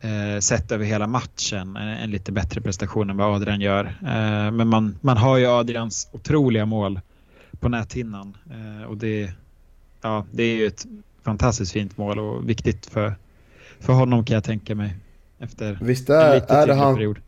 eh, 0.00 0.40
sett 0.40 0.72
över 0.72 0.84
hela 0.84 1.06
matchen 1.06 1.76
en, 1.76 1.88
en, 1.88 2.10
lite 2.10 2.32
bättre 2.32 2.60
prestation 2.60 3.10
än 3.10 3.16
vad 3.16 3.34
Adrian 3.34 3.60
gör. 3.60 3.84
Eh, 3.84 4.50
men 4.50 4.68
man, 4.68 4.98
man 5.00 5.16
har 5.16 5.36
ju 5.36 5.46
Adrians 5.46 6.08
otroliga 6.12 6.66
mål 6.66 7.00
på 7.60 7.68
näthinnan 7.68 8.36
eh, 8.50 8.88
och 8.88 8.96
det, 8.96 9.32
ja, 10.02 10.24
det 10.32 10.42
är 10.42 10.56
ju 10.56 10.66
ett 10.66 10.86
fantastiskt 11.22 11.72
fint 11.72 11.96
mål 11.96 12.18
och 12.18 12.48
viktigt 12.48 12.86
för, 12.86 13.14
för 13.80 13.92
honom 13.92 14.24
kan 14.24 14.34
jag 14.34 14.44
tänka 14.44 14.74
mig. 14.74 14.96
Efter 15.38 15.78
Visst 15.82 16.10
är, 16.10 16.28
en 16.28 16.34
lite 16.34 16.54
är 16.54 16.66
det 16.66 16.74
han, 16.74 16.94
period. 16.94 17.18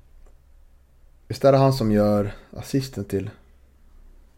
Visst 1.28 1.44
är 1.44 1.52
det 1.52 1.58
han 1.58 1.72
som 1.72 1.92
gör 1.92 2.32
assisten 2.56 3.04
till, 3.04 3.30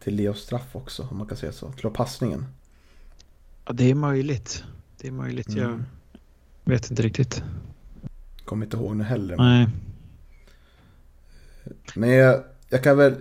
till 0.03 0.15
Leos 0.15 0.39
straff 0.39 0.75
också, 0.75 1.07
om 1.11 1.17
man 1.17 1.27
kan 1.27 1.37
säga 1.37 1.51
så. 1.51 1.71
Till 1.71 1.89
passningen. 1.89 2.45
Ja, 3.65 3.73
det 3.73 3.91
är 3.91 3.95
möjligt. 3.95 4.63
Det 4.97 5.07
är 5.07 5.11
möjligt. 5.11 5.49
Mm. 5.49 5.85
Jag 6.63 6.73
vet 6.73 6.89
inte 6.89 7.03
riktigt. 7.03 7.43
Kommer 8.45 8.65
inte 8.65 8.77
ihåg 8.77 8.95
nu 8.95 9.03
heller. 9.03 9.37
Nej. 9.37 9.67
Men 11.95 12.09
jag, 12.09 12.43
jag 12.69 12.83
kan 12.83 12.97
väl 12.97 13.15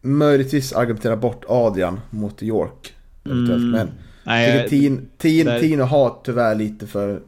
möjligtvis 0.00 0.72
argumentera 0.72 1.16
bort 1.16 1.44
Adrian 1.48 2.00
mot 2.10 2.42
York. 2.42 2.94
Mm. 3.24 3.70
Men 3.70 3.90
Nej, 4.28 4.68
Tin, 4.68 5.08
Tin, 5.18 5.46
där... 5.46 5.60
Tino 5.60 5.82
har 5.82 6.16
tyvärr 6.24 6.54
lite 6.54 6.86
för... 6.86 7.20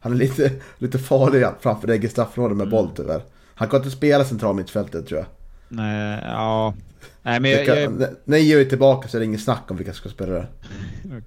Han 0.00 0.12
är 0.12 0.16
lite, 0.16 0.50
lite 0.78 0.98
farlig 0.98 1.46
framför 1.60 1.88
eget 1.88 2.10
straffområde 2.10 2.54
med 2.54 2.66
mm. 2.66 2.70
boll 2.70 2.90
tyvärr. 2.96 3.22
Han 3.54 3.68
kan 3.68 3.76
inte 3.80 3.90
spela 3.90 4.24
centralmittfältet 4.24 5.06
tror 5.06 5.20
jag. 5.20 5.26
Nej, 5.68 6.20
ja. 6.24 6.74
Nej, 7.22 7.40
men 7.40 7.50
jag, 7.50 7.66
jag, 7.66 7.78
jag... 7.78 8.08
När 8.24 8.38
Gio 8.38 8.60
är 8.60 8.64
tillbaka 8.64 9.08
så 9.08 9.16
är 9.16 9.18
det 9.18 9.24
inget 9.24 9.42
snack 9.42 9.62
om 9.68 9.76
vilka 9.76 9.92
som 9.92 9.98
ska 9.98 10.08
spela 10.08 10.32
där. 10.32 10.48
Okej. 11.04 11.20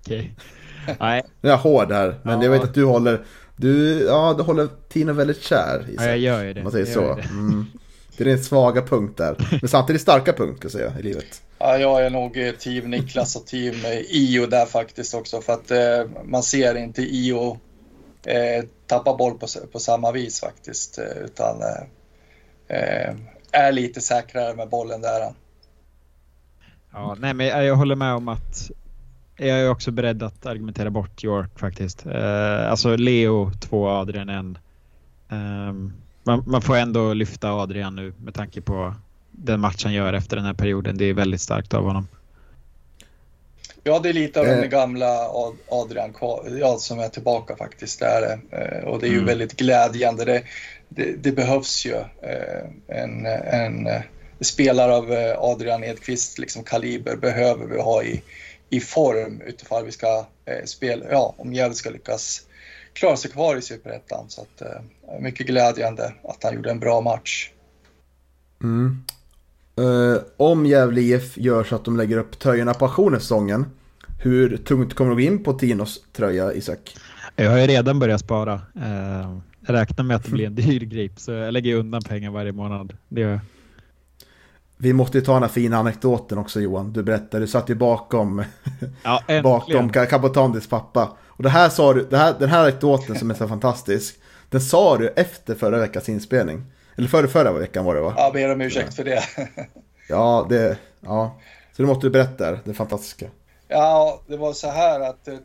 Okay. 0.84 0.96
Nej. 1.00 1.24
Nu 1.42 1.50
är 1.50 1.54
jag 1.54 1.60
hård 1.60 1.92
här, 1.92 2.20
men 2.24 2.38
ja. 2.38 2.44
jag 2.44 2.52
vet 2.52 2.64
att 2.64 2.74
du 2.74 2.86
håller... 2.86 3.22
Du, 3.56 4.04
ja, 4.04 4.34
du 4.38 4.44
håller 4.44 4.68
Tino 4.90 5.14
väldigt 5.14 5.42
kär 5.42 5.86
i 5.90 5.98
sig. 5.98 6.06
Ja, 6.06 6.12
jag 6.12 6.18
gör 6.18 6.44
ju 6.44 6.54
det. 6.54 6.60
Om 6.60 6.64
man 6.64 6.72
säger 6.72 6.86
så. 6.86 7.16
Det. 7.16 7.22
Mm. 7.22 7.66
det 8.18 8.24
är 8.24 8.26
din 8.26 8.44
svaga 8.44 8.82
punkt 8.82 9.18
där. 9.18 9.58
Men 9.62 9.70
samtidigt 9.70 10.02
starka 10.02 10.34
punkt, 10.34 10.58
ska 10.58 10.66
jag 10.66 10.72
säga, 10.72 11.00
i 11.00 11.04
livet. 11.04 11.42
Ja, 11.60 11.78
jag 11.78 12.06
är 12.06 12.10
nog 12.10 12.38
eh, 12.38 12.52
team 12.52 12.90
Niklas 12.90 13.36
och 13.36 13.48
team 13.48 13.76
eh, 13.86 14.00
Io 14.00 14.46
där 14.46 14.66
faktiskt 14.66 15.14
också 15.14 15.42
för 15.42 15.54
att 15.54 15.72
eh, 15.72 16.24
man 16.24 16.44
ser 16.44 16.76
inte 16.76 17.02
Io 17.02 17.60
eh, 18.26 18.66
tappa 18.88 19.18
boll 19.18 19.38
på, 19.38 19.48
på 19.72 19.80
samma 19.80 20.12
vis 20.12 20.40
faktiskt 20.40 20.98
eh, 20.98 21.24
utan 21.24 21.62
eh, 22.68 23.16
är 23.52 23.72
lite 23.72 24.02
säkrare 24.02 24.56
med 24.56 24.70
bollen 24.70 25.02
där. 25.02 25.34
Ja, 26.92 27.16
nej, 27.20 27.34
men 27.34 27.48
jag 27.48 27.76
håller 27.76 27.96
med 27.96 28.14
om 28.14 28.28
att 28.28 28.72
jag 29.38 29.60
är 29.60 29.70
också 29.70 29.92
beredd 29.92 30.24
att 30.24 30.46
argumentera 30.46 30.90
bort 30.90 31.24
York 31.24 31.60
faktiskt. 31.60 32.06
Eh, 32.06 32.72
alltså 32.72 32.96
Leo 32.96 33.52
2, 33.60 33.90
Adrian 33.90 34.30
1. 34.30 34.58
Eh, 35.30 35.38
man, 36.24 36.44
man, 36.46 36.62
får 36.62 36.76
ändå 36.76 37.14
lyfta 37.14 37.52
Adrian 37.52 37.96
nu 37.96 38.14
med 38.18 38.34
tanke 38.34 38.62
på 38.62 38.94
den 39.44 39.60
match 39.60 39.84
han 39.84 39.94
gör 39.94 40.14
efter 40.14 40.36
den 40.36 40.46
här 40.46 40.54
perioden. 40.54 40.98
Det 40.98 41.06
är 41.06 41.14
väldigt 41.14 41.42
starkt 41.42 41.74
av 41.74 41.84
honom. 41.84 42.08
Ja, 43.84 44.00
det 44.00 44.10
är 44.10 44.14
lite 44.14 44.40
av 44.40 44.46
den 44.46 44.64
eh. 44.64 44.70
gamla 44.70 45.30
Adrian 45.68 46.14
ja, 46.60 46.78
som 46.78 47.00
är 47.00 47.10
tillbaka 47.10 47.56
faktiskt. 47.56 48.00
Där. 48.00 48.40
Eh, 48.52 48.88
och 48.88 49.00
det 49.00 49.08
är 49.08 49.12
ju 49.12 49.16
mm. 49.16 49.26
väldigt 49.26 49.56
glädjande. 49.56 50.26
Det, 50.26 50.44
det, 50.90 51.24
det 51.24 51.32
behövs 51.32 51.86
ju 51.86 51.96
eh, 52.22 52.66
en, 52.88 53.26
en 53.26 53.90
spelare 54.42 54.96
av 54.96 55.12
Adrian 55.52 55.84
Edqvist 55.84 56.40
liksom 56.40 56.64
kaliber 56.64 57.16
behöver 57.16 57.66
vi 57.66 57.82
ha 57.82 58.04
i, 58.04 58.22
i 58.70 58.80
form 58.80 59.42
utifall 59.42 59.86
vi 59.86 59.92
ska 59.92 60.26
spela, 60.66 61.06
ja, 61.12 61.36
om 61.38 61.54
Gävle 61.54 61.76
ska 61.76 61.90
lyckas 61.90 62.42
klara 62.94 63.18
sig 63.18 63.32
kvar 63.32 63.56
i 63.56 63.62
Superettan. 63.62 64.26
Så 64.30 64.42
att, 64.42 64.62
mycket 65.22 65.48
glädjande 65.48 66.14
att 66.24 66.44
han 66.44 66.56
gjorde 66.56 66.72
en 66.72 66.80
bra 66.80 67.02
match. 67.02 67.52
Mm. 68.64 69.04
Uh, 69.80 70.18
om 70.38 70.66
Gävle 70.66 71.02
IF 71.02 71.38
gör 71.38 71.64
så 71.64 71.76
att 71.76 71.86
de 71.86 71.98
lägger 71.98 72.18
upp 72.18 72.40
tröjorna 72.40 72.74
på 72.74 72.86
auktionen 72.86 73.66
hur 74.22 74.58
tungt 74.58 74.94
kommer 74.94 75.10
du 75.10 75.16
gå 75.16 75.22
in 75.22 75.44
på 75.44 75.54
Tinos 75.54 76.04
tröja, 76.14 76.54
Isak? 76.54 76.96
Jag 77.36 77.52
har 77.52 77.58
ju 77.58 77.68
redan 77.68 78.00
börjat 78.00 78.22
spara. 78.22 78.54
Uh, 78.54 79.40
jag 79.68 79.74
räknar 79.74 80.04
med 80.04 80.16
att 80.16 80.24
det 80.24 80.32
blir 80.32 80.46
en 80.46 80.56
dyr 80.56 80.80
grip, 80.80 81.20
så 81.20 81.32
jag 81.32 81.54
lägger 81.54 81.76
undan 81.76 82.02
pengar 82.02 82.32
varje 82.32 82.52
månad. 82.52 82.98
Det 83.08 83.22
gör 83.22 83.30
jag. 83.30 83.40
Vi 84.78 84.94
måste 84.94 85.18
ju 85.18 85.24
ta 85.24 85.34
den 85.34 85.44
här 85.44 85.50
fina 85.50 85.78
anekdoten 85.78 86.38
också 86.38 86.60
Johan. 86.60 86.94
Du 86.94 87.04
berättade, 87.04 87.44
du 87.44 87.48
satt 87.48 87.70
ju 87.70 87.76
bakom, 87.76 88.44
ja, 89.04 89.24
bakom 89.44 89.90
Capotandis 89.90 90.68
pappa. 90.68 91.18
Och 91.28 91.44
det 91.44 91.50
här 91.50 91.70
sa 91.70 91.94
du, 91.94 92.08
det 92.10 92.18
här, 92.18 92.36
den 92.40 92.50
här 92.50 92.62
anekdoten 92.62 93.16
som 93.16 93.32
är 93.32 93.36
så 93.36 93.48
fantastisk, 93.48 94.16
den 94.50 94.62
sa 94.62 94.98
du 94.98 95.08
efter 95.08 95.56
förra 95.56 95.80
veckans 95.80 96.10
inspelning. 96.10 96.64
Eller 97.00 97.08
förra, 97.08 97.28
förra 97.28 97.52
veckan 97.52 97.86
var 97.86 97.96
det 97.96 98.02
va? 98.02 98.14
Ja, 98.18 98.32
ber 98.34 98.52
om 98.52 98.62
ursäkt 98.62 98.94
för 98.94 99.04
det. 99.04 99.24
ja, 100.10 100.46
det, 100.50 100.78
ja. 101.02 101.40
Så 101.76 101.82
det 101.82 101.88
måste 101.88 102.08
du 102.08 102.10
berätta, 102.10 102.52
det 102.52 102.74
fantastiska. 102.74 103.26
Ja, 103.68 104.22
det 104.28 104.38
var 104.38 104.54
så 104.54 104.70
här 104.70 105.00
att 105.00 105.26
det, 105.26 105.40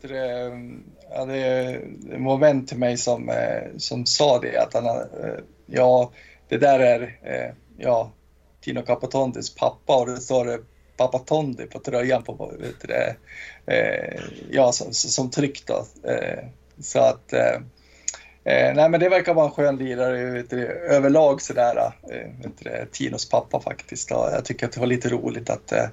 ja, 1.11 1.25
det 1.25 1.81
var 2.19 2.35
en 2.35 2.41
vän 2.41 2.67
till 2.67 2.79
mig 2.79 2.97
som, 2.97 3.29
eh, 3.29 3.77
som 3.79 4.07
sa 4.07 4.41
det 4.41 4.59
att 4.59 4.75
han, 4.75 4.87
eh, 4.87 5.05
ja, 5.67 6.13
det 6.49 6.59
där 6.59 6.81
är, 6.81 7.03
eh, 7.23 7.55
ja, 7.79 8.11
Tino 8.61 8.83
Capotondis 8.83 9.55
pappa 9.55 9.97
och 9.97 10.07
det 10.07 10.17
står 10.17 10.65
Pappa 10.97 11.19
Tondi 11.19 11.67
på 11.67 11.79
tröjan 11.79 12.23
på, 12.23 12.53
vet 12.59 12.81
du, 12.81 13.15
ja, 14.51 14.73
som, 14.73 14.93
som 14.93 15.31
tryck 15.31 15.67
då. 15.67 15.85
Så 16.81 16.99
att 16.99 17.35
Eh, 18.45 18.75
nej 18.75 18.89
men 18.91 19.01
det 19.01 19.09
verkar 19.09 19.35
vara 19.35 19.47
en 19.47 19.53
skön 19.53 19.77
lirare 19.77 20.31
vet 20.31 20.51
du, 20.51 20.67
överlag 20.67 21.43
sådär, 21.43 21.77
eh, 21.77 22.43
vet 22.43 22.59
du, 22.59 22.87
Tinos 22.93 23.29
pappa 23.29 23.61
faktiskt. 23.61 24.09
Då. 24.09 24.29
Jag 24.33 24.45
tycker 24.45 24.67
att 24.67 24.73
det 24.73 24.81
var 24.81 24.87
lite 24.87 25.09
roligt 25.09 25.51
att, 25.51 25.73
eh, 25.73 25.85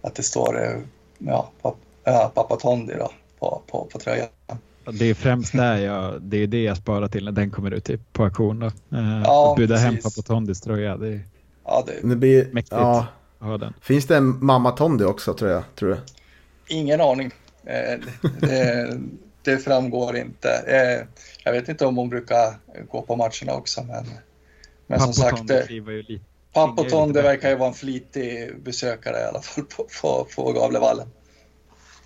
att 0.00 0.14
det 0.14 0.22
står 0.22 0.62
eh, 0.64 0.78
ja, 1.18 1.50
pappa, 1.62 2.28
pappa 2.34 2.56
Tondi 2.56 2.94
då, 2.98 3.10
på, 3.38 3.62
på, 3.66 3.88
på 3.92 3.98
tröjan. 3.98 4.28
Det 4.92 5.04
är 5.04 5.14
främst 5.14 5.52
där 5.52 5.76
jag, 5.76 6.22
det 6.22 6.36
är 6.36 6.46
det 6.46 6.62
jag 6.62 6.76
sparar 6.76 7.08
till 7.08 7.24
när 7.24 7.32
den 7.32 7.50
kommer 7.50 7.70
ut 7.70 7.84
typ, 7.84 8.12
på 8.12 8.24
auktion. 8.24 8.58
Då. 8.58 8.66
Eh, 8.66 9.22
ja, 9.24 9.50
att 9.50 9.56
buda 9.56 9.76
hem 9.76 9.96
pappa 9.96 10.22
Tondis 10.22 10.60
tröja. 10.60 10.96
Det 10.96 11.08
är 11.08 11.20
ja, 11.64 11.84
det, 11.86 12.08
det 12.08 12.16
blir, 12.16 12.48
mäktigt 12.52 12.72
ja. 12.72 13.06
att 13.38 13.46
ha 13.46 13.58
den. 13.58 13.74
Finns 13.80 14.06
det 14.06 14.16
en 14.16 14.44
mamma 14.44 14.70
Tondi 14.70 15.04
också 15.04 15.34
tror 15.34 15.50
jag? 15.50 15.62
Tror 15.74 15.88
du? 15.88 15.98
Ingen 16.74 17.00
aning. 17.00 17.30
Eh, 17.64 18.00
det, 18.40 18.98
det 19.42 19.58
framgår 19.58 20.16
inte. 20.16 20.50
Eh, 20.50 21.06
jag 21.44 21.52
vet 21.52 21.68
inte 21.68 21.86
om 21.86 21.96
hon 21.96 22.08
brukar 22.08 22.54
gå 22.90 23.02
på 23.02 23.16
matcherna 23.16 23.54
också. 23.54 23.82
Men, 23.82 24.04
men 24.86 25.00
som 25.00 25.12
sagt, 25.12 25.50
eh, 25.50 25.60
Pappoton 26.52 27.12
det 27.12 27.22
verkar 27.22 27.50
ju 27.50 27.56
vara 27.56 27.68
en 27.68 27.74
flitig 27.74 28.62
besökare 28.62 29.20
i 29.20 29.24
alla 29.24 29.42
fall 29.42 29.64
på, 29.64 29.86
på, 30.02 30.26
på 30.36 30.52
Gavlevallen. 30.52 31.08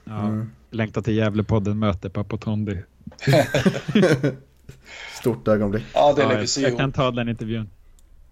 Ja, 0.05 0.20
mm. 0.20 0.51
Längtar 0.70 1.03
till 1.03 1.16
Gävlepodden 1.16 1.78
möter 1.78 2.09
Pappotondi. 2.09 2.83
Stort 5.20 5.49
ögonblick. 5.49 5.85
Ja, 5.95 6.12
det 6.12 6.22
ja, 6.22 6.33
jag, 6.33 6.70
jag 6.70 6.78
kan 6.78 6.93
ta 6.93 7.11
den 7.11 7.28
intervjun. 7.28 7.70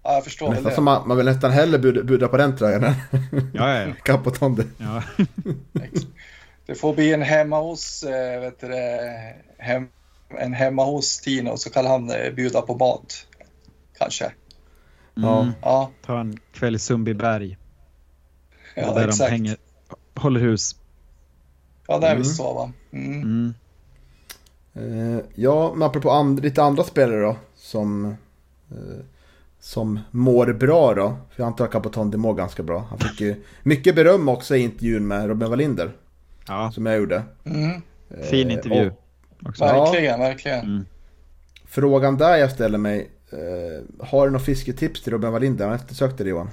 Ja, 0.03 0.13
jag 0.13 0.23
förstår 0.23 0.49
nästan 0.49 0.75
som 0.75 0.83
man, 0.83 1.07
man 1.07 1.17
vill 1.17 1.25
nästan 1.25 1.51
hellre 1.51 1.79
buda 1.79 2.27
på 2.27 2.37
den 2.37 2.57
tröjan 2.57 2.83
än 2.83 2.93
ja, 3.53 3.75
ja, 3.75 3.87
ja. 3.87 3.93
Capotondi. 4.03 4.63
Ja. 4.77 5.03
det 6.71 6.75
får 6.75 6.93
bli 6.93 7.13
en 7.13 7.21
hemma 7.21 7.59
hos, 7.59 8.03
äh, 8.03 8.41
vet 8.41 8.59
du 8.59 8.67
hem, 9.57 9.87
en 10.37 10.53
hemma 10.53 10.85
hos 10.85 11.19
Tino 11.19 11.57
så 11.57 11.69
kan 11.69 11.85
han 11.85 12.09
eh, 12.09 12.33
bjuda 12.33 12.61
på 12.61 12.75
mat. 12.75 13.27
Kanske. 13.97 14.31
Mm. 15.17 15.51
Ja. 15.61 15.91
Ta 16.05 16.19
en 16.19 16.39
kväll 16.53 16.75
i 16.75 16.79
Sundbyberg. 16.79 17.57
Ja, 18.75 18.93
där 18.93 19.07
exakt. 19.07 19.29
de 19.29 19.35
hänger, 19.35 19.57
håller 20.15 20.39
hus. 20.39 20.75
Ja, 21.87 21.99
det 21.99 22.07
är 22.07 22.11
mm. 22.11 22.23
visst 22.23 22.37
så 22.37 22.53
va? 22.53 22.71
Mm. 22.91 23.21
Mm. 23.21 23.53
Uh, 24.77 25.21
ja, 25.35 25.73
men 25.73 25.83
apropå 25.83 26.11
and 26.11 26.41
lite 26.41 26.63
andra 26.63 26.83
spelare 26.83 27.21
då. 27.21 27.35
Som, 27.55 28.05
uh, 28.71 28.99
som 29.59 29.99
mår 30.11 30.53
bra 30.53 30.93
då. 30.93 31.17
För 31.29 31.43
jag 31.43 31.47
antar 31.47 31.65
att 31.65 31.71
Capotondi 31.71 32.17
mår 32.17 32.33
ganska 32.33 32.63
bra. 32.63 32.85
Han 32.89 32.99
fick 32.99 33.21
ju 33.21 33.43
mycket 33.63 33.95
beröm 33.95 34.29
också 34.29 34.55
i 34.55 34.59
intervjun 34.59 35.07
med 35.07 35.27
Robin 35.27 35.49
Wallinder. 35.49 35.91
Ja. 36.51 36.71
Som 36.71 36.85
jag 36.85 36.97
gjorde. 36.97 37.23
Mm. 37.45 37.81
Fin 38.29 38.51
intervju. 38.51 38.91
Och, 39.41 39.49
också. 39.49 39.63
Verkligen, 39.63 40.21
ja. 40.21 40.27
verkligen. 40.27 40.59
Mm. 40.59 40.85
Frågan 41.67 42.17
där 42.17 42.37
jag 42.37 42.51
ställer 42.51 42.77
mig. 42.77 43.09
Eh, 43.31 44.05
har 44.07 44.25
du 44.25 44.31
något 44.31 44.45
fisketips 44.45 45.03
till 45.03 45.13
Robin 45.13 45.31
Wallinder? 45.31 45.65
Han 45.65 45.75
eftersökte 45.75 46.23
det 46.23 46.29
Johan. 46.29 46.49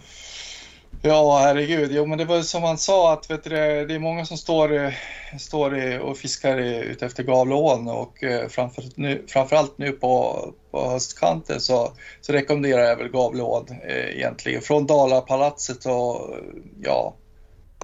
Ja, 1.03 1.39
herregud. 1.39 1.91
Jo, 1.93 2.07
men 2.07 2.19
det 2.19 2.25
var 2.25 2.43
som 2.43 2.63
han 2.63 2.79
sa 2.79 3.13
att 3.13 3.31
vet 3.31 3.45
du, 3.45 3.51
det 3.51 3.95
är 3.95 3.99
många 3.99 4.25
som 4.25 4.37
står, 4.37 4.95
står 5.39 5.99
och 5.99 6.19
fiskar 6.19 6.59
ute 6.59 7.07
efter 7.07 7.23
Gavleån 7.23 7.89
och 7.89 8.25
eh, 8.25 8.49
framför, 8.49 8.85
nu, 8.95 9.25
framförallt 9.29 9.79
nu 9.79 9.93
på, 9.93 10.45
på 10.71 10.91
höstkanten 10.91 11.61
så, 11.61 11.93
så 12.21 12.33
rekommenderar 12.33 12.83
jag 12.83 12.97
väl 12.97 13.09
Gavleån 13.09 13.67
eh, 13.87 14.17
egentligen. 14.17 14.63
Från 14.63 14.87
Dalapalatset 14.87 15.87
och 15.87 16.37
ja, 16.83 17.15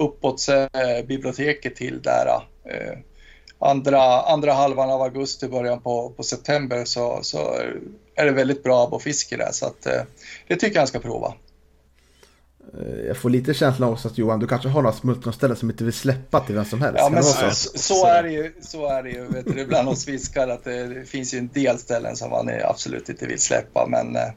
uppåt 0.00 0.48
eh, 0.48 1.06
biblioteket 1.06 1.76
till 1.76 2.02
där. 2.02 2.26
Eh, 2.64 2.98
andra, 3.58 4.22
andra 4.22 4.52
halvan 4.52 4.90
av 4.90 5.02
augusti, 5.02 5.48
början 5.48 5.80
på, 5.80 6.10
på 6.10 6.22
september 6.22 6.84
så, 6.84 7.18
så 7.22 7.54
är 8.14 8.24
det 8.24 8.32
väldigt 8.32 8.62
bra 8.62 8.84
abborrfiske 8.84 9.36
där. 9.36 9.50
Så 9.52 9.66
att, 9.66 9.86
eh, 9.86 10.02
det 10.48 10.56
tycker 10.56 10.74
jag 10.74 10.80
han 10.80 10.86
ska 10.86 10.98
prova. 10.98 11.34
Eh, 12.78 13.06
jag 13.06 13.16
får 13.16 13.30
lite 13.30 13.54
känslan 13.54 13.92
också 13.92 14.08
att 14.08 14.18
Johan, 14.18 14.40
du 14.40 14.46
kanske 14.46 14.68
har 14.68 14.82
några 14.82 14.96
smultronställen 14.96 15.56
som 15.56 15.70
inte 15.70 15.84
vill 15.84 15.92
släppa 15.92 16.40
till 16.40 16.54
vem 16.54 16.64
som 16.64 16.82
helst. 16.82 16.98
Ja, 16.98 17.08
men 17.08 17.24
så, 17.24 17.50
så? 17.50 17.78
så, 17.78 18.06
är 18.06 18.22
det 18.22 18.30
ju, 18.32 18.52
så 18.60 18.86
är 18.86 19.02
det 19.02 19.10
ju 19.10 19.26
vet 19.26 19.46
du, 19.46 19.66
bland 19.66 19.88
oss 19.88 20.04
fiskare 20.04 20.52
att 20.52 20.64
det 20.64 21.08
finns 21.08 21.34
ju 21.34 21.38
en 21.38 21.48
del 21.48 21.78
ställen 21.78 22.16
som 22.16 22.30
man 22.30 22.50
absolut 22.64 23.08
inte 23.08 23.26
vill 23.26 23.40
släppa. 23.40 23.86
Men 23.86 24.16
eh, 24.16 24.32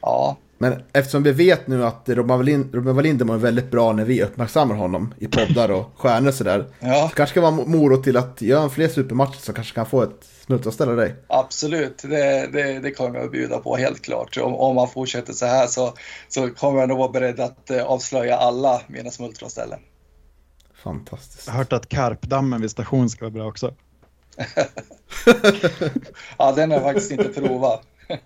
ja, 0.00 0.36
men 0.62 0.82
eftersom 0.92 1.22
vi 1.22 1.32
vet 1.32 1.66
nu 1.66 1.84
att 1.84 2.08
Robin 2.08 2.94
Wallinder 2.94 3.24
mår 3.24 3.36
väldigt 3.36 3.70
bra 3.70 3.92
när 3.92 4.04
vi 4.04 4.22
uppmärksammar 4.22 4.74
honom 4.74 5.14
i 5.18 5.26
poddar 5.26 5.70
och 5.70 5.90
stjärnor 5.96 6.28
och 6.28 6.34
sådär. 6.34 6.66
Ja. 6.80 7.08
Så 7.08 7.14
kanske 7.14 7.32
ska 7.32 7.40
vara 7.40 7.50
morot 7.50 8.04
till 8.04 8.16
att 8.16 8.42
göra 8.42 8.68
fler 8.68 8.88
supermatcher 8.88 9.40
som 9.40 9.54
kanske 9.54 9.74
kan 9.74 9.86
få 9.86 10.02
ett 10.02 10.28
smultronställe 10.46 10.92
dig. 10.92 11.14
Absolut, 11.26 12.02
det, 12.02 12.48
det, 12.52 12.80
det 12.80 12.90
kommer 12.90 13.18
jag 13.18 13.24
att 13.24 13.32
bjuda 13.32 13.58
på 13.58 13.76
helt 13.76 14.02
klart. 14.02 14.36
Om, 14.36 14.54
om 14.54 14.74
man 14.74 14.88
fortsätter 14.88 15.32
så 15.32 15.46
här 15.46 15.66
så, 15.66 15.94
så 16.28 16.50
kommer 16.50 16.80
jag 16.80 16.88
nog 16.88 16.98
vara 16.98 17.12
beredd 17.12 17.40
att 17.40 17.70
eh, 17.70 17.84
avslöja 17.84 18.36
alla 18.36 18.82
mina 18.86 19.10
smultronställen. 19.10 19.80
Fantastiskt. 20.74 21.46
Jag 21.46 21.52
har 21.52 21.58
hört 21.58 21.72
att 21.72 21.88
Karpdammen 21.88 22.60
vid 22.60 22.70
station 22.70 23.10
ska 23.10 23.24
vara 23.24 23.32
bra 23.32 23.46
också. 23.46 23.74
ja, 26.38 26.52
den 26.52 26.70
har 26.70 26.78
jag 26.78 26.86
faktiskt 26.86 27.10
inte 27.10 27.28
provat. 27.28 27.82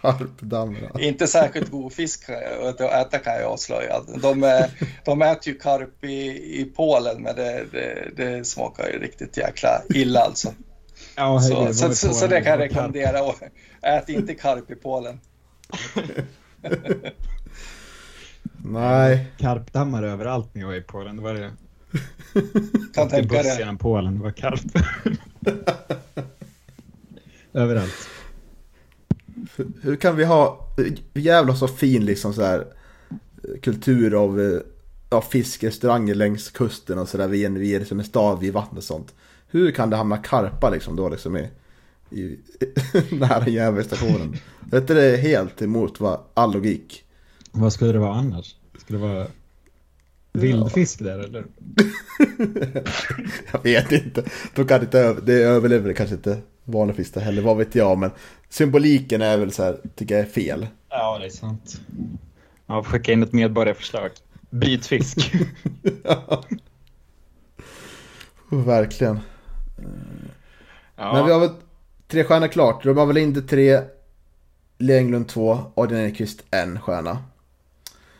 Karpdammar. 0.00 1.00
Inte 1.00 1.26
särskilt 1.26 1.70
god 1.70 1.92
fisk 1.92 2.30
att 2.62 2.80
äta 2.80 3.18
kan 3.18 3.34
jag 3.34 3.52
avslöja. 3.52 4.00
De, 4.22 4.66
de 5.04 5.22
äter 5.22 5.52
ju 5.52 5.58
karp 5.58 6.04
i, 6.04 6.26
i 6.60 6.72
Polen 6.76 7.22
men 7.22 7.36
det, 7.36 7.64
det, 7.72 8.10
det 8.16 8.44
smakar 8.44 8.88
ju 8.88 8.98
riktigt 8.98 9.36
jäkla 9.36 9.82
illa 9.94 10.20
alltså. 10.20 10.54
Ja, 11.16 11.40
så, 11.40 11.64
hej, 11.64 11.74
så, 11.74 11.94
så, 11.94 12.14
så, 12.14 12.26
det 12.26 12.40
kan 12.40 12.50
jag 12.50 12.60
rekommendera. 12.60 13.18
Ät 13.82 14.08
inte 14.08 14.34
karp 14.34 14.70
i 14.70 14.74
Polen. 14.74 15.20
Nej. 18.64 19.26
Karpdammar 19.38 20.02
överallt 20.02 20.54
när 20.54 20.62
jag 20.62 20.72
är 20.72 20.78
i 20.78 20.82
Polen. 20.82 21.16
Det 21.16 21.22
var 21.22 21.34
det. 21.34 21.52
Kan 22.94 23.08
tänka 23.08 23.42
det. 23.42 23.58
genom 23.58 23.78
Polen, 23.78 24.18
det 24.18 24.22
var 24.22 24.30
karp. 24.30 24.60
överallt. 27.52 28.08
Hur 29.82 29.96
kan 29.96 30.16
vi 30.16 30.24
ha, 30.24 30.68
jävla 31.14 31.54
så 31.54 31.68
fin 31.68 32.04
liksom 32.04 32.34
så 32.34 32.42
här 32.42 32.66
kultur 33.62 34.14
av 34.24 34.40
eh, 34.40 34.60
ja, 35.10 35.20
fiskrestauranger 35.22 36.14
längs 36.14 36.50
kusten 36.50 36.98
och 36.98 37.08
sådär. 37.08 37.28
Vi, 37.28 37.44
är- 37.44 37.84
som 37.84 37.98
en 37.98 38.04
stad 38.04 38.40
vid 38.40 38.52
vattnet 38.52 38.78
och 38.78 38.84
sånt. 38.84 39.14
Hur 39.48 39.70
kan 39.70 39.90
det 39.90 39.96
hamna 39.96 40.16
karpa 40.16 40.70
liksom 40.70 40.96
då 40.96 41.08
liksom 41.08 41.36
i, 41.36 41.48
i 42.10 42.38
nära 43.10 43.48
järnvägsstationen? 43.48 44.36
Vet 44.70 44.88
du, 44.88 44.94
det 44.94 45.04
är 45.04 45.16
helt 45.16 45.62
emot 45.62 46.00
vad, 46.00 46.20
all 46.34 46.52
logik. 46.52 47.04
Vad 47.52 47.72
skulle 47.72 47.92
det 47.92 47.98
vara 47.98 48.14
annars? 48.14 48.54
Skulle 48.78 48.98
det 48.98 49.06
vara 49.06 49.26
vildfisk 50.32 50.98
där 50.98 51.18
eller? 51.18 51.44
Jag 53.52 53.62
vet 53.62 53.92
inte. 53.92 54.24
De 54.54 54.66
kan 54.66 54.80
inte 54.82 54.98
över, 54.98 55.20
det 55.20 55.32
överlever 55.34 55.92
kanske 55.92 56.14
inte 56.14 56.38
fisk 56.94 57.14
där 57.14 57.20
heller, 57.20 57.42
vad 57.42 57.56
vet 57.56 57.74
jag. 57.74 57.98
Men 57.98 58.10
symboliken 58.48 59.22
är 59.22 59.36
väl 59.36 59.52
så 59.52 59.62
här, 59.62 59.78
tycker 59.94 60.14
jag 60.14 60.24
är 60.24 60.30
fel. 60.30 60.66
Ja, 60.88 61.18
det 61.18 61.26
är 61.26 61.30
sant. 61.30 61.80
Ja, 62.66 62.82
skicka 62.84 63.12
in 63.12 63.22
ett 63.22 63.32
medborgarförslag. 63.32 64.10
Brytfisk. 64.50 65.32
Verkligen. 68.50 69.20
ja. 70.96 71.12
Men 71.12 71.26
vi 71.26 71.32
har 71.32 71.40
väl 71.40 71.50
tre 72.08 72.24
stjärnor 72.24 72.48
klart. 72.48 72.84
Robban 72.86 73.06
Wallinder 73.06 73.40
tre, 73.40 73.80
Lenglund 74.78 75.28
två, 75.28 75.58
Adrian 75.74 76.04
Ekqvist 76.04 76.42
en 76.50 76.80
stjärna. 76.80 77.18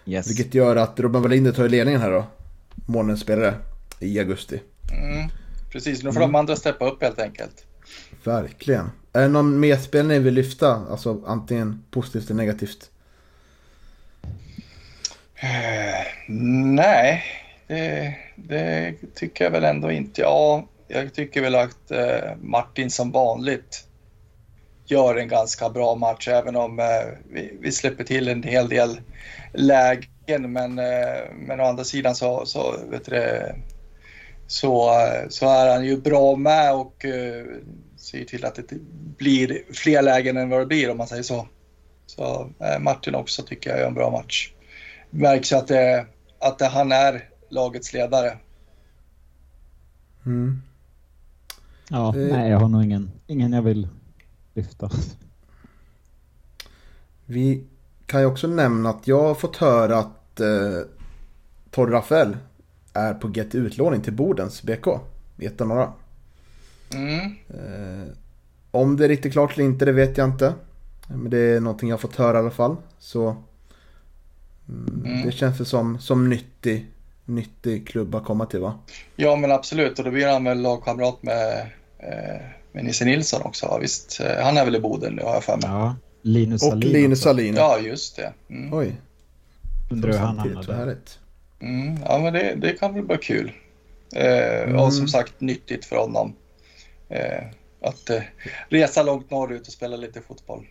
yes. 0.07 0.31
Vilket 0.31 0.55
gör 0.55 0.77
att 0.77 1.01
Robban 1.01 1.23
Wallinder 1.23 1.53
tar 1.53 1.69
ledningen 1.69 2.01
här 2.01 2.11
då. 2.11 2.25
Månadens 2.87 3.21
spelare 3.21 3.55
i 4.01 4.19
augusti. 4.19 4.61
Mm. 4.93 5.29
Precis, 5.73 6.03
nu 6.03 6.13
får 6.13 6.21
de 6.21 6.35
andra 6.35 6.57
steppa 6.57 6.89
upp 6.91 7.03
helt 7.03 7.19
enkelt. 7.19 7.67
Verkligen. 8.25 8.91
Är 9.13 9.23
det 9.23 9.29
någon 9.29 9.61
mer 9.61 9.77
spelare 9.77 10.09
ni 10.09 10.19
vill 10.19 10.35
lyfta? 10.35 10.87
Alltså 10.91 11.23
antingen 11.27 11.85
positivt 11.91 12.31
eller 12.31 12.35
negativt? 12.35 12.91
Uh, 15.45 16.33
nej, 16.35 17.23
det, 17.67 18.15
det 18.37 18.95
tycker 19.15 19.45
jag 19.45 19.51
väl 19.51 19.65
ändå 19.65 19.91
inte. 19.91 20.21
Ja, 20.21 20.67
jag 20.89 21.15
tycker 21.15 21.41
väl 21.43 21.55
att 21.55 21.93
uh, 21.93 22.37
Martin 22.41 22.91
som 22.91 23.11
vanligt 23.11 23.87
gör 24.85 25.17
en 25.17 25.29
ganska 25.29 25.71
bra 25.71 25.95
match 25.95 26.29
även 26.29 26.57
om 26.57 26.79
uh, 26.79 26.87
vi, 27.33 27.59
vi 27.61 27.73
släpper 27.73 28.05
till 28.05 28.29
en 28.29 28.43
hel 28.43 28.69
del 28.69 29.01
lägen. 29.53 30.53
Men, 30.53 30.75
men 31.47 31.61
å 31.61 31.65
andra 31.65 31.85
sidan 31.85 32.15
så, 32.15 32.47
så, 32.47 32.75
vet 32.91 33.05
du, 33.05 33.43
så, 34.47 34.93
så 35.29 35.49
är 35.49 35.73
han 35.73 35.85
ju 35.85 35.97
bra 35.97 36.37
med 36.37 36.75
och 36.75 37.05
ser 38.11 38.25
till 38.25 38.45
att 38.45 38.55
det 38.55 38.75
blir 39.19 39.63
fler 39.73 40.03
lägen 40.03 40.37
än 40.37 40.49
vad 40.49 40.61
det 40.61 40.67
blir 40.67 40.91
om 40.91 40.97
man 40.97 41.07
säger 41.07 41.23
så. 41.23 41.49
Så 42.07 42.51
eh, 42.59 42.79
Martin 42.81 43.15
också 43.15 43.43
tycker 43.43 43.71
jag 43.71 43.79
gör 43.79 43.87
en 43.87 43.95
bra 43.95 44.11
match 44.11 44.53
märks 45.11 45.53
ju 45.53 45.57
att, 45.57 45.69
det, 45.69 46.07
att 46.39 46.59
det, 46.59 46.67
han 46.67 46.93
är 46.93 47.29
lagets 47.49 47.93
ledare. 47.93 48.39
Mm. 50.27 50.63
Ja, 51.91 52.17
Eh. 52.17 52.37
nej, 52.37 52.51
jag 52.51 52.59
har 52.59 52.69
nog 52.69 52.85
ingen, 52.85 53.11
ingen 53.27 53.53
jag 53.53 53.63
vill 53.63 53.89
lyfta. 54.55 54.91
Vi 57.27 57.65
kan 58.07 58.21
ju 58.21 58.27
också 58.27 58.47
nämna 58.47 58.91
att 58.91 59.07
jag 59.07 59.23
har 59.23 59.35
fått 59.35 59.57
höra 59.57 59.99
att 59.99 60.41
eh, 60.41 60.79
Torre 61.71 61.93
Rafael 61.93 62.37
är 62.93 63.15
på 63.15 63.29
G 63.29 63.45
till 63.45 63.61
utlåning 63.61 64.01
till 64.01 64.13
Bodens 64.13 64.63
BK. 64.63 64.87
i 65.39 65.47
ettan 65.47 65.69
norra. 65.69 65.93
Mm. 66.95 67.21
Eh, 67.49 68.09
om 68.71 68.97
det 68.97 69.05
är 69.05 69.09
riktigt 69.09 69.33
klart 69.33 69.55
eller 69.55 69.65
inte, 69.65 69.85
det 69.85 69.93
vet 69.93 70.19
jag 70.19 70.29
inte. 70.29 70.55
Men 71.09 71.31
det 71.31 71.39
är 71.39 71.61
någonting 71.61 71.89
jag 71.89 71.97
har 71.97 72.01
fått 72.01 72.17
höra 72.17 72.37
i 72.37 72.41
alla 72.41 72.51
fall. 72.51 72.77
Så 72.99 73.37
mm, 74.69 75.03
Mm. 75.07 75.27
det 75.27 75.33
känns 75.33 75.59
det 75.59 75.65
som, 75.65 75.99
som 75.99 76.29
nyttig, 76.29 76.87
nyttig 77.25 77.89
klubb 77.89 78.15
att 78.15 78.25
komma 78.25 78.47
till 78.47 78.61
va? 78.61 78.79
Ja 79.17 79.37
men 79.37 79.51
absolut 79.53 79.99
och 79.99 80.05
då 80.05 80.11
blir 80.11 80.27
han 80.27 80.45
väl 80.45 80.61
lagkamrat 80.61 81.23
med, 81.23 81.61
eh, 81.99 82.41
med 82.73 82.85
Nisse 82.85 83.05
Nilsson 83.05 83.43
också. 83.45 83.67
va? 83.67 83.79
Visst, 83.79 84.21
eh, 84.21 84.45
han 84.45 84.57
är 84.57 84.65
väl 84.65 84.77
i 84.77 84.81
Boden 84.81 85.13
nu 85.15 85.23
har 85.23 85.35
jag 85.35 85.45
för 85.45 85.57
mig. 85.57 85.65
Ja, 85.71 85.97
Linus 86.23 86.63
Och 86.63 86.69
Sahlin 86.69 86.93
Linus. 86.93 87.23
Sahlin. 87.23 87.55
Ja 87.55 87.79
just 87.79 88.17
det. 88.17 88.33
Mm. 88.51 88.75
Oj, 88.75 89.01
Undrar 89.91 90.11
hur 90.13 90.19
han 90.19 90.39
hamnade 90.39 90.75
härligt. 90.75 91.19
Mm. 91.61 91.99
Ja 92.07 92.19
men 92.19 92.33
det, 92.33 92.55
det 92.55 92.73
kan 92.73 92.95
väl 92.95 93.05
vara 93.05 93.19
kul. 93.19 93.53
Eh, 94.17 94.63
Mm. 94.63 94.77
Och 94.77 94.93
som 94.95 95.09
sagt 95.09 95.41
nyttigt 95.41 95.85
för 95.85 95.97
honom. 95.97 96.33
Eh, 97.11 97.45
att 97.83 98.11
eh, 98.11 98.23
resa 98.69 99.03
långt 99.03 99.31
norrut 99.31 99.67
och 99.67 99.73
spela 99.73 99.97
lite 99.97 100.21
fotboll. 100.21 100.67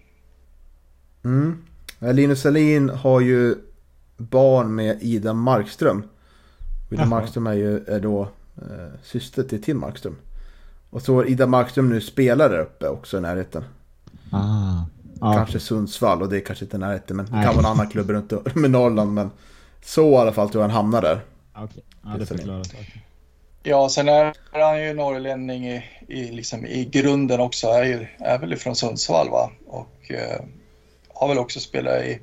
Mm. 1.24 1.64
Eh, 2.00 2.14
Linus 2.14 2.42
Sahlin 2.42 2.90
har 2.90 3.22
ju 3.22 3.56
barn 4.18 4.76
med 4.76 4.98
Ida 5.02 5.34
Markström. 5.34 6.04
Ida 6.92 7.02
Jaha. 7.02 7.06
Markström 7.06 7.48
är 7.48 7.54
ju 7.54 7.86
är 7.86 8.00
då 8.00 8.22
eh, 8.56 8.94
syster 9.04 9.44
till 9.44 9.64
Tim 9.64 9.80
Markström. 9.80 10.16
Och 10.90 11.02
så 11.02 11.26
Ida 11.26 11.48
Markström 11.48 11.90
nu 11.90 12.02
spelar 12.02 12.50
där 12.50 12.60
uppe 12.60 12.88
också 12.88 13.18
i 13.18 13.22
närheten. 13.22 13.64
Ah. 14.32 14.86
Ja, 15.22 15.34
Kanske 15.34 15.60
Sundsvall 15.60 16.22
och 16.22 16.30
det 16.30 16.38
är 16.38 16.42
kanske 16.42 16.66
inte 16.66 16.78
närheten 16.78 17.18
men 17.18 17.26
det 17.26 17.32
kan 17.32 17.56
vara 17.56 17.60
en 17.60 17.66
annan 17.66 17.90
klubb 17.90 18.10
runt 18.10 18.34
med 18.56 18.72
Norrland. 18.72 19.14
Men 19.14 19.32
så 19.82 20.12
i 20.12 20.16
alla 20.16 20.32
fall 20.32 20.50
tror 20.50 20.64
jag 20.64 20.70
han 20.70 20.76
hamnar 20.76 21.02
där. 21.02 21.22
okej. 21.56 21.84
Ja, 22.04 22.10
det 22.20 22.26
förklarar 22.26 22.64
saken. 22.64 23.02
Ja, 23.64 23.90
sen 23.90 24.10
är 24.10 24.34
han 24.52 24.84
ju 24.84 24.94
norrlänning 24.94 25.68
i, 25.68 25.84
i, 26.08 26.32
liksom, 26.32 26.66
i 26.66 26.86
grunden 26.86 27.40
också. 27.40 27.68
Är, 27.68 27.84
ju, 27.84 28.08
är 28.20 28.40
väl 28.40 28.56
från 28.56 28.76
Sundsvall 28.76 29.30
va? 29.30 29.52
Och 29.68 30.12
eh, 30.12 30.42
har 31.14 31.28
väl 31.28 31.38
också 31.38 31.60
spelat 31.60 32.02
i... 32.02 32.20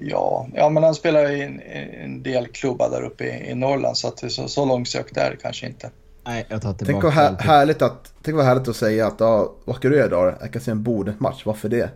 Ja, 0.00 0.48
ja 0.54 0.68
men 0.68 0.82
han 0.82 0.94
spelar 0.94 1.30
i 1.30 1.42
en, 1.42 1.60
en 2.04 2.22
del 2.22 2.46
klubbar 2.46 2.90
där 2.90 3.02
uppe 3.02 3.24
i, 3.24 3.50
i 3.50 3.54
Norrland 3.54 3.96
så 3.98 4.08
att 4.08 4.16
det 4.16 4.26
är 4.26 4.30
så, 4.30 4.48
så 4.48 4.64
långsökt 4.64 5.16
är 5.16 5.30
det 5.30 5.36
kanske 5.36 5.66
inte. 5.66 5.90
Nej, 6.24 6.46
jag 6.48 6.62
tar 6.62 6.72
Tänk 6.72 6.78
tillbaka 6.78 7.06
vad, 7.06 7.14
här, 7.14 7.36
härligt 7.38 7.82
att, 7.82 8.12
tänk 8.22 8.36
vad 8.36 8.44
härligt 8.44 8.68
att 8.68 8.76
säga 8.76 9.06
att 9.06 9.20
ja, 9.20 9.54
vad 9.64 9.76
ska 9.76 9.88
du 9.88 9.96
göra 9.96 10.06
idag? 10.06 10.34
Jag 10.40 10.52
kan 10.52 10.62
se 10.62 10.70
en 10.70 10.82
Bodens-match. 10.82 11.42
Varför 11.46 11.68
det? 11.68 11.90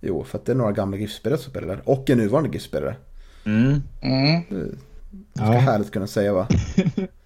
Jo, 0.00 0.24
för 0.24 0.38
att 0.38 0.46
det 0.46 0.52
är 0.52 0.56
några 0.56 0.72
gamla 0.72 0.96
GIF-spelare 0.96 1.40
som 1.40 1.50
spelar 1.50 1.68
där. 1.68 1.82
Och 1.84 2.10
en 2.10 2.18
nuvarande 2.18 2.50
GIF-spelare. 2.50 2.96
Mm. 3.46 3.82
Mm. 4.02 4.42
Ganska 5.34 5.54
Ja. 5.54 5.60
härligt 5.60 5.90
kunna 5.90 6.06
säga 6.06 6.32
va? 6.32 6.48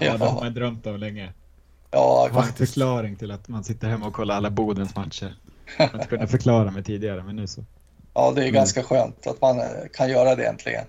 Ja, 0.00 0.12
det 0.12 0.18
har 0.18 0.26
Ja, 0.26 0.40
man 0.42 0.54
drömt 0.54 0.86
om 0.86 0.96
länge. 0.96 1.32
ja, 1.90 2.26
Det 2.28 2.34
var 2.34 2.42
en 2.42 2.52
förklaring 2.52 3.16
till 3.16 3.30
att 3.30 3.48
man 3.48 3.64
sitter 3.64 3.88
hemma 3.88 4.06
och 4.06 4.12
kollar 4.14 4.34
alla 4.36 4.50
Bodens 4.50 4.94
matcher. 4.96 5.34
Jag 5.78 5.94
inte 5.94 6.06
kunde 6.08 6.26
förklara 6.26 6.70
mig 6.70 6.82
tidigare, 6.84 7.22
men 7.22 7.36
nu 7.36 7.46
så. 7.46 7.64
ja, 8.14 8.32
det 8.36 8.44
är 8.46 8.50
ganska 8.50 8.82
skönt 8.82 9.26
att 9.26 9.40
man 9.40 9.58
eh, 9.58 9.64
kan 9.92 10.10
göra 10.10 10.34
det 10.36 10.44
äntligen. 10.46 10.84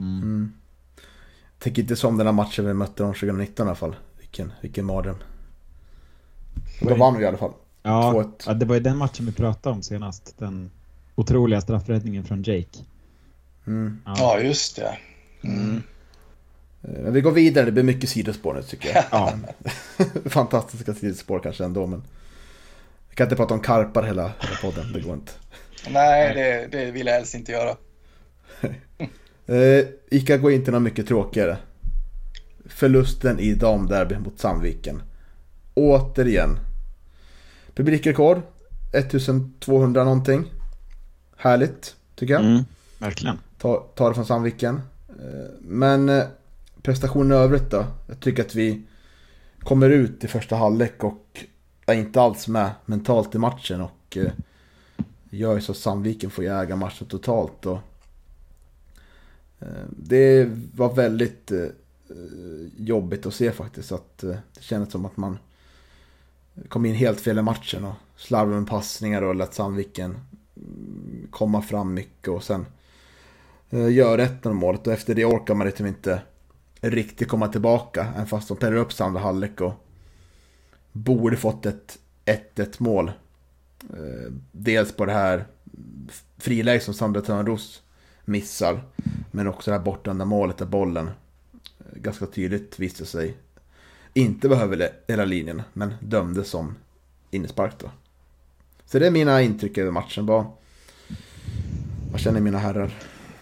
Mm. 0.00 0.22
Mm. 0.22 0.52
Tänk 1.58 1.78
inte 1.78 1.96
som 1.96 2.16
den 2.18 2.26
här 2.26 2.32
matchen 2.34 2.66
vi 2.66 2.74
mötte 2.74 3.02
dem 3.02 3.14
2019 3.14 3.66
i 3.66 3.68
alla 3.68 3.76
fall. 3.76 3.96
Vilken, 4.18 4.52
vilken 4.60 4.84
mardröm. 4.84 5.16
Då 6.80 6.94
vann 6.94 7.16
vi 7.16 7.24
i 7.24 7.26
alla 7.26 7.36
fall. 7.38 7.52
Ja, 7.82 8.12
2-1. 8.12 8.30
ja, 8.46 8.54
det 8.54 8.66
var 8.66 8.74
ju 8.74 8.80
den 8.80 8.96
matchen 8.96 9.26
vi 9.26 9.32
pratade 9.32 9.74
om 9.76 9.82
senast. 9.82 10.34
Den 10.38 10.70
otroliga 11.14 11.60
straffräddningen 11.60 12.24
från 12.24 12.42
Jake. 12.42 12.78
Mm. 13.66 14.00
Ja. 14.06 14.14
Ja, 14.18 14.40
just 14.40 14.76
det. 14.76 14.98
Mm. 15.42 15.82
Eh, 16.82 16.90
Men 16.90 17.12
vi 17.12 17.20
går 17.20 17.32
vidare, 17.32 17.64
det 17.64 17.72
blir 17.72 17.82
mycket 17.82 18.10
sidospår 18.10 18.54
nu 18.54 18.62
tycker 18.62 18.88
jag. 18.94 19.04
Ja. 19.10 19.32
Fantastiska 20.30 20.94
sidospår 20.94 21.40
kanske 21.40 21.64
ändå 21.64 21.86
men... 21.86 22.02
Vi 23.10 23.14
kan 23.16 23.24
inte 23.26 23.36
prata 23.36 23.54
om 23.54 23.60
karpar 23.60 24.02
hela, 24.02 24.22
hela 24.22 24.56
podden, 24.62 24.92
det 24.92 25.00
går 25.00 25.14
inte. 25.14 25.32
Nej, 25.90 26.34
det, 26.34 26.78
det 26.78 26.90
vill 26.90 27.06
jag 27.06 27.14
helst 27.14 27.34
inte 27.34 27.52
göra. 27.52 27.76
Eh, 29.50 29.84
Ica 30.10 30.36
går 30.36 30.52
inte 30.52 30.70
något 30.70 30.82
mycket 30.82 31.08
tråkigare. 31.08 31.56
Förlusten 32.66 33.38
i 33.40 33.54
damderby 33.54 34.18
mot 34.18 34.38
Sandviken. 34.40 35.02
Återigen. 35.74 36.58
Publikrekord. 37.74 38.42
1200 38.92 40.04
någonting. 40.04 40.44
Härligt, 41.36 41.96
tycker 42.14 42.34
jag. 42.34 42.44
Mm, 42.44 42.64
verkligen. 42.98 43.38
Ta, 43.58 43.86
ta 43.94 44.08
det 44.08 44.14
från 44.14 44.26
Sandviken. 44.26 44.80
Eh, 45.08 45.50
Men 45.60 46.08
eh, 46.08 46.24
prestationen 46.88 47.32
i 47.32 47.34
övrigt 47.34 47.70
då? 47.70 47.84
Jag 48.06 48.20
tycker 48.20 48.44
att 48.44 48.54
vi 48.54 48.82
kommer 49.60 49.90
ut 49.90 50.24
i 50.24 50.28
första 50.28 50.56
halvlek 50.56 51.04
och 51.04 51.44
är 51.86 51.94
inte 51.94 52.20
alls 52.20 52.48
med 52.48 52.70
mentalt 52.86 53.34
i 53.34 53.38
matchen 53.38 53.80
och 53.80 54.16
eh, 54.16 54.32
gör 55.30 55.54
ju 55.54 55.60
så 55.60 55.72
att 55.72 55.78
Sandviken 55.78 56.30
får 56.30 56.42
äga 56.42 56.76
matchen 56.76 57.06
totalt. 57.06 57.66
Och, 57.66 57.78
eh, 59.60 59.84
det 59.96 60.50
var 60.74 60.94
väldigt 60.94 61.50
eh, 61.50 61.66
jobbigt 62.76 63.26
att 63.26 63.34
se 63.34 63.52
faktiskt. 63.52 63.92
Att 63.92 64.24
eh, 64.24 64.36
det 64.54 64.62
kändes 64.62 64.92
som 64.92 65.06
att 65.06 65.16
man 65.16 65.38
kom 66.68 66.86
in 66.86 66.94
helt 66.94 67.20
fel 67.20 67.38
i 67.38 67.42
matchen 67.42 67.84
och 67.84 67.94
slarvade 68.16 68.60
med 68.60 68.68
passningar 68.68 69.22
och 69.22 69.34
lät 69.34 69.54
Sandviken 69.54 70.18
mm, 70.56 71.28
komma 71.30 71.62
fram 71.62 71.94
mycket 71.94 72.28
och 72.28 72.42
sen 72.42 72.66
eh, 73.70 73.92
gör 73.92 74.18
1-0 74.18 74.52
målet 74.52 74.86
och 74.86 74.92
efter 74.92 75.14
det 75.14 75.24
orkar 75.24 75.54
man 75.54 75.66
liksom 75.66 75.86
inte 75.86 76.22
riktigt 76.80 77.28
komma 77.28 77.48
tillbaka. 77.48 78.12
Även 78.14 78.26
fast 78.26 78.48
de 78.48 78.56
pärrar 78.56 78.76
upp 78.76 78.92
sig 78.92 79.06
andra 79.06 79.20
halvlek 79.20 79.60
och 79.60 79.84
borde 80.92 81.36
fått 81.36 81.66
ett 81.66 81.98
1-1 82.24 82.74
mål. 82.78 83.12
Eh, 83.90 84.32
dels 84.52 84.92
på 84.92 85.06
det 85.06 85.12
här 85.12 85.46
friläge 86.38 86.80
som 86.80 86.94
Sandra 86.94 87.20
Törnros 87.20 87.82
missar. 88.24 88.84
Men 89.30 89.46
också 89.46 89.70
det 89.70 89.76
här 89.76 89.84
bortdömda 89.84 90.24
målet 90.24 90.58
där 90.58 90.66
bollen 90.66 91.06
eh, 91.78 92.00
ganska 92.00 92.26
tydligt 92.26 92.78
visade 92.78 93.06
sig 93.06 93.36
inte 94.18 94.48
behöver 94.48 94.90
hela 95.08 95.24
linjen, 95.24 95.62
men 95.72 95.94
dömdes 96.00 96.48
som 96.48 96.74
innespark 97.30 97.74
då. 97.78 97.90
Så 98.86 98.98
det 98.98 99.06
är 99.06 99.10
mina 99.10 99.42
intryck 99.42 99.78
över 99.78 99.90
matchen. 99.90 100.26
Vad, 100.26 100.46
vad 102.12 102.20
känner 102.20 102.40
mina 102.40 102.58
herrar? 102.58 102.94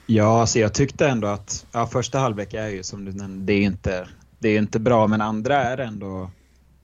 Ja, 0.07 0.41
alltså 0.41 0.59
jag 0.59 0.75
tyckte 0.75 1.09
ändå 1.09 1.29
att 1.29 1.67
ja, 1.73 1.87
första 1.87 2.19
halvlek 2.19 2.55
är 2.55 2.69
ju 2.69 2.83
som 2.83 3.05
du 3.05 3.13
nämnde, 3.13 3.45
det 3.45 3.53
är 3.53 3.63
inte, 3.63 4.09
det 4.39 4.49
är 4.49 4.59
inte 4.59 4.81
bra, 4.81 5.07
men 5.07 5.21
andra 5.21 5.57
är 5.57 5.79
ändå... 5.79 6.31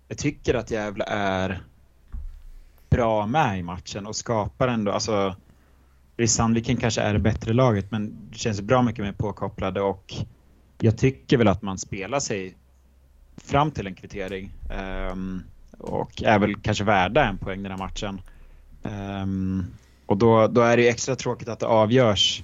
Jag 0.09 0.19
tycker 0.19 0.55
att 0.55 0.71
Gävle 0.71 1.05
är 1.09 1.63
bra 2.91 3.27
med 3.27 3.59
i 3.59 3.63
matchen 3.63 4.07
och 4.07 4.17
skapar 4.17 4.69
ändå, 4.69 4.93
alltså 4.93 5.37
Sandviken 6.27 6.77
kanske 6.77 7.01
är 7.01 7.13
det 7.13 7.19
bättre 7.19 7.53
laget 7.53 7.91
men 7.91 8.17
det 8.31 8.39
känns 8.39 8.61
bra 8.61 8.83
mycket 8.83 9.05
mer 9.05 9.13
påkopplade 9.13 9.81
och 9.81 10.15
jag 10.79 10.99
tycker 10.99 11.37
väl 11.37 11.49
att 11.49 11.63
man 11.63 11.79
spelar 11.79 12.21
sig 12.21 12.57
fram 13.37 13.71
till 13.71 13.87
en 13.87 13.95
kvittering 13.95 14.53
um, 15.13 15.43
och 15.79 16.23
är 16.23 16.39
väl 16.39 16.57
kanske 16.57 16.85
värda 16.85 17.25
en 17.25 17.39
poäng 17.39 17.63
den 17.63 17.73
här 17.73 17.79
matchen. 17.79 18.21
Um, 18.83 19.67
och 20.07 20.17
då, 20.17 20.47
då 20.47 20.61
är 20.61 20.77
det 20.77 20.83
ju 20.83 20.89
extra 20.89 21.17
tråkigt 21.17 21.49
att 21.49 21.61
det 21.61 21.67
avgörs, 21.67 22.43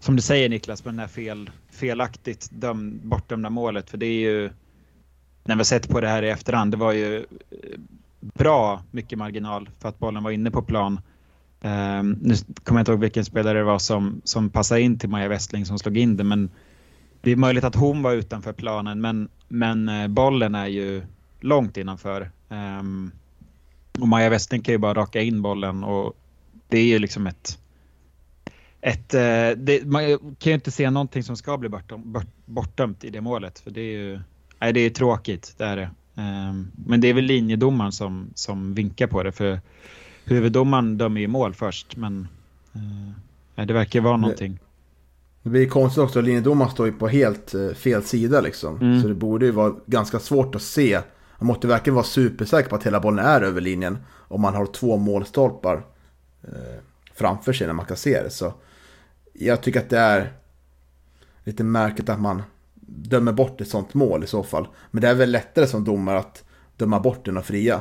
som 0.00 0.16
du 0.16 0.22
säger 0.22 0.48
Niklas, 0.48 0.82
på 0.82 0.90
det 0.90 1.00
här 1.00 1.08
fel, 1.08 1.50
felaktigt 1.70 2.48
döm, 2.52 3.00
bortdömda 3.02 3.50
målet. 3.50 3.90
För 3.90 3.98
det 3.98 4.06
är 4.06 4.20
ju, 4.20 4.50
när 5.44 5.54
vi 5.54 5.58
har 5.58 5.64
sett 5.64 5.88
på 5.88 6.00
det 6.00 6.08
här 6.08 6.22
i 6.22 6.30
efterhand, 6.30 6.70
det 6.70 6.76
var 6.76 6.92
ju 6.92 7.16
eh, 7.16 7.24
bra 8.20 8.82
mycket 8.90 9.18
marginal 9.18 9.70
för 9.78 9.88
att 9.88 9.98
bollen 9.98 10.22
var 10.22 10.30
inne 10.30 10.50
på 10.50 10.62
plan. 10.62 11.00
Um, 11.60 12.10
nu 12.10 12.34
kommer 12.64 12.78
jag 12.78 12.80
inte 12.80 12.92
ihåg 12.92 13.00
vilken 13.00 13.24
spelare 13.24 13.58
det 13.58 13.64
var 13.64 13.78
som, 13.78 14.20
som 14.24 14.50
passade 14.50 14.80
in 14.80 14.98
till 14.98 15.08
Maja 15.08 15.28
Westling 15.28 15.66
som 15.66 15.78
slog 15.78 15.98
in 15.98 16.16
det, 16.16 16.24
men 16.24 16.50
det 17.20 17.30
är 17.30 17.36
möjligt 17.36 17.64
att 17.64 17.74
hon 17.74 18.02
var 18.02 18.12
utanför 18.12 18.52
planen, 18.52 19.00
men, 19.00 19.28
men 19.48 19.88
uh, 19.88 20.08
bollen 20.08 20.54
är 20.54 20.66
ju 20.66 21.02
långt 21.40 21.76
innanför. 21.76 22.30
Um, 22.48 23.12
och 24.00 24.08
Maja 24.08 24.28
Westling 24.28 24.62
kan 24.62 24.72
ju 24.72 24.78
bara 24.78 24.94
raka 24.94 25.22
in 25.22 25.42
bollen 25.42 25.84
och 25.84 26.16
det 26.68 26.78
är 26.78 26.84
ju 26.84 26.98
liksom 26.98 27.26
ett 27.26 27.58
ett 28.80 29.14
uh, 29.14 29.20
det, 29.56 29.86
man 29.86 30.18
kan 30.18 30.50
ju 30.50 30.54
inte 30.54 30.70
se 30.70 30.90
någonting 30.90 31.22
som 31.22 31.36
ska 31.36 31.58
bli 31.58 31.68
bortom, 31.68 32.12
bort, 32.12 32.26
bortdömt 32.44 33.04
i 33.04 33.10
det 33.10 33.20
målet, 33.20 33.58
för 33.58 33.70
det 33.70 33.80
är 33.80 33.98
ju 33.98 34.20
nej, 34.58 34.72
det 34.72 34.80
är 34.80 34.90
tråkigt, 34.90 35.54
det 35.56 35.64
är 35.64 35.76
det. 35.76 35.90
Um, 36.14 36.70
men 36.86 37.00
det 37.00 37.08
är 37.08 37.14
väl 37.14 37.24
linjedomaren 37.24 37.92
som, 37.92 38.30
som 38.34 38.74
vinkar 38.74 39.06
på 39.06 39.22
det, 39.22 39.32
för 39.32 39.60
huvuddomaren 40.24 40.98
dömer 40.98 41.20
ju 41.20 41.26
mål 41.26 41.54
först, 41.54 41.96
men 41.96 42.28
uh, 43.56 43.66
det 43.66 43.72
verkar 43.72 44.00
vara 44.00 44.16
någonting. 44.16 44.58
Det 45.42 45.50
blir 45.50 45.68
konstigt 45.68 46.02
också, 46.02 46.20
linjedomaren 46.20 46.70
står 46.70 46.86
ju 46.86 46.92
på 46.92 47.08
helt 47.08 47.54
uh, 47.54 47.74
fel 47.74 48.02
sida 48.02 48.40
liksom. 48.40 48.80
Mm. 48.80 49.02
Så 49.02 49.08
det 49.08 49.14
borde 49.14 49.46
ju 49.46 49.52
vara 49.52 49.74
ganska 49.86 50.18
svårt 50.18 50.54
att 50.54 50.62
se. 50.62 51.00
Man 51.38 51.46
måste 51.46 51.66
verkligen 51.66 51.94
vara 51.94 52.04
supersäker 52.04 52.70
på 52.70 52.76
att 52.76 52.86
hela 52.86 53.00
bollen 53.00 53.24
är 53.24 53.40
över 53.40 53.60
linjen. 53.60 53.98
Om 54.28 54.40
man 54.40 54.54
har 54.54 54.66
två 54.66 54.96
målstolpar 54.96 55.82
framför 57.14 57.52
sig 57.52 57.66
när 57.66 57.74
man 57.74 57.86
kan 57.86 57.96
se 57.96 58.22
det. 58.22 58.30
Så 58.30 58.54
jag 59.38 59.62
tycker 59.62 59.80
att 59.80 59.90
det 59.90 59.98
är 59.98 60.32
lite 61.44 61.64
märkligt 61.64 62.08
att 62.08 62.20
man 62.20 62.42
dömer 62.86 63.32
bort 63.32 63.60
ett 63.60 63.68
sånt 63.68 63.94
mål 63.94 64.24
i 64.24 64.26
så 64.26 64.42
fall. 64.42 64.68
Men 64.90 65.00
det 65.00 65.08
är 65.08 65.14
väl 65.14 65.30
lättare 65.30 65.66
som 65.66 65.84
domare 65.84 66.18
att 66.18 66.44
döma 66.76 67.00
bort 67.00 67.28
än 67.28 67.36
att 67.36 67.46
fria. 67.46 67.80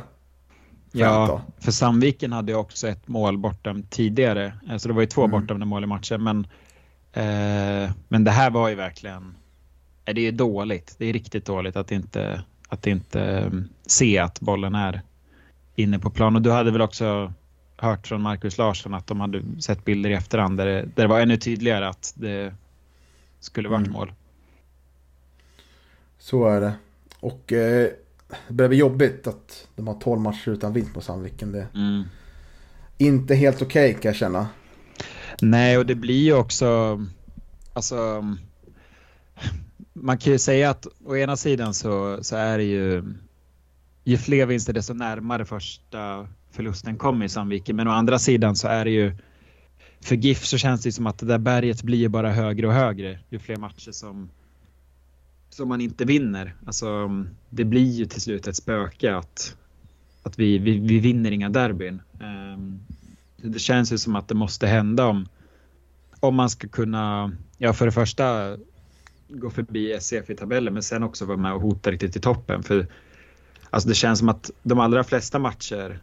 Ja, 0.92 1.42
för 1.60 1.72
Sandviken 1.72 2.32
hade 2.32 2.52
ju 2.52 2.58
också 2.58 2.88
ett 2.88 3.08
mål 3.08 3.38
bortdömt 3.38 3.92
tidigare. 3.92 4.54
Så 4.66 4.72
alltså 4.72 4.88
det 4.88 4.94
var 4.94 5.02
ju 5.02 5.08
två 5.08 5.22
mm. 5.22 5.32
bortdömda 5.32 5.66
mål 5.66 5.84
i 5.84 5.88
matchen. 5.88 6.24
Men, 6.24 6.48
eh, 7.14 7.92
men 8.08 8.24
det 8.24 8.32
här 8.32 8.52
var 8.52 8.70
ju 8.70 8.76
verkligen... 8.76 9.36
Eh, 10.06 10.14
det 10.14 10.22
är 10.22 10.32
dåligt. 10.32 10.96
Det 10.98 11.06
är 11.06 11.14
riktigt 11.14 11.46
dåligt 11.46 11.76
att 11.76 11.92
inte, 11.92 12.44
att 12.70 12.88
inte 12.88 13.44
um, 13.52 13.70
se 13.86 14.18
att 14.18 14.40
bollen 14.40 14.76
är 14.76 15.02
inne 15.76 16.00
på 16.00 16.10
plan. 16.10 16.36
Och 16.36 16.42
du 16.42 16.52
hade 16.52 16.72
väl 16.72 16.82
också 16.82 17.34
hört 17.78 18.08
från 18.08 18.22
Marcus 18.22 18.58
Larsson 18.58 18.94
att 18.94 19.08
de 19.08 19.20
hade 19.20 19.62
sett 19.62 19.86
bilder 19.86 20.10
i 20.10 20.14
efterhand 20.14 20.58
där 20.58 20.66
det, 20.66 20.82
där 20.82 21.04
det 21.04 21.08
var 21.08 21.20
ännu 21.20 21.38
tydligare 21.38 21.88
att 21.88 22.14
det 22.16 22.54
skulle 23.40 23.70
varit 23.70 23.88
mm. 23.88 23.94
mål. 23.94 24.14
Så 26.18 26.48
är 26.48 26.62
det. 26.62 26.74
Och 27.20 27.54
eh, 27.54 27.90
det 28.48 28.54
börjar 28.54 28.70
bli 28.70 28.78
jobbigt 28.78 29.28
att 29.28 29.68
de 29.76 29.88
har 29.88 29.94
12 29.94 30.22
matcher 30.22 30.50
utan 30.50 30.74
vinst 30.74 30.94
på 30.94 31.02
Sandviken. 31.02 31.52
Det 31.52 31.60
är 31.60 31.68
mm. 31.76 32.04
inte 32.98 33.36
helt 33.36 33.62
okej 33.62 33.90
okay, 33.90 34.02
kan 34.02 34.10
jag 34.10 34.16
känna. 34.16 34.48
Nej, 35.42 35.78
och 35.78 35.86
det 35.86 35.96
blir 35.96 36.24
ju 36.24 36.34
också... 36.34 37.02
Alltså... 37.74 38.24
Man 39.94 40.18
kan 40.18 40.34
ju 40.34 40.40
säga 40.40 40.70
att 40.70 40.88
å 41.06 41.18
ena 41.18 41.38
sidan 41.38 41.74
så, 41.74 42.24
så 42.24 42.36
är 42.36 42.58
det 42.58 42.64
ju... 42.64 43.04
Ju 44.08 44.18
fler 44.18 44.46
vinster 44.46 44.74
desto 44.74 44.94
närmare 44.94 45.46
första 45.46 46.28
förlusten 46.52 46.98
kommer 46.98 47.26
i 47.26 47.30
Sandviken. 47.30 47.76
Men 47.76 47.88
å 47.88 47.92
andra 47.92 48.20
sidan 48.20 48.56
så 48.56 48.68
är 48.68 48.86
det 48.86 48.92
ju... 48.92 49.18
För 50.02 50.16
GIF 50.16 50.46
så 50.46 50.58
känns 50.58 50.82
det 50.82 50.92
som 50.92 51.08
att 51.08 51.18
det 51.18 51.26
där 51.26 51.38
berget 51.38 51.84
blir 51.84 52.10
bara 52.10 52.32
högre 52.32 52.68
och 52.68 52.74
högre 52.74 53.20
ju 53.30 53.40
fler 53.40 53.56
matcher 53.56 53.92
som 53.92 54.30
som 55.50 55.70
man 55.70 55.82
inte 55.82 56.06
vinner. 56.06 56.56
Alltså, 56.66 57.10
det 57.50 57.66
blir 57.66 57.92
ju 57.92 58.06
till 58.06 58.22
slut 58.22 58.48
ett 58.48 58.56
spöke 58.56 59.16
att, 59.16 59.58
att 60.24 60.40
vi, 60.40 60.58
vi, 60.58 60.80
vi 60.80 61.00
vinner 61.00 61.32
inga 61.32 61.50
derbyn. 61.50 62.02
Um, 62.22 62.80
det 63.38 63.60
känns 63.60 63.94
ju 63.94 63.98
som 63.98 64.16
att 64.16 64.28
det 64.28 64.36
måste 64.36 64.68
hända 64.68 65.06
om, 65.06 65.28
om 66.20 66.36
man 66.36 66.50
ska 66.50 66.68
kunna, 66.68 67.32
ja 67.58 67.74
för 67.74 67.86
det 67.86 67.92
första 67.92 68.58
gå 69.28 69.50
förbi 69.50 69.94
SCF 70.00 70.30
i 70.30 70.36
tabellen 70.36 70.74
men 70.74 70.84
sen 70.84 71.04
också 71.04 71.26
vara 71.26 71.38
med 71.38 71.54
och 71.54 71.62
hota 71.62 71.92
riktigt 71.92 72.16
i 72.16 72.20
toppen. 72.20 72.64
För 72.64 72.88
alltså 73.70 73.90
det 73.90 73.96
känns 73.96 74.20
som 74.20 74.30
att 74.30 74.52
de 74.64 74.80
allra 74.80 75.04
flesta 75.04 75.40
matcher, 75.40 76.00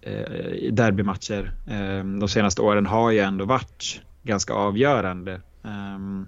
eh, 0.00 0.72
derbymatcher 0.72 1.52
eh, 1.66 2.04
de 2.04 2.28
senaste 2.28 2.62
åren 2.62 2.86
har 2.86 3.10
ju 3.10 3.18
ändå 3.18 3.44
varit 3.44 4.00
ganska 4.22 4.52
avgörande. 4.52 5.40
Um, 5.62 6.26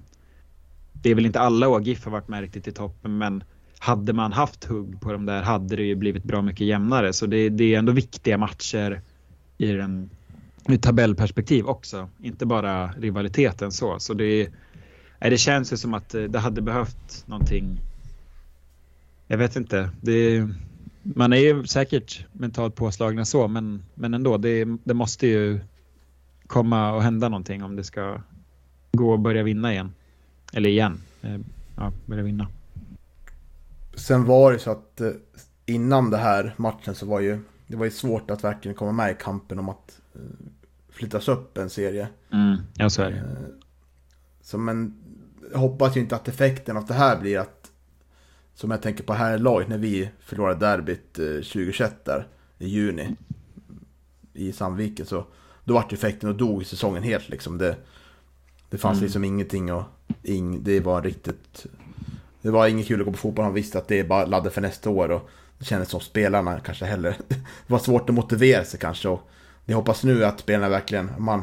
det 0.93 1.11
är 1.11 1.14
väl 1.14 1.27
inte 1.27 1.41
alla 1.41 1.68
år 1.68 1.83
GIF 1.83 2.05
har 2.05 2.12
varit 2.12 2.29
med 2.29 2.41
riktigt 2.41 2.68
i 2.68 2.72
toppen 2.72 3.18
men 3.18 3.45
hade 3.79 4.12
man 4.12 4.33
haft 4.33 4.64
hugg 4.64 5.01
på 5.01 5.12
de 5.12 5.27
där 5.27 5.43
hade 5.43 5.77
det 5.77 5.83
ju 5.83 5.95
blivit 5.95 6.24
bra 6.24 6.43
mycket 6.43 6.66
jämnare. 6.66 7.12
Så 7.12 7.27
det, 7.27 7.49
det 7.49 7.74
är 7.74 7.79
ändå 7.79 7.93
viktiga 7.93 8.39
matcher 8.39 9.01
i 9.59 9.72
den 9.72 10.11
ur 10.68 10.77
tabellperspektiv 10.77 11.66
också. 11.66 12.09
Inte 12.22 12.47
bara 12.47 12.87
rivaliteten 12.93 13.72
så. 13.72 13.99
Så 13.99 14.14
det, 14.14 14.43
eh, 15.20 15.31
det 15.31 15.39
känns 15.39 15.72
ju 15.72 15.77
som 15.77 15.95
att 15.95 16.14
eh, 16.14 16.22
det 16.22 16.39
hade 16.39 16.62
behövt 16.62 17.24
någonting. 17.27 17.81
Jag 19.27 19.39
vet 19.39 19.57
inte. 19.57 19.91
Det, 20.01 20.49
man 21.03 21.33
är 21.33 21.37
ju 21.37 21.66
säkert 21.66 22.27
mentalt 22.33 22.74
påslagna 22.74 23.24
så 23.24 23.49
men, 23.49 23.83
men 23.95 24.14
ändå. 24.14 24.37
Det, 24.37 24.64
det 24.85 24.95
måste 24.95 25.27
ju 25.27 25.61
komma 26.47 26.93
och 26.93 27.03
hända 27.03 27.29
någonting 27.29 27.62
om 27.62 27.77
det 27.77 27.85
ska 27.85 28.20
gå 28.93 29.12
och 29.12 29.20
börja 29.20 29.43
vinna 29.43 29.72
igen. 29.72 29.95
Eller 30.53 30.70
igen. 30.70 31.01
Eh, 31.22 31.39
ja, 31.77 31.93
börja 32.07 32.22
vinna. 32.22 32.49
Sen 33.95 34.24
var 34.24 34.53
det 34.53 34.59
så 34.59 34.70
att 34.70 35.01
eh, 35.01 35.11
innan 35.66 36.11
det 36.11 36.16
här 36.16 36.55
matchen 36.57 36.95
så 36.95 37.07
var 37.07 37.20
ju 37.20 37.39
det 37.66 37.77
var 37.77 37.85
ju 37.85 37.91
svårt 37.91 38.31
att 38.31 38.45
verkligen 38.45 38.74
komma 38.74 38.93
med 38.93 39.11
i 39.11 39.16
kampen 39.20 39.59
om 39.59 39.68
att 39.68 40.01
eh, 40.14 40.20
flyttas 40.91 41.29
upp 41.29 41.59
en 41.59 41.70
serie. 41.70 42.09
Mm, 42.33 42.57
ja, 42.74 42.91
så 42.91 43.03
är 43.03 43.11
det. 43.11 43.22
Så 44.41 44.59
men 44.59 44.95
jag 45.53 45.59
hoppas 45.59 45.97
ju 45.97 46.01
inte 46.01 46.16
att 46.16 46.29
effekten 46.29 46.77
av 46.77 46.87
det 46.87 46.95
här 46.95 47.20
blir 47.20 47.39
att 47.39 47.65
som 48.57 48.70
jag 48.70 48.82
tänker 48.82 49.04
på 49.04 49.12
här 49.12 49.36
i 49.36 49.38
laget 49.38 49.68
när 49.68 49.78
vi 49.78 50.11
förlorade 50.20 50.66
derbyt 50.66 51.12
2021 51.12 52.04
där 52.04 52.26
i 52.59 52.68
juni 52.68 53.16
i 54.32 54.52
Sandviken 54.52 55.07
så 55.07 55.24
då 55.64 55.74
vart 55.74 55.92
effekten 55.92 56.28
och 56.28 56.34
dog 56.34 56.66
säsongen 56.66 57.02
helt 57.02 57.28
liksom. 57.28 57.59
Det, 57.59 57.76
det 58.70 58.78
fanns 58.78 58.96
mm. 58.96 59.04
liksom 59.04 59.24
ingenting 59.24 59.72
och 59.72 59.84
ing, 60.22 60.62
det 60.64 60.80
var 60.80 61.02
riktigt... 61.02 61.66
Det 62.42 62.50
var 62.50 62.66
inget 62.66 62.86
kul 62.86 63.00
att 63.00 63.07
gå 63.07 63.12
på 63.12 63.18
fotboll. 63.18 63.44
Han 63.44 63.54
visste 63.54 63.78
att 63.78 63.88
det 63.88 64.00
är 64.00 64.04
bara 64.04 64.26
laddat 64.26 64.52
för 64.52 64.61
nästa 64.61 64.90
år 64.90 65.09
och 65.09 65.30
det 65.59 65.64
kändes 65.64 65.88
som 65.88 66.00
spelarna 66.00 66.61
kanske 66.61 66.84
heller... 66.84 67.16
Det 67.28 67.36
var 67.66 67.78
svårt 67.78 68.09
att 68.09 68.14
motivera 68.14 68.64
sig 68.64 68.80
kanske 68.80 69.09
och 69.09 69.30
jag 69.64 69.76
hoppas 69.76 70.04
nu 70.04 70.24
att 70.24 70.40
spelarna 70.40 70.68
verkligen... 70.68 71.11
Man, 71.18 71.42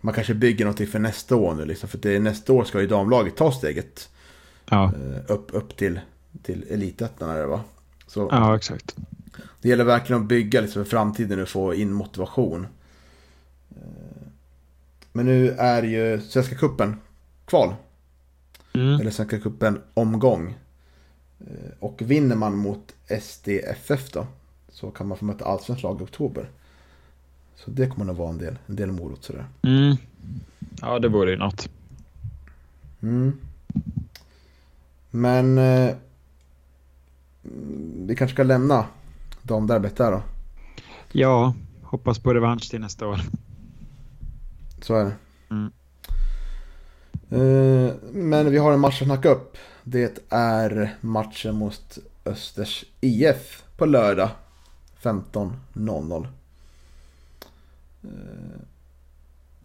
man 0.00 0.14
kanske 0.14 0.34
bygger 0.34 0.64
någonting 0.64 0.86
för 0.86 0.98
nästa 0.98 1.36
år 1.36 1.54
nu 1.54 1.64
liksom. 1.64 1.88
För 1.88 1.98
det, 1.98 2.18
nästa 2.20 2.52
år 2.52 2.64
ska 2.64 2.80
ju 2.80 2.86
damlaget 2.86 3.36
ta 3.36 3.52
steget 3.52 4.08
ja. 4.70 4.84
Eh, 4.84 5.32
upp, 5.32 5.48
upp 5.52 5.76
till, 5.76 6.00
till 6.42 6.64
elitettan 6.70 7.30
är 7.30 7.38
det 7.38 7.46
va? 7.46 7.60
Så, 8.06 8.28
ja, 8.30 8.56
exakt. 8.56 8.96
Det 9.60 9.68
gäller 9.68 9.84
verkligen 9.84 10.22
att 10.22 10.28
bygga 10.28 10.60
liksom 10.60 10.84
för 10.84 10.90
framtiden 10.90 11.38
nu, 11.38 11.46
få 11.46 11.74
in 11.74 11.92
motivation. 11.92 12.66
Men 15.12 15.26
nu 15.26 15.50
är 15.50 15.82
ju 15.82 16.20
Svenska 16.20 16.54
Kuppen 16.54 16.96
kval. 17.44 17.74
Mm. 18.72 19.00
Eller 19.00 19.10
Svenska 19.10 19.40
Cupen 19.40 19.80
omgång. 19.94 20.58
Eh, 21.40 21.70
och 21.80 22.02
vinner 22.02 22.36
man 22.36 22.56
mot 22.56 22.94
SDFF 23.20 24.10
då. 24.12 24.26
Så 24.68 24.90
kan 24.90 25.06
man 25.06 25.18
få 25.18 25.24
möta 25.24 25.44
allsvenskt 25.44 25.82
lag 25.82 26.00
i 26.00 26.04
oktober. 26.04 26.48
Så 27.56 27.70
det 27.70 27.86
kommer 27.86 28.04
nog 28.04 28.16
vara 28.16 28.30
en 28.30 28.38
del, 28.38 28.58
en 28.66 28.76
del 28.76 28.92
morot 28.92 29.24
sådär. 29.24 29.46
Mm. 29.62 29.96
Ja, 30.80 30.98
det 30.98 31.08
vore 31.08 31.30
ju 31.30 31.36
något. 31.36 31.68
Mm. 33.02 33.38
Men 35.14 35.58
eh, 35.58 35.96
vi 38.06 38.16
kanske 38.16 38.34
ska 38.34 38.42
lämna 38.42 38.86
damderbyt 39.42 39.96
där 39.96 40.12
då. 40.12 40.22
Ja, 41.12 41.54
hoppas 41.82 42.18
på 42.18 42.34
revansch 42.34 42.70
till 42.70 42.80
nästa 42.80 43.06
år. 43.06 43.20
Så 44.82 44.94
är 44.94 45.04
det. 45.04 45.16
Mm. 45.50 45.72
Eh, 47.30 47.94
men 48.12 48.50
vi 48.50 48.58
har 48.58 48.72
en 48.72 48.80
match 48.80 49.02
att 49.02 49.08
snacka 49.08 49.28
upp. 49.28 49.56
Det 49.84 50.18
är 50.28 50.96
matchen 51.00 51.54
mot 51.54 51.98
Östers 52.24 52.84
IF 53.00 53.62
på 53.76 53.86
lördag 53.86 54.30
15.00. 55.02 56.26
Eh, 58.02 58.10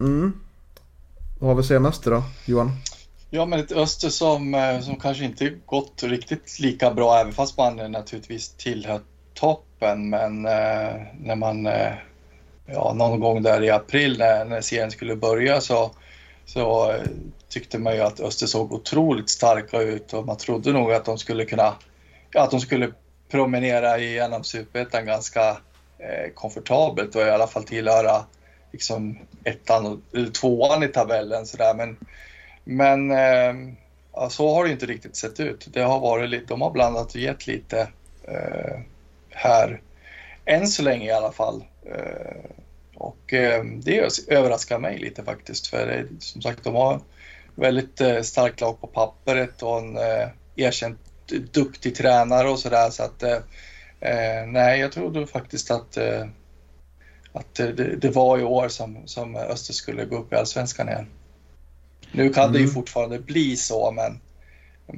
Mm. 0.00 0.32
Vad 1.38 1.48
har 1.48 1.54
vi 1.54 1.60
att 1.60 1.66
säga 1.66 2.10
då, 2.10 2.22
Johan? 2.46 2.70
Ja, 3.32 3.46
men 3.46 3.60
ett 3.60 3.72
Öster 3.72 4.08
som, 4.08 4.54
eh, 4.54 4.80
som 4.80 4.96
kanske 4.96 5.24
inte 5.24 5.52
gått 5.66 6.02
riktigt 6.02 6.58
lika 6.58 6.90
bra, 6.90 7.18
även 7.18 7.32
fast 7.32 7.56
man 7.56 7.76
naturligtvis 7.76 8.48
tillhör 8.48 9.00
toppen. 9.34 10.10
Men 10.10 10.46
eh, 10.46 11.02
när 11.20 11.34
man, 11.34 11.66
eh, 11.66 11.92
ja, 12.66 12.92
någon 12.92 13.20
gång 13.20 13.42
där 13.42 13.62
i 13.62 13.70
april 13.70 14.18
när, 14.18 14.44
när 14.44 14.60
serien 14.60 14.90
skulle 14.90 15.16
börja 15.16 15.60
så, 15.60 15.90
så 16.44 16.92
eh, 16.92 17.02
tyckte 17.48 17.78
man 17.78 17.94
ju 17.94 18.00
att 18.00 18.20
Öster 18.20 18.46
såg 18.46 18.72
otroligt 18.72 19.30
starka 19.30 19.80
ut 19.80 20.12
och 20.12 20.26
man 20.26 20.36
trodde 20.36 20.72
nog 20.72 20.92
att 20.92 21.04
de 21.04 21.18
skulle 21.18 21.44
kunna, 21.44 21.74
ja, 22.30 22.42
att 22.42 22.50
de 22.50 22.60
skulle 22.60 22.92
promenera 23.28 23.98
igenom 23.98 24.44
Superettan 24.44 25.06
ganska 25.06 25.48
eh, 25.98 26.32
komfortabelt 26.34 27.14
och 27.14 27.22
i 27.22 27.30
alla 27.30 27.46
fall 27.46 27.64
tillhöra 27.64 28.24
liksom 28.72 29.18
ettan 29.44 29.86
och, 29.86 29.98
eller 30.14 30.30
tvåan 30.30 30.82
i 30.82 30.88
tabellen 30.88 31.46
sådär. 31.46 31.74
Men, 31.74 31.96
men 32.64 33.10
eh, 33.10 33.74
ja, 34.12 34.30
så 34.30 34.54
har 34.54 34.64
det 34.64 34.70
inte 34.70 34.86
riktigt 34.86 35.16
sett 35.16 35.40
ut. 35.40 35.68
Det 35.72 35.80
har 35.80 36.00
varit 36.00 36.30
lite, 36.30 36.46
de 36.46 36.60
har 36.60 36.70
blandat 36.70 37.14
och 37.14 37.20
gett 37.20 37.46
lite 37.46 37.88
eh, 38.24 38.80
här. 39.30 39.80
Än 40.44 40.68
så 40.68 40.82
länge 40.82 41.06
i 41.06 41.12
alla 41.12 41.32
fall. 41.32 41.64
Eh, 41.86 42.50
och 42.94 43.32
eh, 43.32 43.64
det 43.64 44.08
överraskar 44.28 44.78
mig 44.78 44.98
lite 44.98 45.24
faktiskt. 45.24 45.66
För 45.66 45.86
det, 45.86 46.06
som 46.18 46.42
sagt, 46.42 46.64
de 46.64 46.74
har 46.74 47.00
väldigt 47.54 48.00
eh, 48.00 48.20
starkt 48.20 48.60
lag 48.60 48.80
på 48.80 48.86
pappret 48.86 49.62
och 49.62 49.78
en 49.78 49.96
eh, 49.96 50.28
erkänt 50.56 50.98
duktig 51.52 51.94
tränare 51.94 52.48
och 52.48 52.58
sådär. 52.58 52.90
Så 52.90 53.02
att 53.02 53.22
eh, 53.22 53.38
eh 54.00 54.46
nej, 54.46 54.80
jag 54.80 54.92
trodde 54.92 55.26
faktiskt 55.26 55.70
att 55.70 55.96
eh, 55.96 56.26
att 57.32 57.54
det, 57.54 57.96
det, 57.96 58.10
var 58.10 58.38
i 58.38 58.42
år 58.42 58.68
som, 58.68 59.06
som 59.06 59.36
Öster 59.36 59.72
skulle 59.72 60.04
gå 60.04 60.16
upp 60.16 60.32
i 60.32 60.36
Allsvenskan 60.36 60.88
igen. 60.88 61.06
Nu 62.12 62.28
kan 62.28 62.42
mm. 62.42 62.52
det 62.52 62.58
ju 62.58 62.64
mm. 62.64 62.74
fortfarande 62.74 63.18
bli 63.18 63.56
så, 63.56 63.92
men, 63.92 64.20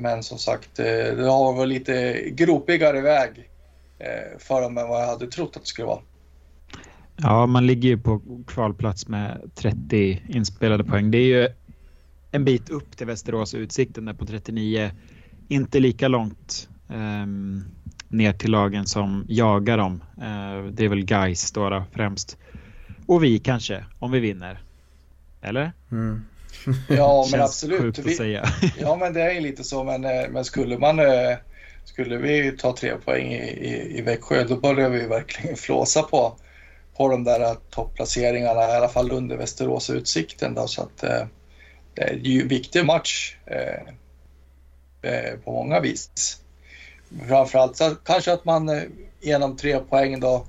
men 0.01 0.23
som 0.23 0.39
sagt, 0.39 0.79
eh, 0.79 0.87
det 0.87 1.29
har 1.29 1.53
varit 1.53 1.69
lite 1.69 2.23
gropigare 2.31 3.01
väg 3.01 3.49
eh, 3.99 4.39
för 4.39 4.63
dem 4.63 4.79
än 4.79 4.89
vad 4.89 5.03
jag 5.03 5.07
hade 5.07 5.27
trott 5.27 5.57
att 5.57 5.63
det 5.63 5.69
skulle 5.69 5.87
vara. 5.87 6.01
Ja, 7.17 7.47
man 7.47 7.67
ligger 7.67 7.89
ju 7.89 7.99
på 7.99 8.21
kvalplats 8.47 9.09
med 9.09 9.51
30 9.55 10.23
inspelade 10.29 10.85
poäng. 10.85 11.11
Det 11.11 11.19
är 11.19 11.41
ju 11.41 11.49
en 12.31 12.45
bit 12.45 12.71
upp 12.71 12.97
till 12.97 13.07
Västerås 13.07 13.55
Utsikten 13.55 14.05
där 14.05 14.13
på 14.13 14.27
39. 14.27 14.91
Inte 15.49 15.81
lika 15.81 16.09
långt 16.09 16.69
um, 16.89 17.65
ner 18.09 18.33
till 18.33 18.51
lagen 18.51 18.87
som 18.87 19.25
jagar 19.29 19.79
dem. 19.79 20.05
Uh, 20.19 20.73
det 20.73 20.85
är 20.85 20.89
väl 20.89 21.05
guys 21.05 21.53
då, 21.53 21.71
då 21.71 21.85
främst. 21.93 22.39
Och 23.07 23.25
vi 23.25 23.39
kanske, 23.39 23.85
om 23.99 24.11
vi 24.11 24.21
vinner. 24.21 24.63
Eller? 25.43 25.73
Mm. 25.91 26.23
Ja, 26.89 27.29
men 27.31 27.41
absolut. 27.43 27.99
Vi, 27.99 28.15
säga. 28.15 28.49
ja, 28.79 28.97
men 28.97 29.13
det 29.13 29.23
är 29.23 29.41
lite 29.41 29.65
så. 29.65 29.85
Men, 29.85 30.05
eh, 30.05 30.29
men 30.31 30.45
skulle 30.45 30.79
man 30.79 30.99
eh, 30.99 31.37
skulle 31.85 32.17
vi 32.17 32.53
ta 32.59 32.77
tre 32.77 32.97
poäng 33.05 33.33
i, 33.33 33.37
i, 33.37 33.99
i 33.99 34.03
Växjö, 34.03 34.45
då 34.45 34.57
börjar 34.57 34.91
vi 34.91 35.07
verkligen 35.07 35.57
flåsa 35.67 36.03
på, 36.03 36.37
på 36.97 37.09
de 37.09 37.25
där 37.25 37.57
topplaceringarna, 37.71 38.61
i 38.61 38.73
alla 38.73 38.89
fall 38.89 39.13
under 39.13 39.37
Västerås 39.37 39.91
Utsikten. 39.91 40.55
Då, 40.55 40.67
så 40.67 40.83
att, 40.83 40.97
det 41.95 42.03
är 42.03 42.15
ju 42.15 42.43
en 42.43 42.49
viktig 42.49 42.87
match 42.87 43.37
eh, 43.47 45.35
på 45.45 45.53
många 45.53 45.81
vis 45.81 46.39
framförallt 47.29 47.77
så 47.77 47.95
kanske 48.05 48.33
att 48.33 48.45
man 48.45 48.69
eh, 48.69 48.83
genom 49.21 49.57
tre 49.57 49.79
poäng 49.79 50.21
då 50.21 50.47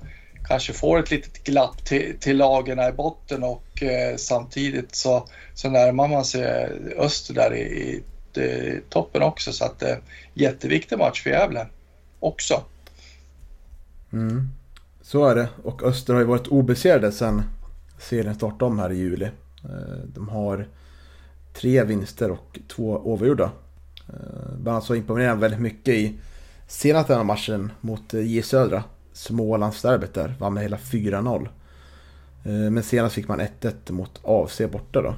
kanske 0.48 0.72
får 0.72 0.98
ett 0.98 1.10
litet 1.10 1.44
glapp 1.44 1.84
till, 1.84 2.18
till 2.20 2.36
lagen 2.36 2.80
i 2.80 2.92
botten 2.92 3.42
och 3.42 3.63
eh, 3.82 4.16
samtidigt 4.16 4.94
så, 4.94 5.28
så 5.54 5.70
närmar 5.70 6.08
man 6.08 6.24
sig 6.24 6.44
Öster 6.98 7.34
där 7.34 7.54
i, 7.54 7.60
i, 7.60 8.02
i 8.40 8.80
toppen 8.88 9.22
också 9.22 9.52
så 9.52 9.64
att 9.64 9.82
eh, 9.82 9.96
jätteviktig 10.34 10.98
match 10.98 11.22
för 11.22 11.30
Gävle 11.30 11.66
också. 12.20 12.62
Mm. 14.12 14.48
Så 15.02 15.26
är 15.26 15.34
det 15.34 15.48
och 15.62 15.82
Öster 15.82 16.12
har 16.12 16.20
ju 16.20 16.26
varit 16.26 16.46
obesegrade 16.46 17.12
sedan 17.12 17.42
serien 17.98 18.34
startade 18.34 18.64
om 18.64 18.78
här 18.78 18.92
i 18.92 18.96
juli. 18.96 19.24
Eh, 19.64 20.04
de 20.14 20.28
har 20.28 20.68
tre 21.54 21.84
vinster 21.84 22.30
och 22.30 22.58
två 22.68 23.00
oavgjorda. 23.04 23.50
Eh, 24.08 24.56
bland 24.56 24.68
annat 24.68 24.84
så 24.84 24.94
imponerar 24.94 25.36
väldigt 25.36 25.60
mycket 25.60 25.94
i 25.94 26.18
senaste 26.66 27.14
den 27.14 27.26
matchen 27.26 27.72
mot 27.80 28.14
eh, 28.14 28.20
J 28.20 28.42
Södra, 28.42 28.84
Smålandsderbyt 29.12 30.14
där, 30.14 30.34
vann 30.38 30.54
med 30.54 30.62
hela 30.62 30.76
4-0. 30.76 31.48
Eh, 32.44 32.70
men 32.70 32.82
senast 32.82 33.14
fick 33.14 33.28
man 33.28 33.40
1-1 33.40 33.92
mot 33.92 34.20
AFC 34.22 34.60
borta 34.72 35.02
då. 35.02 35.14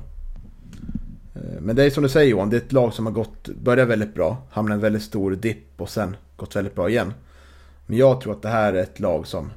Eh, 1.35 1.61
men 1.61 1.77
det 1.77 1.85
är 1.85 1.91
som 1.91 2.03
du 2.03 2.09
säger 2.09 2.31
Johan, 2.31 2.51
det 2.51 2.57
är 2.57 2.61
ett 2.61 2.73
lag 2.73 2.95
som 2.95 3.07
har 3.07 3.13
gått, 3.13 3.49
börjat 3.49 3.89
väldigt 3.89 4.15
bra, 4.15 4.43
hamnat 4.51 4.75
en 4.75 4.81
väldigt 4.81 5.03
stor 5.03 5.31
dipp 5.31 5.81
och 5.81 5.91
sen 5.91 6.17
gått 6.37 6.57
väldigt 6.57 6.75
bra 6.75 6.89
igen. 6.89 7.13
Men 7.87 7.99
jag 7.99 8.21
tror 8.21 8.33
att 8.33 8.43
det 8.43 8.49
här 8.49 8.73
är 8.73 8.83
ett 8.83 9.01
lag 9.01 9.27
som 9.27 9.51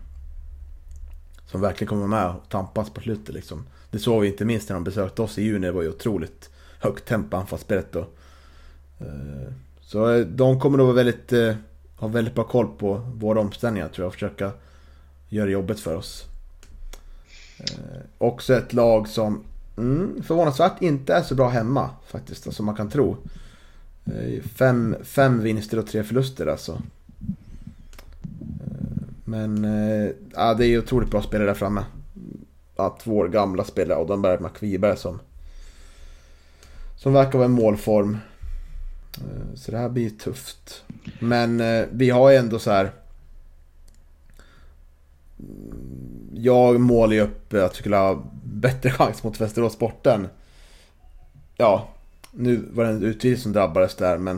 som 1.46 1.62
verkligen 1.62 1.90
kommer 1.90 2.08
med 2.08 2.30
och 2.30 2.50
tampas 2.50 2.90
på 2.90 3.02
slutet 3.02 3.36
liksom. 3.36 3.66
Det 3.92 4.00
såg 4.00 4.22
vi 4.22 4.28
inte 4.28 4.46
minst 4.46 4.70
när 4.70 4.74
de 4.74 4.84
besökte 4.84 5.22
oss 5.22 5.38
i 5.38 5.44
juni, 5.44 5.68
det 5.68 5.72
var 5.72 5.82
ju 5.82 5.90
otroligt 5.90 6.50
högt 6.80 7.06
tempo 7.06 7.38
anfallsspelet 7.38 7.92
då. 7.92 8.00
Eh, 9.00 9.54
så 9.82 10.24
de 10.24 10.60
kommer 10.60 10.78
nog 10.78 10.88
vara 10.88 10.96
väldigt 10.96 11.34
Ha 11.96 12.08
väldigt 12.08 12.36
bra 12.36 12.44
koll 12.44 12.68
på 12.78 12.94
våra 12.96 13.40
omställningar 13.40 13.88
tror 13.88 14.04
jag 14.04 14.08
och 14.08 14.14
försöka 14.14 14.52
göra 15.30 15.50
jobbet 15.50 15.80
för 15.80 15.96
oss. 15.96 16.26
Eh, 17.60 18.02
också 18.18 18.54
ett 18.54 18.74
lag 18.74 19.08
som 19.08 19.44
mm, 19.78 20.24
förvånansvärt 20.24 20.82
inte 20.82 21.14
är 21.14 21.22
så 21.22 21.36
bra 21.36 21.50
hemma 21.50 21.90
faktiskt, 22.08 22.54
som 22.54 22.66
man 22.66 22.76
kan 22.76 22.90
tro. 22.90 23.18
Eh, 24.06 24.44
fem, 24.44 24.96
fem 25.04 25.40
vinster 25.40 25.80
och 25.80 25.88
tre 25.88 26.04
förluster 26.04 26.48
alltså. 26.48 26.72
Eh, 28.62 29.04
men 29.26 29.66
eh, 29.66 30.10
ja, 30.36 30.54
det 30.54 30.66
är 30.66 30.80
otroligt 30.80 31.12
bra 31.12 31.22
spelare 31.22 31.48
där 31.48 31.54
framme. 31.54 31.84
Att 32.76 33.02
vår 33.04 33.28
gamla 33.28 33.64
spelare 33.64 34.00
Adam 34.00 34.22
Bergmark 34.22 34.64
Wiberg 34.64 34.98
som 34.98 35.20
som 37.00 37.14
verkar 37.14 37.40
vara 37.40 37.46
i 37.46 37.52
målform. 37.52 38.18
Eh, 39.18 39.56
så 39.56 39.72
det 39.72 39.78
här 39.78 39.90
blir 39.90 40.10
tufft. 40.10 40.84
Men 41.20 41.60
eh, 41.60 41.86
vi 41.92 42.10
har 42.10 42.30
ju 42.30 42.38
ändå 42.38 42.60
så 42.60 42.72
här. 42.72 42.92
Jag 46.34 46.80
målar 46.80 47.14
ju 47.14 47.22
upp 47.22 47.54
att 47.54 47.74
vi 47.74 47.78
skulle 47.78 47.96
ha 47.96 48.24
bättre 48.44 48.92
chans 48.92 49.24
mot 49.24 49.42
Västerås 49.42 49.74
Sporten. 49.74 50.28
Ja, 51.58 51.90
nu 52.32 52.66
var 52.72 52.84
det 52.84 52.90
en 52.90 53.04
utvisning 53.04 53.44
som 53.44 53.54
drabbades 53.54 53.96
där 53.96 54.18
men 54.18 54.38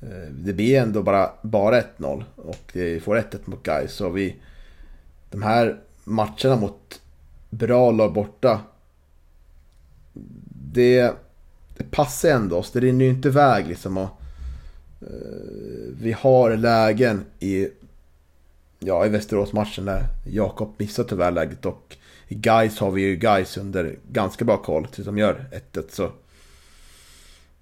eh, 0.00 0.30
det 0.30 0.52
blir 0.52 0.80
ändå 0.80 1.02
bara, 1.02 1.30
bara 1.42 1.80
1-0 1.80 2.24
och 2.36 2.70
vi 2.72 3.00
får 3.00 3.16
1-1 3.16 3.38
mot 3.44 3.62
Gais 3.62 3.92
så 3.92 4.08
vi 4.08 4.36
De 5.30 5.42
här 5.42 5.80
matcherna 6.04 6.56
mot 6.56 7.00
bra 7.50 7.90
lag 7.90 8.12
borta 8.12 8.60
Det 10.72 11.14
det 11.76 11.90
passar 11.90 12.28
ändå 12.28 12.56
oss. 12.56 12.70
Det 12.72 12.80
rinner 12.80 13.04
ju 13.04 13.10
inte 13.10 13.28
iväg 13.28 13.66
liksom. 13.66 13.96
Och, 13.96 14.22
eh, 15.00 15.08
vi 16.00 16.12
har 16.12 16.56
lägen 16.56 17.24
i, 17.40 17.68
ja, 18.84 19.06
i 19.06 19.08
Västerås-matchen 19.08 19.84
där 19.84 20.04
Jakob 20.26 20.74
missar 20.78 21.04
tyvärr 21.04 21.30
läget. 21.30 21.66
Och 21.66 21.96
i 22.28 22.34
Guys 22.34 22.78
har 22.78 22.90
vi 22.90 23.02
ju 23.02 23.16
Guys 23.16 23.56
under 23.56 23.96
ganska 24.10 24.44
bra 24.44 24.56
koll 24.56 24.86
tills 24.86 25.06
de 25.06 25.18
gör 25.18 25.44
1-1. 25.72 25.84
Så 25.90 26.10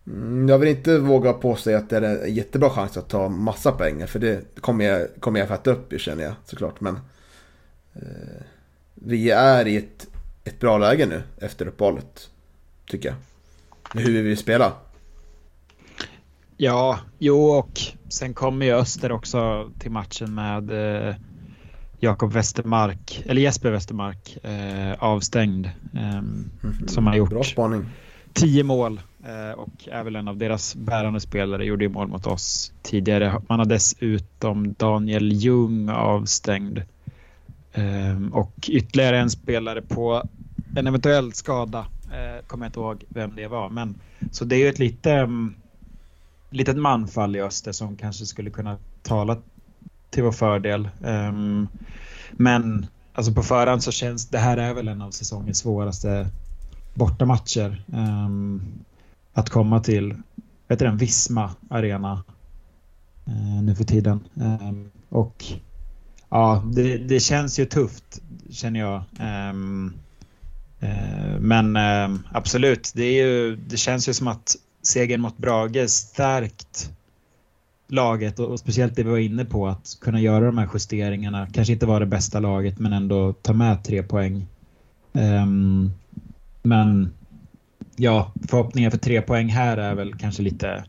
mm, 0.07 0.49
jag 0.49 0.59
vill 0.59 0.69
inte 0.69 0.99
våga 0.99 1.33
påstå 1.33 1.77
att 1.77 1.91
det 1.91 1.97
är 1.97 2.03
en 2.03 2.35
jättebra 2.35 2.71
chans 2.71 2.97
att 2.97 3.09
ta 3.09 3.29
massa 3.29 3.73
pengar. 3.73 4.07
För 4.07 4.19
det 4.19 4.61
kommer 4.61 4.85
jag, 4.85 5.09
kommer 5.21 5.41
jag 5.41 5.49
fatta 5.49 5.71
upp 5.71 5.93
i 5.93 5.99
känner 5.99 6.25
jag 6.25 6.35
såklart. 6.45 6.81
Men 6.81 6.95
eh, 7.95 8.43
vi 8.95 9.31
är 9.31 9.67
i 9.67 9.77
ett, 9.77 10.07
ett 10.45 10.61
bra 10.61 10.79
läge 10.79 11.07
nu 11.07 11.23
efter 11.39 11.67
uppehållet. 11.67 12.31
Tycker 12.87 13.09
jag 13.09 13.17
hur 13.95 14.13
vi 14.13 14.23
vill 14.23 14.39
spela. 14.39 14.73
Ja, 16.63 16.99
jo 17.19 17.45
och 17.45 17.81
sen 18.09 18.35
kommer 18.35 18.67
ju 18.67 18.73
Öster 18.73 19.13
också 19.13 19.71
till 19.79 19.91
matchen 19.91 20.35
med 20.35 20.71
eh, 20.71 21.15
Jakob 21.99 22.33
Westermark, 22.33 23.23
eller 23.27 23.43
Jesper 23.43 23.71
Westermark, 23.71 24.37
eh, 24.45 25.05
avstängd. 25.05 25.67
Eh, 25.95 26.19
mm, 26.19 26.51
som 26.87 27.07
har 27.07 27.17
gjort 27.17 27.31
Bra 27.31 27.43
spaning. 27.43 27.87
tio 28.33 28.65
mål 28.65 29.01
eh, 29.25 29.59
och 29.59 29.89
är 29.89 30.05
väl 30.05 30.17
en 30.17 30.29
av 30.29 30.37
deras 30.37 30.75
bärande 30.75 31.21
spelare. 31.21 31.65
Gjorde 31.65 31.85
ju 31.85 31.91
mål 31.91 32.09
mot 32.09 32.27
oss 32.27 32.73
tidigare. 32.83 33.43
Man 33.49 33.59
har 33.59 33.67
dessutom 33.67 34.75
Daniel 34.79 35.33
Ljung 35.33 35.89
avstängd. 35.89 36.83
Ehm, 37.73 38.35
och 38.35 38.55
ytterligare 38.69 39.19
en 39.19 39.31
spelare 39.31 39.83
på 39.83 40.23
en 40.77 40.87
eventuell 40.87 41.33
skada. 41.33 41.87
Eh, 42.13 42.47
kommer 42.47 42.65
jag 42.65 42.69
inte 42.69 42.81
ihåg 42.81 43.05
vem 43.09 43.35
det 43.37 43.47
var. 43.47 43.71
Men, 43.71 43.95
så 44.31 44.45
det 44.45 44.57
är 44.57 44.59
ju 44.59 44.69
ett 44.69 44.79
lite, 44.79 45.21
um, 45.21 45.55
litet 46.51 46.77
manfall 46.77 47.37
i 47.37 47.41
öster 47.41 47.73
som 47.73 47.97
kanske 47.97 48.27
skulle 48.27 48.51
kunna 48.51 48.79
tala 49.03 49.37
till 50.11 50.23
vår 50.23 50.33
fördel. 50.33 50.89
Um, 51.01 51.69
men 52.31 52.87
alltså 53.13 53.33
på 53.33 53.43
förhand 53.43 53.83
så 53.83 53.93
känns 53.93 54.29
det 54.29 54.39
här 54.39 54.57
är 54.57 54.75
väl 54.75 54.89
en 54.89 55.03
av 55.03 55.11
säsongens 55.11 55.59
svåraste 55.59 56.29
bortamatcher. 56.95 57.85
Um, 57.87 58.63
att 59.33 59.51
komma 59.51 59.81
till, 59.81 60.15
vet 60.69 60.79
du 60.79 60.85
den, 60.85 60.97
Visma 60.97 61.51
Arena 61.71 62.25
uh, 63.29 63.63
nu 63.63 63.75
för 63.75 63.85
tiden. 63.85 64.21
Um, 64.35 64.91
och 65.09 65.45
ja, 66.29 66.65
det, 66.75 66.99
det, 66.99 67.21
känns 67.21 67.59
ju 67.59 67.65
tufft 67.65 68.23
känner 68.51 68.81
jag. 68.81 69.03
Um, 69.21 69.95
uh, 70.83 71.41
men 71.41 71.77
absolut, 72.33 72.93
det, 72.95 73.03
är 73.05 73.27
ju, 73.27 73.57
det 73.57 73.77
känns 73.77 74.09
ju 74.09 74.15
som 74.15 74.29
att 74.29 74.57
segern 74.83 75.21
mot 75.21 75.39
Brage 75.39 75.91
stärkt 75.91 76.93
laget 77.89 78.39
och, 78.39 78.49
och, 78.49 78.59
speciellt 78.59 78.97
det 78.97 79.03
vi 79.03 79.11
var 79.11 79.19
inne 79.19 79.45
på 79.45 79.69
att 79.69 79.99
kunna 80.01 80.21
göra 80.21 80.45
de 80.45 80.59
här 80.59 80.69
justeringarna. 80.75 81.47
Kanske 81.53 81.73
inte 81.73 81.87
vara 81.87 81.99
det 81.99 82.07
bästa 82.07 82.41
laget 82.41 82.79
men 82.79 82.93
ändå 82.93 83.33
ta 83.33 83.53
med 83.53 83.85
tre 83.85 84.03
poäng. 84.03 84.47
Um, 85.13 85.93
men 86.63 87.13
ja, 87.97 88.33
förhoppningen 88.49 88.91
för 88.91 88.99
tre 88.99 89.23
poäng 89.23 89.49
här 89.49 89.77
är 89.77 89.95
väl 89.95 90.15
kanske 90.15 90.43
lite, 90.43 90.85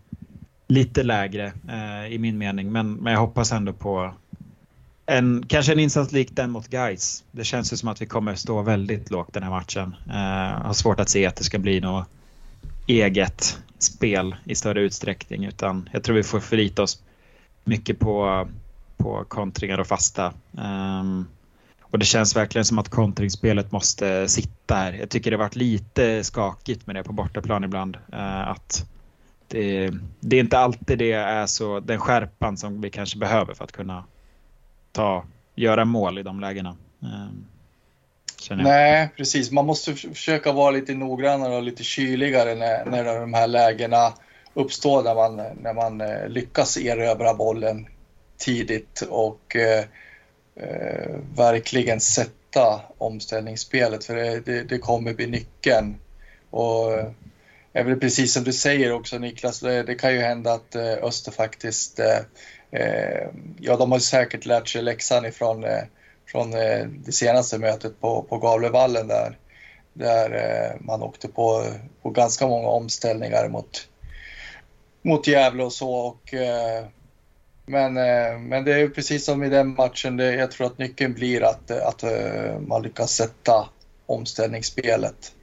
lite 0.67 1.03
lägre 1.03 1.53
uh, 1.69 2.13
i 2.13 2.17
min 2.19 2.37
mening. 2.37 2.71
Men, 2.71 2.93
men 2.93 3.13
jag 3.13 3.19
hoppas 3.19 3.51
ändå 3.51 3.73
på 3.73 4.13
en, 5.05 5.45
kanske 5.47 5.71
en 5.71 5.79
insats 5.79 6.11
lik 6.11 6.35
den 6.35 6.51
mot 6.51 6.67
Guys. 6.67 7.23
Det 7.31 7.43
känns 7.43 7.73
ju 7.73 7.77
som 7.77 7.89
att 7.89 8.01
vi 8.01 8.05
kommer 8.05 8.35
stå 8.35 8.61
väldigt 8.61 9.11
lågt 9.11 9.33
den 9.33 9.43
här 9.43 9.49
matchen. 9.49 9.95
Uh, 10.07 10.65
har 10.65 10.73
svårt 10.73 10.99
att 10.99 11.09
se 11.09 11.25
att 11.25 11.35
det 11.35 11.43
ska 11.43 11.59
bli 11.59 11.79
något 11.79 12.07
eget 12.91 13.59
spel 13.79 14.35
i 14.43 14.55
större 14.55 14.81
utsträckning 14.81 15.45
utan 15.45 15.89
jag 15.91 16.03
tror 16.03 16.15
vi 16.15 16.23
får 16.23 16.39
förlita 16.39 16.83
oss 16.83 17.03
mycket 17.63 17.99
på, 17.99 18.47
på 18.97 19.25
kontringar 19.27 19.77
och 19.79 19.87
fasta. 19.87 20.33
Um, 20.51 21.27
och 21.81 21.99
det 21.99 22.05
känns 22.05 22.35
verkligen 22.35 22.65
som 22.65 22.79
att 22.79 22.89
kontringsspelet 22.89 23.71
måste 23.71 24.27
sitta 24.27 24.75
här. 24.75 24.93
Jag 24.93 25.09
tycker 25.09 25.31
det 25.31 25.37
varit 25.37 25.55
lite 25.55 26.23
skakigt 26.23 26.87
med 26.87 26.95
det 26.95 27.03
på 27.03 27.13
bortaplan 27.13 27.63
ibland. 27.63 27.97
Uh, 28.13 28.47
att 28.47 28.85
det, 29.47 29.91
det, 30.19 30.35
är 30.35 30.39
inte 30.39 30.57
alltid 30.57 30.97
det 30.97 31.11
är 31.11 31.45
så, 31.45 31.79
den 31.79 31.99
skärpan 31.99 32.57
som 32.57 32.81
vi 32.81 32.89
kanske 32.89 33.17
behöver 33.17 33.53
för 33.53 33.63
att 33.63 33.71
kunna 33.71 34.03
ta, 34.91 35.25
göra 35.55 35.85
mål 35.85 36.17
i 36.17 36.23
de 36.23 36.39
lägena. 36.39 36.75
Um, 36.99 37.45
Nej, 38.49 39.09
precis. 39.17 39.51
Man 39.51 39.65
måste 39.65 39.95
försöka 39.95 40.51
vara 40.51 40.71
lite 40.71 40.93
noggrannare 40.93 41.55
och 41.55 41.63
lite 41.63 41.83
kyligare 41.83 42.55
när, 42.55 42.85
när 42.85 43.19
de 43.19 43.33
här 43.33 43.47
lägena 43.47 44.13
uppstår 44.53 45.03
när 45.03 45.15
man, 45.15 45.35
när 45.35 45.73
man 45.73 46.01
eh, 46.01 46.27
lyckas 46.27 46.77
erövra 46.77 47.33
bollen 47.33 47.87
tidigt 48.37 49.01
och 49.09 49.55
eh, 49.55 49.83
eh, 50.55 51.15
verkligen 51.35 51.99
sätta 51.99 52.81
omställningsspelet 52.97 54.05
för 54.05 54.15
det, 54.15 54.39
det, 54.39 54.63
det, 54.63 54.77
kommer 54.77 55.13
bli 55.13 55.27
nyckeln. 55.27 55.95
Och 56.49 56.93
eh, 56.93 57.07
är 57.73 57.83
väl 57.83 57.99
precis 57.99 58.33
som 58.33 58.43
du 58.43 58.53
säger 58.53 58.91
också 58.91 59.17
Niklas, 59.17 59.59
det, 59.59 59.83
det 59.83 59.95
kan 59.95 60.13
ju 60.13 60.19
hända 60.19 60.53
att 60.53 60.75
eh, 60.75 60.93
Öster 61.01 61.31
faktiskt, 61.31 61.99
eh, 61.99 62.19
eh 62.71 63.27
ja 63.59 63.77
de 63.77 63.91
har 63.91 63.99
säkert 63.99 64.45
lärt 64.45 64.67
sig 64.67 64.81
läxan 64.81 65.25
ifrån 65.25 65.65
från 66.31 66.53
eh, 66.53 66.85
det 67.05 67.11
senaste 67.11 67.57
mötet 67.57 68.01
på, 68.01 68.21
på 68.21 68.37
Gavlevallen 68.37 69.07
där, 69.07 69.37
där 69.93 70.31
eh, 70.31 70.81
man 70.81 71.01
åkte 71.01 71.27
på, 71.27 71.65
på 72.01 72.09
ganska 72.09 72.47
många 72.47 72.67
omställningar 72.67 73.49
mot, 73.49 73.89
mot 75.01 75.27
Gävle 75.27 75.63
och 75.63 75.73
så. 75.73 75.91
Och, 75.91 76.33
eh, 76.33 76.85
men, 77.65 77.93
men 78.49 78.63
det 78.63 78.81
är 78.81 78.87
precis 78.87 79.25
som 79.25 79.43
i 79.43 79.49
den 79.49 79.75
matchen, 79.75 80.17
det, 80.17 80.35
jag 80.35 80.51
tror 80.51 80.67
att 80.67 80.77
nyckeln 80.77 81.13
blir 81.13 81.43
att, 81.43 81.71
att 81.71 82.03
man 82.67 82.81
lyckas 82.81 83.11
sätta 83.11 83.69
omställningsspelet. 84.05 85.33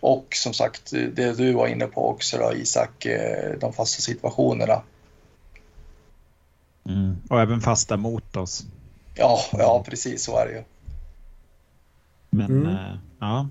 Och 0.00 0.26
som 0.30 0.54
sagt, 0.54 0.90
det 0.90 1.32
du 1.32 1.52
var 1.52 1.66
inne 1.66 1.86
på 1.86 2.08
också 2.08 2.38
då, 2.38 2.52
Isak, 2.54 3.06
de 3.60 3.72
fasta 3.72 4.02
situationerna. 4.02 4.82
Mm. 6.88 7.16
Och 7.30 7.40
även 7.40 7.60
fasta 7.60 7.96
mot 7.96 8.36
oss. 8.36 8.64
Ja, 9.14 9.40
ja 9.52 9.84
precis 9.88 10.24
så 10.24 10.38
är 10.38 10.46
det 10.46 10.52
ju. 10.52 10.62
Men 12.30 12.46
mm. 12.46 12.66
äh, 12.66 12.98
ja. 13.20 13.48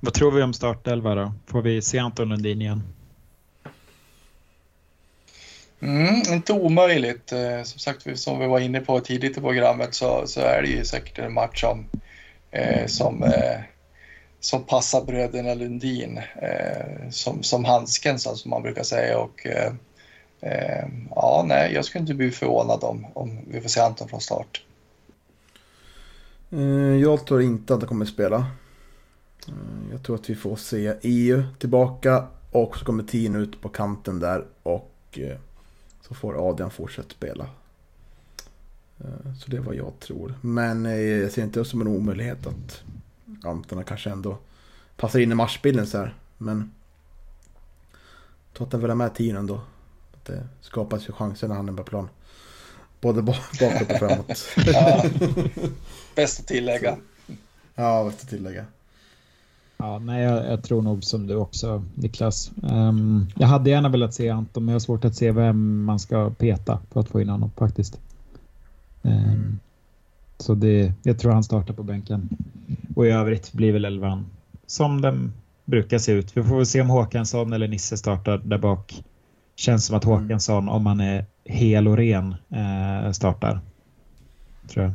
Vad 0.00 0.14
tror 0.14 0.30
vi 0.30 0.42
om 0.42 0.52
startelva 0.52 1.14
då? 1.14 1.32
Får 1.46 1.62
vi 1.62 1.82
se 1.82 1.98
Anton 1.98 2.28
Lundin 2.28 2.62
igen? 2.62 2.82
Mm, 5.80 6.22
inte 6.28 6.52
omöjligt. 6.52 7.32
Eh, 7.32 7.62
som 7.62 7.78
sagt, 7.78 8.18
som 8.18 8.38
vi 8.38 8.46
var 8.46 8.60
inne 8.60 8.80
på 8.80 9.00
tidigt 9.00 9.38
i 9.38 9.40
programmet 9.40 9.94
så, 9.94 10.26
så 10.26 10.40
är 10.40 10.62
det 10.62 10.68
ju 10.68 10.84
säkert 10.84 11.18
en 11.18 11.32
match 11.32 11.60
som, 11.60 11.86
eh, 12.50 12.86
som, 12.86 13.22
eh, 13.22 13.60
som 14.40 14.64
passar 14.64 15.04
bröderna 15.04 15.54
Lundin 15.54 16.20
eh, 16.42 17.10
som, 17.10 17.42
som 17.42 17.64
handsken 17.64 18.18
som 18.18 18.50
man 18.50 18.62
brukar 18.62 18.82
säga. 18.82 19.18
Och, 19.18 19.46
eh, 20.40 20.88
ja, 21.10 21.44
nej, 21.46 21.72
jag 21.74 21.84
skulle 21.84 22.00
inte 22.00 22.14
bli 22.14 22.30
förvånad 22.30 22.84
om, 22.84 23.06
om 23.14 23.38
vi 23.48 23.60
får 23.60 23.68
se 23.68 23.80
Anton 23.80 24.08
från 24.08 24.20
start. 24.20 24.64
Eh, 26.50 26.96
jag 26.96 27.26
tror 27.26 27.42
inte 27.42 27.74
att 27.74 27.80
han 27.80 27.88
kommer 27.88 28.04
spela. 28.04 28.46
Eh, 29.48 29.92
jag 29.92 30.02
tror 30.02 30.16
att 30.16 30.30
vi 30.30 30.34
får 30.34 30.56
se 30.56 30.94
EU 31.02 31.42
tillbaka 31.58 32.26
och 32.50 32.78
så 32.78 32.84
kommer 32.84 33.04
Tino 33.04 33.38
ut 33.38 33.60
på 33.60 33.68
kanten 33.68 34.20
där 34.20 34.44
och 34.62 34.94
eh, 35.12 35.38
så 36.08 36.14
får 36.14 36.48
Adrian 36.48 36.70
fortsätta 36.70 37.10
spela. 37.10 37.46
Ehm, 38.98 39.34
så 39.36 39.50
det 39.50 39.56
är 39.56 39.60
vad 39.60 39.74
jag 39.74 39.92
tror. 40.00 40.34
Men 40.40 40.86
eh, 40.86 41.00
jag 41.00 41.32
ser 41.32 41.42
inte 41.42 41.60
det 41.60 41.64
som 41.64 41.80
en 41.80 41.88
omöjlighet 41.88 42.46
att 42.46 42.82
Anton 43.44 43.84
kanske 43.84 44.10
ändå 44.10 44.38
passar 44.96 45.18
in 45.18 45.32
i 45.32 45.34
matchbilden 45.34 45.86
så 45.86 45.98
här. 45.98 46.14
Men 46.38 46.72
jag 48.48 48.56
tror 48.56 48.66
att 48.66 48.72
han 48.72 48.80
vill 48.80 48.90
ha 48.90 48.94
med 48.94 49.14
Tino 49.14 49.38
ändå 49.38 49.60
det 50.30 50.48
skapas 50.60 51.08
ju 51.08 51.12
chanser 51.12 51.48
när 51.48 51.54
han 51.54 51.68
är 51.68 51.72
på 51.72 51.82
plan. 51.82 52.08
Både 53.00 53.22
bakåt 53.22 53.90
och 53.90 53.96
framåt. 53.98 54.46
ja. 54.66 55.04
Bäst 56.14 56.40
att 56.40 56.46
tillägga. 56.46 56.96
Ja, 57.74 58.04
bäst 58.04 58.22
att 58.22 58.28
tillägga. 58.28 58.64
Ja, 59.76 59.98
nej, 59.98 60.22
jag, 60.22 60.46
jag, 60.46 60.62
tror 60.62 60.82
nog 60.82 61.04
som 61.04 61.26
du 61.26 61.34
också 61.34 61.84
Niklas. 61.94 62.50
Um, 62.62 63.26
jag 63.36 63.46
hade 63.46 63.70
gärna 63.70 63.88
velat 63.88 64.14
se 64.14 64.28
Anton, 64.28 64.64
men 64.64 64.72
jag 64.72 64.74
har 64.74 64.80
svårt 64.80 65.04
att 65.04 65.16
se 65.16 65.32
vem 65.32 65.84
man 65.84 65.98
ska 65.98 66.30
peta 66.30 66.80
för 66.92 67.00
att 67.00 67.08
få 67.08 67.20
in 67.20 67.28
honom 67.28 67.50
faktiskt. 67.56 68.00
Um, 69.02 69.60
så 70.38 70.54
det, 70.54 70.92
jag 71.02 71.18
tror 71.18 71.32
han 71.32 71.44
startar 71.44 71.74
på 71.74 71.82
bänken. 71.82 72.28
Och 72.96 73.06
i 73.06 73.10
övrigt 73.10 73.52
blir 73.52 73.72
väl 73.72 73.84
elvan 73.84 74.26
som 74.66 75.00
den 75.00 75.32
brukar 75.64 75.98
se 75.98 76.12
ut. 76.12 76.36
Vi 76.36 76.42
får 76.42 76.56
väl 76.56 76.66
se 76.66 76.80
om 76.80 76.90
Håkansson 76.90 77.52
eller 77.52 77.68
Nisse 77.68 77.96
startar 77.96 78.38
där 78.38 78.58
bak. 78.58 79.04
Känns 79.60 79.86
som 79.86 79.96
att 79.96 80.04
mm. 80.04 80.22
Håkansson, 80.22 80.68
om 80.68 80.86
han 80.86 81.00
är 81.00 81.24
hel 81.44 81.88
och 81.88 81.96
ren, 81.96 82.34
eh, 82.50 83.12
startar. 83.12 83.60
Tror 84.68 84.84
jag. 84.84 84.92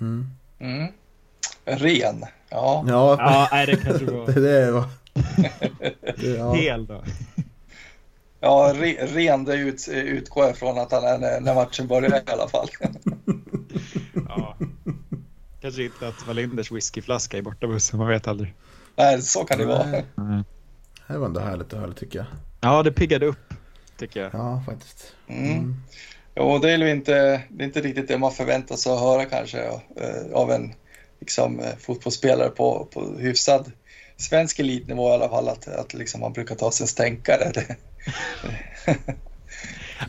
Mm. 0.00 0.30
Mm. 0.58 0.92
Ren? 1.64 2.24
Ja. 2.50 2.84
Ja, 2.88 3.16
ja 3.18 3.48
nej, 3.52 3.66
det 3.66 3.76
kanske 3.76 4.04
var. 4.04 4.26
det 4.26 4.70
var... 4.70 4.84
ja. 6.38 6.54
Hel 6.54 6.86
då. 6.86 7.04
Ja, 8.40 8.72
re, 8.76 9.06
ren 9.06 9.44
det 9.44 9.54
ut, 9.54 9.88
utgår 9.88 10.44
jag 10.44 10.56
från 10.56 10.78
att 10.78 10.92
han 10.92 11.04
är 11.04 11.18
när, 11.18 11.40
när 11.40 11.54
matchen 11.54 11.86
börjar 11.86 12.10
i 12.10 12.32
alla 12.32 12.48
fall. 12.48 12.68
ja. 14.28 14.56
Kanske 15.60 15.84
inte 15.84 16.08
att 16.08 16.26
Walinders 16.26 16.72
whiskyflaska 16.72 17.36
i 17.36 17.42
bortabussen, 17.42 17.98
man 17.98 18.08
vet 18.08 18.28
aldrig. 18.28 18.54
Nej, 18.96 19.22
så 19.22 19.44
kan 19.44 19.58
det 19.58 19.66
vara. 19.66 19.86
Nej. 20.14 20.44
Det 21.06 21.18
var 21.18 21.26
ändå 21.26 21.40
härligt 21.40 21.72
att 21.72 21.80
höra 21.80 21.92
tycker 21.92 22.18
jag. 22.18 22.26
Ja, 22.60 22.82
det 22.82 22.92
piggade 22.92 23.26
upp 23.26 23.47
tycker 23.98 24.20
jag. 24.20 24.30
Ja, 24.34 24.62
faktiskt. 24.66 25.14
Mm. 25.26 25.50
Mm. 25.50 25.76
Jo, 26.34 26.58
det 26.58 26.70
är 26.70 26.78
ju 26.78 26.90
inte, 26.90 27.42
det 27.48 27.64
är 27.64 27.66
inte 27.66 27.80
riktigt 27.80 28.08
det 28.08 28.18
man 28.18 28.32
förväntar 28.32 28.76
sig 28.76 28.92
att 28.92 29.00
höra 29.00 29.24
kanske 29.24 29.66
eh, 29.96 30.32
av 30.32 30.52
en 30.52 30.74
liksom, 31.20 31.60
eh, 31.60 31.76
fotbollsspelare 31.78 32.48
på, 32.48 32.88
på 32.92 33.18
hyfsad 33.18 33.72
svensk 34.16 34.58
elitnivå 34.58 35.08
i 35.10 35.12
alla 35.12 35.28
fall, 35.28 35.48
att, 35.48 35.68
att 35.68 35.94
liksom 35.94 36.20
man 36.20 36.32
brukar 36.32 36.54
ta 36.54 36.70
sig 36.70 36.84
en 36.84 36.88
stänkare. 36.88 37.52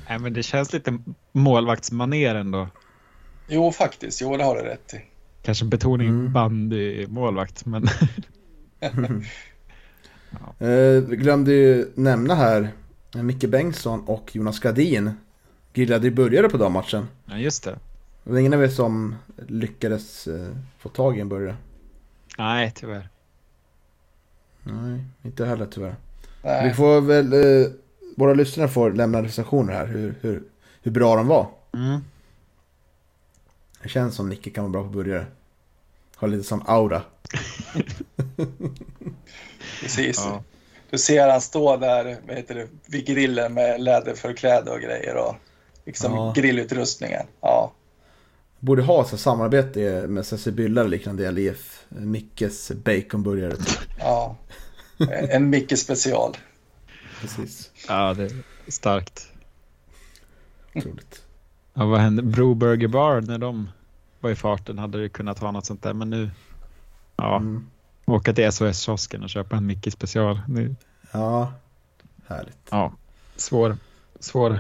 Nej, 0.09 0.19
men 0.19 0.33
det 0.33 0.43
känns 0.43 0.73
lite 0.73 0.99
målvaktsmaner 1.31 2.35
ändå. 2.35 2.67
Jo, 3.47 3.71
faktiskt. 3.71 4.21
Jo, 4.21 4.37
det 4.37 4.43
har 4.43 4.55
du 4.55 4.61
rätt 4.61 4.93
i. 4.93 5.01
Kanske 5.41 5.65
betoning 5.65 6.07
mm. 6.07 6.33
bandy 6.33 7.07
målvakt, 7.07 7.65
men... 7.65 7.87
Ja. 8.79 8.89
Eh, 10.59 11.01
glömde 11.01 11.51
ju 11.51 11.91
nämna 11.95 12.35
här 12.35 12.69
Micke 13.13 13.49
Bengtsson 13.49 14.03
och 14.05 14.35
Jonas 14.35 14.59
Gradin 14.59 15.11
grillade 15.73 16.07
i 16.07 16.11
burgare 16.11 16.49
på 16.49 16.57
dammatchen. 16.57 17.07
Ja, 17.25 17.37
just 17.37 17.63
det. 17.63 17.79
Det 18.23 18.31
var 18.31 18.39
ingen 18.39 18.53
av 18.53 18.63
er 18.63 18.67
som 18.67 19.15
lyckades 19.47 20.27
eh, 20.27 20.49
få 20.77 20.89
tag 20.89 21.17
i 21.17 21.21
en 21.21 21.29
burgare? 21.29 21.55
Nej, 22.37 22.73
tyvärr. 22.75 23.09
Nej, 24.63 25.03
inte 25.23 25.45
heller 25.45 25.65
tyvärr. 25.65 25.95
Nej. 26.43 26.69
Vi 26.69 26.73
får 26.73 27.01
väl, 27.01 27.33
eh, 27.33 27.71
våra 28.15 28.33
lyssnare 28.33 28.67
får 28.67 28.91
lämna 28.91 29.23
recensioner 29.23 29.73
här, 29.73 29.87
hur, 29.87 30.15
hur, 30.21 30.43
hur 30.81 30.91
bra 30.91 31.15
de 31.15 31.27
var. 31.27 31.49
Mm. 31.73 32.01
Det 33.83 33.89
känns 33.89 34.15
som 34.15 34.29
Nicke 34.29 34.49
kan 34.49 34.63
vara 34.63 34.71
bra 34.71 34.83
på 34.83 34.89
burgare. 34.89 35.25
Har 36.15 36.27
lite 36.27 36.43
sån 36.43 36.63
aura. 36.65 37.01
Precis. 39.81 40.17
Ja. 40.17 40.43
Du 40.89 40.97
ser 40.97 41.29
han 41.29 41.41
stå 41.41 41.77
där 41.77 42.17
vad 42.27 42.35
heter 42.35 42.55
det, 42.55 42.67
vid 42.87 43.05
grillen 43.05 43.53
med 43.53 43.81
läderförkläde 43.81 44.71
och 44.71 44.79
grejer 44.79 45.15
och 45.15 45.35
liksom 45.85 46.13
Ja. 46.13 46.33
grillutrustningen. 46.35 47.25
Ja, 47.41 47.73
Borde 48.59 48.81
ha 48.81 49.05
så 49.05 49.17
samarbete 49.17 50.05
med 50.07 50.25
Ceci 50.25 50.51
Byllar 50.51 50.83
och 50.83 50.89
liknande 50.89 51.23
i 51.25 51.31
LIF. 51.31 51.85
Mickes 51.89 52.71
baconburgare. 52.71 53.55
ja. 53.99 54.35
En 55.29 55.49
Micke 55.49 55.77
special. 55.79 56.37
Precis. 57.21 57.71
ja, 57.87 58.13
det 58.13 58.23
är 58.23 58.31
starkt. 58.67 59.27
Otroligt. 60.75 61.21
Ja, 61.73 61.85
vad 61.85 61.99
hände? 61.99 62.21
Bro 62.23 62.53
Burger 62.53 62.87
Bar, 62.87 63.21
när 63.21 63.37
de 63.37 63.69
var 64.19 64.29
i 64.29 64.35
farten 64.35 64.77
hade 64.77 65.01
det 65.01 65.09
kunnat 65.09 65.39
ha 65.39 65.51
något 65.51 65.65
sånt 65.65 65.83
där, 65.83 65.93
men 65.93 66.09
nu... 66.09 66.29
Ja, 67.15 67.35
Mm. 67.37 67.69
Åka 68.11 68.33
till 68.33 68.51
SOS-kiosken 68.51 69.23
och 69.23 69.29
köpa 69.29 69.55
en 69.55 69.65
Mickey 69.65 69.91
special. 69.91 70.39
Nu, 70.47 70.75
Ja, 71.11 71.53
härligt. 72.27 72.57
ja, 72.69 72.93
svår, 73.35 73.77
svår 74.19 74.59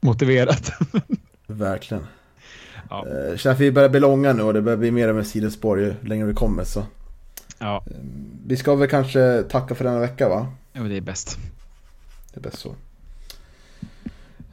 motiverat. 0.00 0.72
Verkligen. 1.46 2.06
Ja. 2.90 3.06
Eh, 3.08 3.36
Känner 3.36 3.54
att 3.54 3.60
vi 3.60 3.72
börjar 3.72 3.88
bli 3.88 4.00
långa 4.00 4.32
nu 4.32 4.42
och 4.42 4.54
det 4.54 4.62
börjar 4.62 4.76
bli 4.78 4.90
mer 4.90 5.08
och 5.08 5.14
mer 5.16 5.22
sidospår 5.22 5.80
ju 5.80 5.94
längre 6.02 6.26
vi 6.26 6.34
kommer. 6.34 6.64
Så. 6.64 6.84
ja, 7.58 7.84
Vi 8.46 8.56
ska 8.56 8.74
väl 8.74 8.88
kanske 8.88 9.42
tacka 9.42 9.74
för 9.74 9.84
denna 9.84 9.98
vecka 9.98 10.28
va? 10.28 10.46
jo, 10.72 10.88
det 10.88 10.96
är 10.96 11.00
bäst. 11.00 11.38
Det 12.32 12.40
är 12.40 12.42
bäst 12.42 12.58
så. 12.58 12.74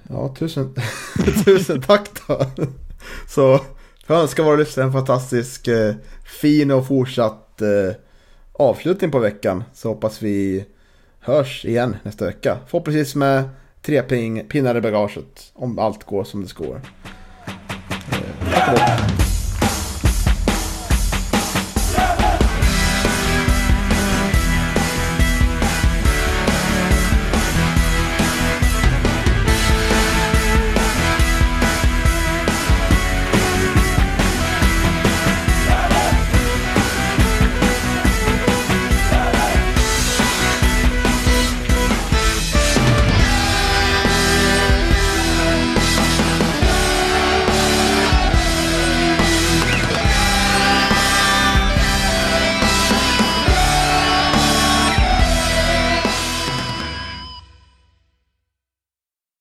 Ja, 0.10 0.36
tusen, 0.40 0.76
tusen 1.46 1.82
tack 1.82 2.10
då. 2.28 2.46
Så 3.28 3.60
jag 4.08 4.22
önskar 4.22 4.44
våra 4.44 4.56
lyssnare 4.56 4.88
en 4.88 4.94
fantastisk 4.94 5.68
eh, 5.68 5.96
fin 6.42 6.72
och 6.72 6.88
fortsatt 6.88 7.62
eh, 7.62 7.96
avslutning 8.60 9.12
på 9.12 9.20
veckan. 9.20 9.64
Så 9.74 9.90
hoppas 9.90 10.22
vi 10.22 10.66
hörs 11.20 11.66
igen 11.66 11.98
nästa 12.04 12.26
vecka. 12.26 12.58
Förhoppningsvis 12.68 13.16
med 13.16 13.50
tre 13.82 14.02
ping, 14.02 14.48
pinnar 14.48 14.76
i 14.76 14.82
bagaget. 14.82 15.52
Om 15.54 15.80
allt 15.80 16.04
går 16.04 16.24
som 16.24 16.42
det 16.42 16.48
ska. 16.48 16.64
Eh, 16.64 16.80
tack 18.52 18.74
och. 18.74 19.29